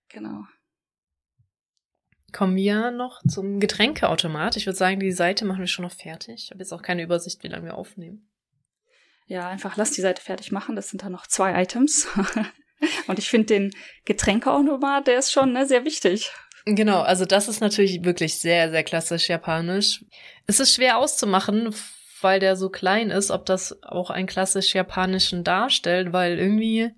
[0.08, 0.44] Genau.
[2.32, 4.56] Kommen wir noch zum Getränkeautomat.
[4.56, 6.44] Ich würde sagen, die Seite machen wir schon noch fertig.
[6.44, 8.27] Ich habe jetzt auch keine Übersicht, wie lange wir aufnehmen.
[9.28, 10.74] Ja, einfach lass die Seite fertig machen.
[10.74, 12.08] Das sind dann noch zwei Items.
[13.06, 13.70] und ich finde den
[14.04, 16.32] Getränkeautomat, der ist schon ne, sehr wichtig.
[16.64, 20.04] Genau, also das ist natürlich wirklich sehr, sehr klassisch japanisch.
[20.46, 21.74] Es ist schwer auszumachen,
[22.20, 26.90] weil der so klein ist, ob das auch einen klassisch japanischen darstellt, weil irgendwie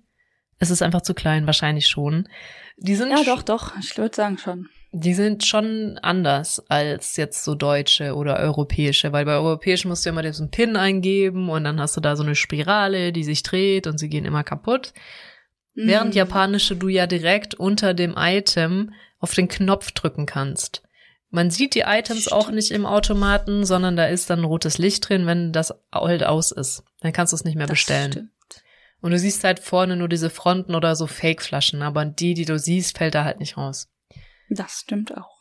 [0.57, 2.29] es ist einfach zu klein, wahrscheinlich schon.
[2.77, 3.75] Die sind Ja, doch, doch.
[3.79, 4.69] Ich würde sagen schon.
[4.93, 10.09] Die sind schon anders als jetzt so deutsche oder europäische, weil bei europäischen musst du
[10.09, 13.87] immer diesen Pin eingeben und dann hast du da so eine Spirale, die sich dreht
[13.87, 14.93] und sie gehen immer kaputt.
[15.75, 16.17] Während Mhm.
[16.17, 20.83] japanische du ja direkt unter dem Item auf den Knopf drücken kannst.
[21.29, 22.33] Man sieht die Items Stimmt.
[22.33, 26.25] auch nicht im Automaten, sondern da ist dann ein rotes Licht drin, wenn das halt
[26.25, 26.83] aus ist.
[26.99, 28.11] Dann kannst du es nicht mehr Das bestellen.
[28.11, 28.29] stimmt.
[28.99, 32.59] Und du siehst halt vorne nur diese Fronten oder so Fake-Flaschen, aber die, die du
[32.59, 33.87] siehst, fällt da halt nicht raus.
[34.51, 35.39] Das stimmt auch.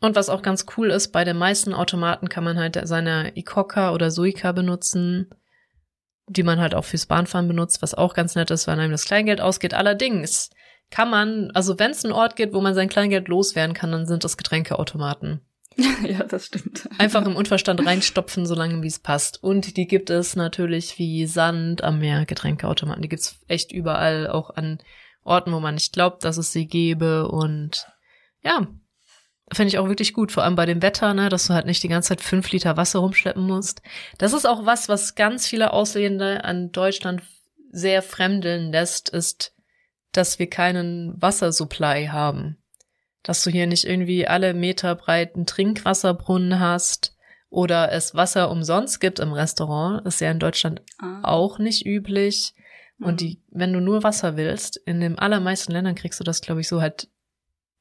[0.00, 3.92] Und was auch ganz cool ist, bei den meisten Automaten kann man halt seine Ikoka
[3.92, 5.30] oder Suica benutzen,
[6.26, 9.04] die man halt auch fürs Bahnfahren benutzt, was auch ganz nett ist, weil einem das
[9.04, 9.74] Kleingeld ausgeht.
[9.74, 10.50] Allerdings
[10.90, 14.06] kann man, also wenn es einen Ort gibt, wo man sein Kleingeld loswerden kann, dann
[14.06, 15.40] sind das Getränkeautomaten.
[16.04, 16.88] ja, das stimmt.
[16.98, 19.42] Einfach im Unverstand reinstopfen, solange wie es passt.
[19.42, 23.02] Und die gibt es natürlich wie Sand am Meer, Getränkeautomaten.
[23.02, 24.78] Die gibt's echt überall, auch an
[25.24, 27.28] Orten, wo man nicht glaubt, dass es sie gäbe.
[27.28, 27.86] Und
[28.44, 28.66] ja,
[29.52, 30.32] finde ich auch wirklich gut.
[30.32, 32.76] Vor allem bei dem Wetter, ne, dass du halt nicht die ganze Zeit fünf Liter
[32.76, 33.82] Wasser rumschleppen musst.
[34.18, 37.22] Das ist auch was, was ganz viele Ausländer an Deutschland
[37.70, 39.54] sehr fremdeln lässt, ist,
[40.12, 42.58] dass wir keinen Wassersupply haben
[43.24, 47.16] dass du hier nicht irgendwie alle Meter breiten Trinkwasserbrunnen hast
[47.50, 51.20] oder es Wasser umsonst gibt im Restaurant, ist ja in Deutschland Ah.
[51.22, 52.54] auch nicht üblich.
[52.98, 53.06] Mhm.
[53.06, 56.60] Und die, wenn du nur Wasser willst, in den allermeisten Ländern kriegst du das, glaube
[56.60, 57.08] ich, so halt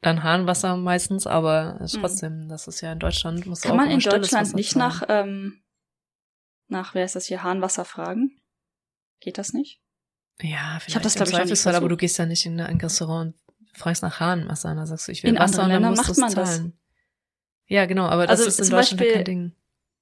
[0.03, 1.87] dann Hahnwasser meistens, aber Mhm.
[1.99, 5.63] trotzdem, das ist ja in Deutschland, muss Kann man in Deutschland nicht nach, ähm,
[6.67, 8.39] nach, wer ist das hier, Hahnwasser fragen?
[9.19, 9.81] Geht das nicht?
[10.41, 12.59] Ja, vielleicht Ich hab das, im glaub ich, Zweifelsfall, aber du gehst ja nicht in
[12.59, 15.65] ein Restaurant und fragst nach Hahnwasser, und dann sagst du, ich will In Wasser anderen
[15.65, 16.57] und dann Ländern musst macht du man es das.
[16.57, 16.79] zahlen.
[17.67, 19.55] Ja, genau, aber das Also ist in zum Deutschland Beispiel- kein Ding.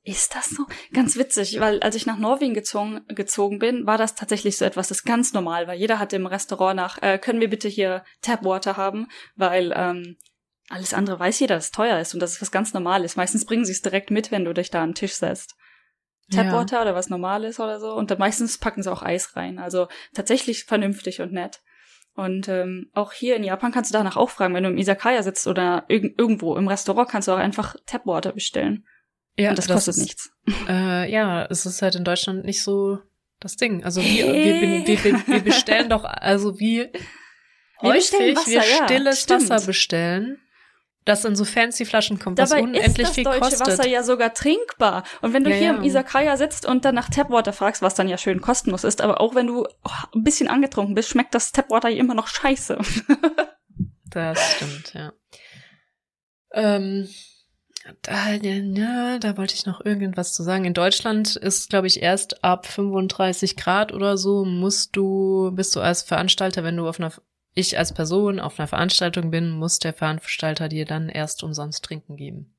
[0.03, 0.65] Ist das so?
[0.94, 4.88] Ganz witzig, weil als ich nach Norwegen gezogen, gezogen bin, war das tatsächlich so etwas,
[4.88, 5.76] das ganz normal war.
[5.76, 10.18] Jeder hatte im Restaurant nach, äh, können wir bitte hier Tapwater haben, weil ähm,
[10.69, 13.15] alles andere weiß jeder, dass es teuer ist und dass es was ganz Normales.
[13.15, 15.56] Meistens bringen sie es direkt mit, wenn du dich da an den Tisch setzt.
[16.32, 16.82] Tapwater ja.
[16.84, 17.94] oder was Normales oder so.
[17.94, 19.60] Und dann meistens packen sie auch Eis rein.
[19.60, 21.61] Also tatsächlich vernünftig und nett.
[22.15, 25.23] Und ähm, auch hier in Japan kannst du danach auch fragen, wenn du im Isakaya
[25.23, 28.86] sitzt oder irg irgendwo im Restaurant, kannst du auch einfach Tapwater bestellen.
[29.41, 30.31] Ja, und das, das kostet ist, nichts.
[30.68, 32.99] Äh, ja, es ist halt in Deutschland nicht so
[33.39, 33.84] das Ding.
[33.84, 36.89] Also wir, wir, wir, wir bestellen doch, also wie
[37.81, 38.11] häufig
[38.45, 40.41] wir stilles ja, Wasser bestellen
[41.05, 43.68] das in so fancy Flaschen kommt, Dabei was unendlich ist das deutsche kostet.
[43.68, 45.03] Wasser ja sogar trinkbar.
[45.22, 45.76] Und wenn du ja, hier ja.
[45.76, 49.19] im Isakaya sitzt und dann nach Tapwater fragst, was dann ja schön kostenlos ist, aber
[49.19, 52.77] auch wenn du oh, ein bisschen angetrunken bist, schmeckt das Tapwater immer noch scheiße.
[54.05, 55.13] das stimmt, ja.
[56.53, 57.07] Ähm,
[58.02, 60.66] da, ja, da wollte ich noch irgendwas zu sagen.
[60.66, 65.82] In Deutschland ist, glaube ich, erst ab 35 Grad oder so musst du, bist du
[65.82, 67.12] als Veranstalter, wenn du auf einer
[67.53, 72.16] ich als Person auf einer Veranstaltung bin, muss der Veranstalter dir dann erst umsonst trinken
[72.16, 72.56] geben.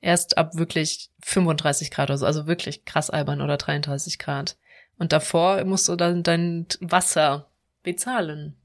[0.00, 4.56] Erst ab wirklich 35 Grad oder so, also wirklich krass albern oder 33 Grad.
[4.98, 7.50] Und davor musst du dann dein Wasser
[7.82, 8.56] bezahlen.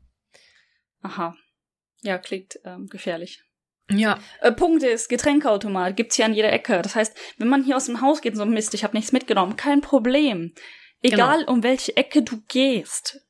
[1.01, 1.35] Aha.
[2.01, 3.43] Ja, klingt ähm, gefährlich.
[3.91, 4.19] Ja.
[4.41, 6.81] Äh, Punkt ist, Getränkeautomat gibt's hier an jeder Ecke.
[6.81, 9.11] Das heißt, wenn man hier aus dem Haus geht und so Mist, ich habe nichts
[9.11, 10.53] mitgenommen, kein Problem.
[11.01, 11.51] Egal genau.
[11.53, 13.21] um welche Ecke du gehst,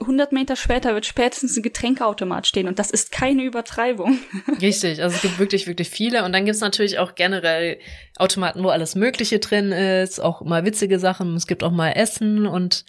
[0.00, 4.18] 100 Meter später wird spätestens ein Getränkeautomat stehen und das ist keine Übertreibung.
[4.60, 7.78] Richtig, also es gibt wirklich, wirklich viele und dann gibt's natürlich auch generell
[8.16, 12.46] Automaten, wo alles Mögliche drin ist, auch mal witzige Sachen, es gibt auch mal Essen
[12.46, 12.84] und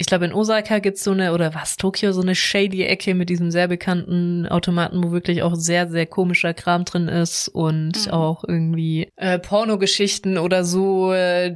[0.00, 3.28] ich glaube, in Osaka gibt's so eine, oder was, Tokio, so eine shady Ecke mit
[3.28, 8.10] diesem sehr bekannten Automaten, wo wirklich auch sehr, sehr komischer Kram drin ist und mhm.
[8.10, 11.54] auch irgendwie äh, Pornogeschichten oder so, äh,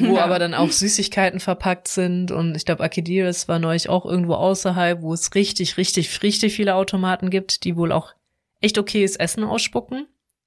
[0.00, 0.24] wo ja.
[0.24, 2.30] aber dann auch Süßigkeiten verpackt sind.
[2.30, 6.76] Und ich glaube, Akidiris war neulich auch irgendwo außerhalb, wo es richtig, richtig, richtig viele
[6.76, 8.14] Automaten gibt, die wohl auch
[8.62, 10.06] echt okayes Essen ausspucken.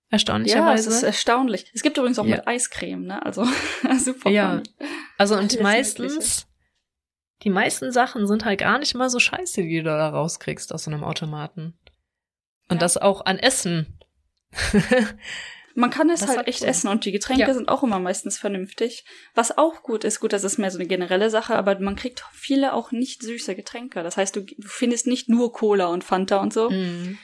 [0.09, 0.65] Erstaunlicherweise.
[0.65, 1.71] Ja, es ist erstaunlich.
[1.75, 2.37] Es gibt übrigens auch ja.
[2.37, 3.23] mit Eiscreme, ne?
[3.23, 3.45] Also
[3.99, 4.31] super.
[4.31, 4.63] Ja.
[5.19, 6.47] Also und meistens
[7.43, 10.85] die meisten Sachen sind halt gar nicht mal so scheiße, die du da rauskriegst aus
[10.85, 11.77] so einem Automaten.
[12.69, 12.79] Und ja.
[12.79, 13.99] das auch an Essen.
[15.77, 16.69] Man kann es das halt echt cool.
[16.69, 17.53] essen und die Getränke ja.
[17.53, 19.03] sind auch immer meistens vernünftig.
[19.33, 22.23] Was auch gut ist, gut, das ist mehr so eine generelle Sache, aber man kriegt
[22.31, 24.01] viele auch nicht süße Getränke.
[24.01, 26.69] Das heißt, du, du findest nicht nur Cola und Fanta und so.
[26.69, 27.17] Mm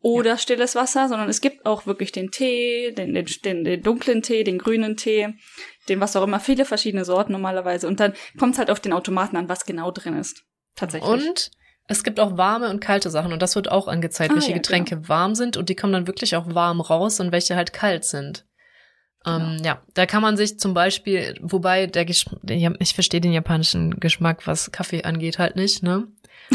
[0.00, 0.38] oder ja.
[0.38, 4.44] stilles Wasser, sondern es gibt auch wirklich den Tee, den, den, den, den dunklen Tee,
[4.44, 5.34] den grünen Tee,
[5.88, 7.88] den was auch immer, viele verschiedene Sorten normalerweise.
[7.88, 10.44] Und dann kommt es halt auf den Automaten an, was genau drin ist.
[10.76, 11.10] Tatsächlich.
[11.10, 11.50] Und
[11.88, 14.56] es gibt auch warme und kalte Sachen und das wird auch angezeigt, ah, welche ja,
[14.56, 15.08] Getränke genau.
[15.08, 18.46] warm sind und die kommen dann wirklich auch warm raus und welche halt kalt sind.
[19.26, 19.64] Ähm, genau.
[19.64, 24.46] ja, da kann man sich zum Beispiel, wobei der Geschmack, ich verstehe den japanischen Geschmack,
[24.46, 26.06] was Kaffee angeht, halt nicht, ne?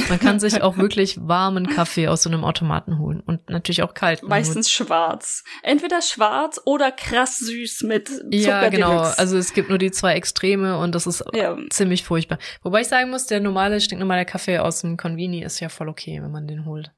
[0.10, 3.94] Man kann sich auch wirklich warmen Kaffee aus so einem Automaten holen und natürlich auch
[3.94, 4.24] kalt.
[4.24, 5.44] Meistens schwarz.
[5.62, 9.00] Entweder schwarz oder krass süß mit Zucker Ja, genau.
[9.02, 11.58] Also es gibt nur die zwei Extreme und das ist ja.
[11.70, 12.40] ziemlich furchtbar.
[12.64, 16.22] Wobei ich sagen muss, der normale, stinknormale Kaffee aus dem Convini ist ja voll okay,
[16.22, 16.92] wenn man den holt.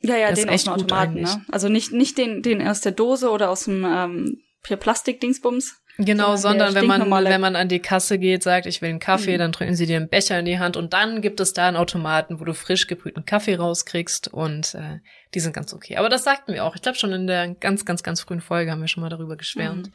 [0.00, 1.44] Ja, ja, den aus dem Automaten, ne?
[1.50, 6.74] Also nicht, nicht den, den aus der Dose oder aus dem ähm, Plastik-Dingsbums, Genau, sondern
[6.74, 9.38] wenn man, wenn man an die Kasse geht, sagt, ich will einen Kaffee, mhm.
[9.38, 11.76] dann drücken sie dir einen Becher in die Hand und dann gibt es da einen
[11.76, 14.98] Automaten, wo du frisch gebrühten Kaffee rauskriegst und äh,
[15.34, 15.96] die sind ganz okay.
[15.96, 16.74] Aber das sagten wir auch.
[16.74, 19.36] Ich glaube schon in der ganz, ganz, ganz frühen Folge haben wir schon mal darüber
[19.36, 19.88] geschwärmt.
[19.88, 19.94] Mhm.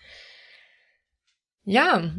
[1.66, 2.12] Ja,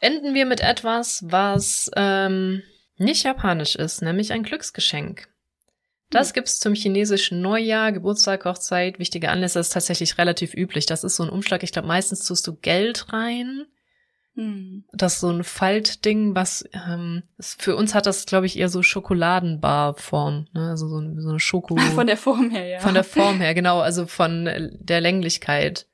[0.00, 2.62] enden wir mit etwas, was ähm,
[2.96, 5.28] nicht japanisch ist, nämlich ein Glücksgeschenk.
[6.10, 6.34] Das hm.
[6.34, 9.58] gibt's zum chinesischen Neujahr, Geburtstag, Hochzeit, wichtige Anlässe.
[9.58, 10.86] Das ist tatsächlich relativ üblich.
[10.86, 11.62] Das ist so ein Umschlag.
[11.62, 13.66] Ich glaube, meistens tust du Geld rein.
[14.34, 14.84] Hm.
[14.92, 18.82] Das ist so ein Faltding, was ähm, für uns hat das, glaube ich, eher so
[18.82, 20.46] Schokoladenbar-Form.
[20.52, 20.70] Ne?
[20.70, 21.76] Also so, eine, so eine Schoko.
[21.94, 22.80] Von der Form her, ja.
[22.80, 23.80] Von der Form her, genau.
[23.80, 25.86] Also von der Länglichkeit.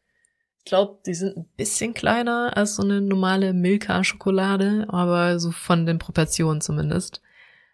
[0.59, 5.87] Ich glaube, die sind ein bisschen kleiner als so eine normale Milka-Schokolade, aber so von
[5.87, 7.23] den Proportionen zumindest.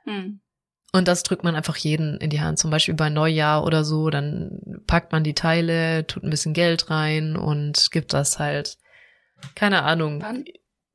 [0.04, 0.41] Hm.
[0.94, 2.58] Und das drückt man einfach jeden in die Hand.
[2.58, 6.90] Zum Beispiel bei Neujahr oder so, dann packt man die Teile, tut ein bisschen Geld
[6.90, 8.76] rein und gibt das halt,
[9.54, 10.20] keine Ahnung.
[10.20, 10.34] War,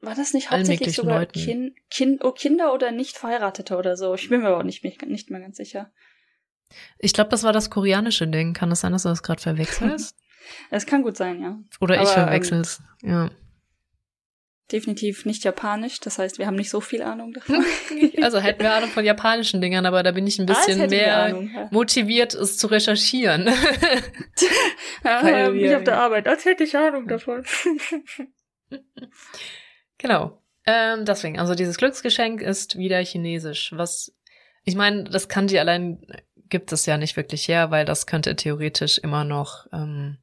[0.02, 4.14] war das nicht hauptsächlich sogar kind, kind, oh, Kinder oder nicht Verheiratete oder so?
[4.14, 5.91] Ich bin mir aber auch nicht, nicht mehr ganz sicher.
[6.99, 8.53] Ich glaube, das war das koreanische Ding.
[8.53, 10.15] Kann das sein, dass du das gerade verwechselst?
[10.69, 11.60] Es kann gut sein, ja.
[11.82, 13.30] Oder aber, ich verwechsel's, ähm, ja
[14.72, 15.99] definitiv nicht japanisch.
[15.99, 17.64] Das heißt, wir haben nicht so viel Ahnung davon.
[18.22, 21.23] Also hätten wir Ahnung von japanischen Dingern, aber da bin ich ein ah, bisschen mehr
[21.23, 21.68] Ahnung, ja.
[21.72, 23.45] motiviert, es zu recherchieren.
[25.03, 27.44] ja, ich auf der Arbeit, als hätte ich Ahnung davon.
[29.98, 30.41] genau.
[30.65, 33.72] Ähm, deswegen, also dieses Glücksgeschenk ist wieder chinesisch.
[33.76, 34.14] Was,
[34.64, 35.99] ich meine, das kann dir allein
[36.49, 40.18] gibt es ja nicht wirklich her, weil das könnte theoretisch immer noch ähm,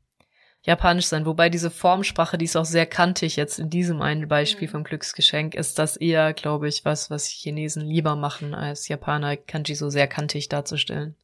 [0.64, 1.26] japanisch sein.
[1.26, 4.72] Wobei diese Formsprache, die ist auch sehr kantig jetzt in diesem einen Beispiel mhm.
[4.72, 9.74] vom Glücksgeschenk, ist das eher, glaube ich, was, was Chinesen lieber machen, als Japaner Kanji
[9.74, 11.16] so sehr kantig darzustellen.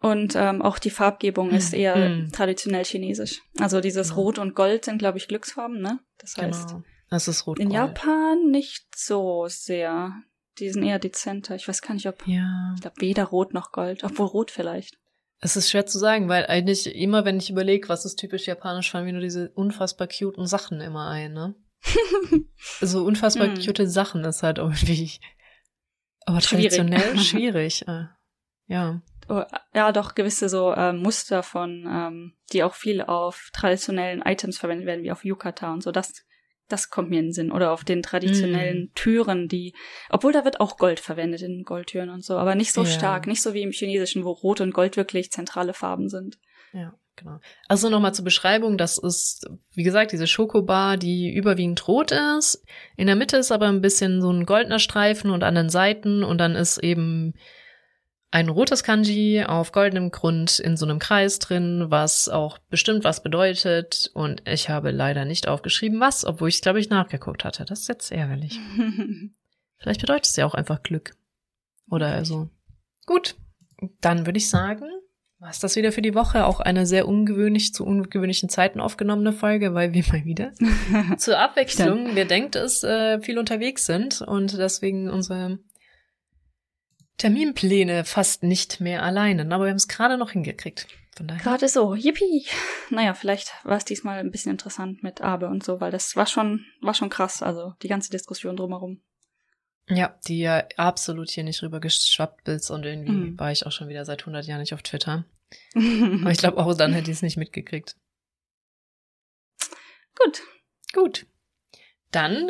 [0.00, 1.54] Und ähm, auch die Farbgebung mhm.
[1.54, 2.32] ist eher mhm.
[2.32, 3.40] traditionell chinesisch.
[3.60, 4.20] Also dieses genau.
[4.22, 6.00] Rot und Gold sind, glaube ich, Glücksfarben, ne?
[6.18, 6.82] Das heißt, genau.
[7.08, 7.60] das ist Rot.
[7.60, 10.12] In Japan nicht so sehr.
[10.58, 11.54] Die sind eher dezenter.
[11.54, 12.26] Ich weiß gar nicht, ob.
[12.26, 12.72] Ja.
[12.74, 14.02] Ich glaube, weder Rot noch Gold.
[14.02, 14.98] Obwohl Rot vielleicht.
[15.44, 18.90] Es ist schwer zu sagen, weil eigentlich immer, wenn ich überlege, was ist typisch japanisch,
[18.92, 21.56] fallen mir nur diese unfassbar cuten Sachen immer ein, ne?
[22.80, 23.54] so unfassbar mm.
[23.56, 25.18] cute Sachen ist halt irgendwie.
[26.26, 27.78] Aber traditionell schwierig.
[27.82, 27.88] schwierig.
[27.88, 28.04] Äh,
[28.68, 29.02] ja.
[29.28, 29.42] Oh,
[29.74, 34.86] ja, doch gewisse so äh, Muster von, ähm, die auch viel auf traditionellen Items verwendet
[34.86, 35.90] werden, wie auf Yukata und so.
[35.90, 36.24] Das
[36.72, 37.52] das kommt mir in den Sinn.
[37.52, 38.94] Oder auf den traditionellen mm.
[38.94, 39.74] Türen, die,
[40.10, 42.88] obwohl da wird auch Gold verwendet in Goldtüren und so, aber nicht so ja.
[42.88, 46.38] stark, nicht so wie im Chinesischen, wo Rot und Gold wirklich zentrale Farben sind.
[46.72, 47.38] Ja, genau.
[47.68, 52.64] Also nochmal zur Beschreibung, das ist, wie gesagt, diese Schokobar, die überwiegend rot ist.
[52.96, 56.24] In der Mitte ist aber ein bisschen so ein goldener Streifen und an den Seiten
[56.24, 57.34] und dann ist eben
[58.32, 63.22] ein rotes Kanji auf goldenem Grund in so einem Kreis drin, was auch bestimmt was
[63.22, 64.10] bedeutet.
[64.14, 67.66] Und ich habe leider nicht aufgeschrieben, was, obwohl ich glaube ich nachgeguckt hatte.
[67.66, 68.58] Das ist jetzt ärgerlich.
[69.78, 71.14] Vielleicht bedeutet es ja auch einfach Glück.
[71.90, 72.48] Oder also.
[73.04, 73.36] Gut,
[74.00, 74.88] dann würde ich sagen,
[75.38, 76.46] war es das wieder für die Woche.
[76.46, 80.52] Auch eine sehr ungewöhnlich zu ungewöhnlichen Zeiten aufgenommene Folge, weil wir mal wieder
[81.18, 85.58] zur Abwechslung, wer denkt es, äh, viel unterwegs sind und deswegen unsere
[87.18, 90.86] Terminpläne fast nicht mehr alleine, aber wir haben es gerade noch hingekriegt.
[91.14, 91.42] Von daher.
[91.42, 92.46] Gerade so, yippie.
[92.90, 96.26] Naja, vielleicht war es diesmal ein bisschen interessant mit Abe und so, weil das war
[96.26, 99.02] schon, war schon krass, also die ganze Diskussion drumherum.
[99.88, 103.38] Ja, die ja absolut hier nicht rüber geschwappt bist und irgendwie mhm.
[103.38, 105.24] war ich auch schon wieder seit 100 Jahren nicht auf Twitter.
[105.74, 107.96] aber ich glaube auch dann hätte ich es nicht mitgekriegt.
[110.18, 110.42] Gut.
[110.94, 111.26] Gut.
[112.10, 112.48] Dann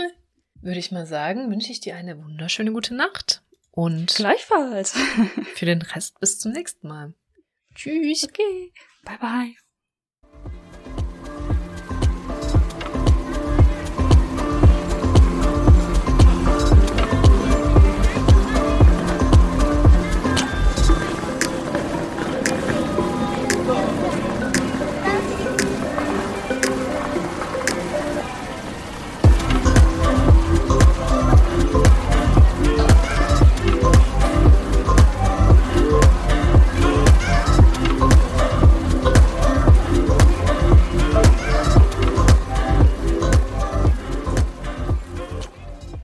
[0.61, 3.42] würde ich mal sagen, wünsche ich dir eine wunderschöne gute Nacht.
[3.73, 4.93] Und gleichfalls.
[5.55, 7.15] für den Rest bis zum nächsten Mal.
[7.75, 8.25] Tschüss.
[8.25, 8.73] Okay.
[9.05, 9.55] Bye bye.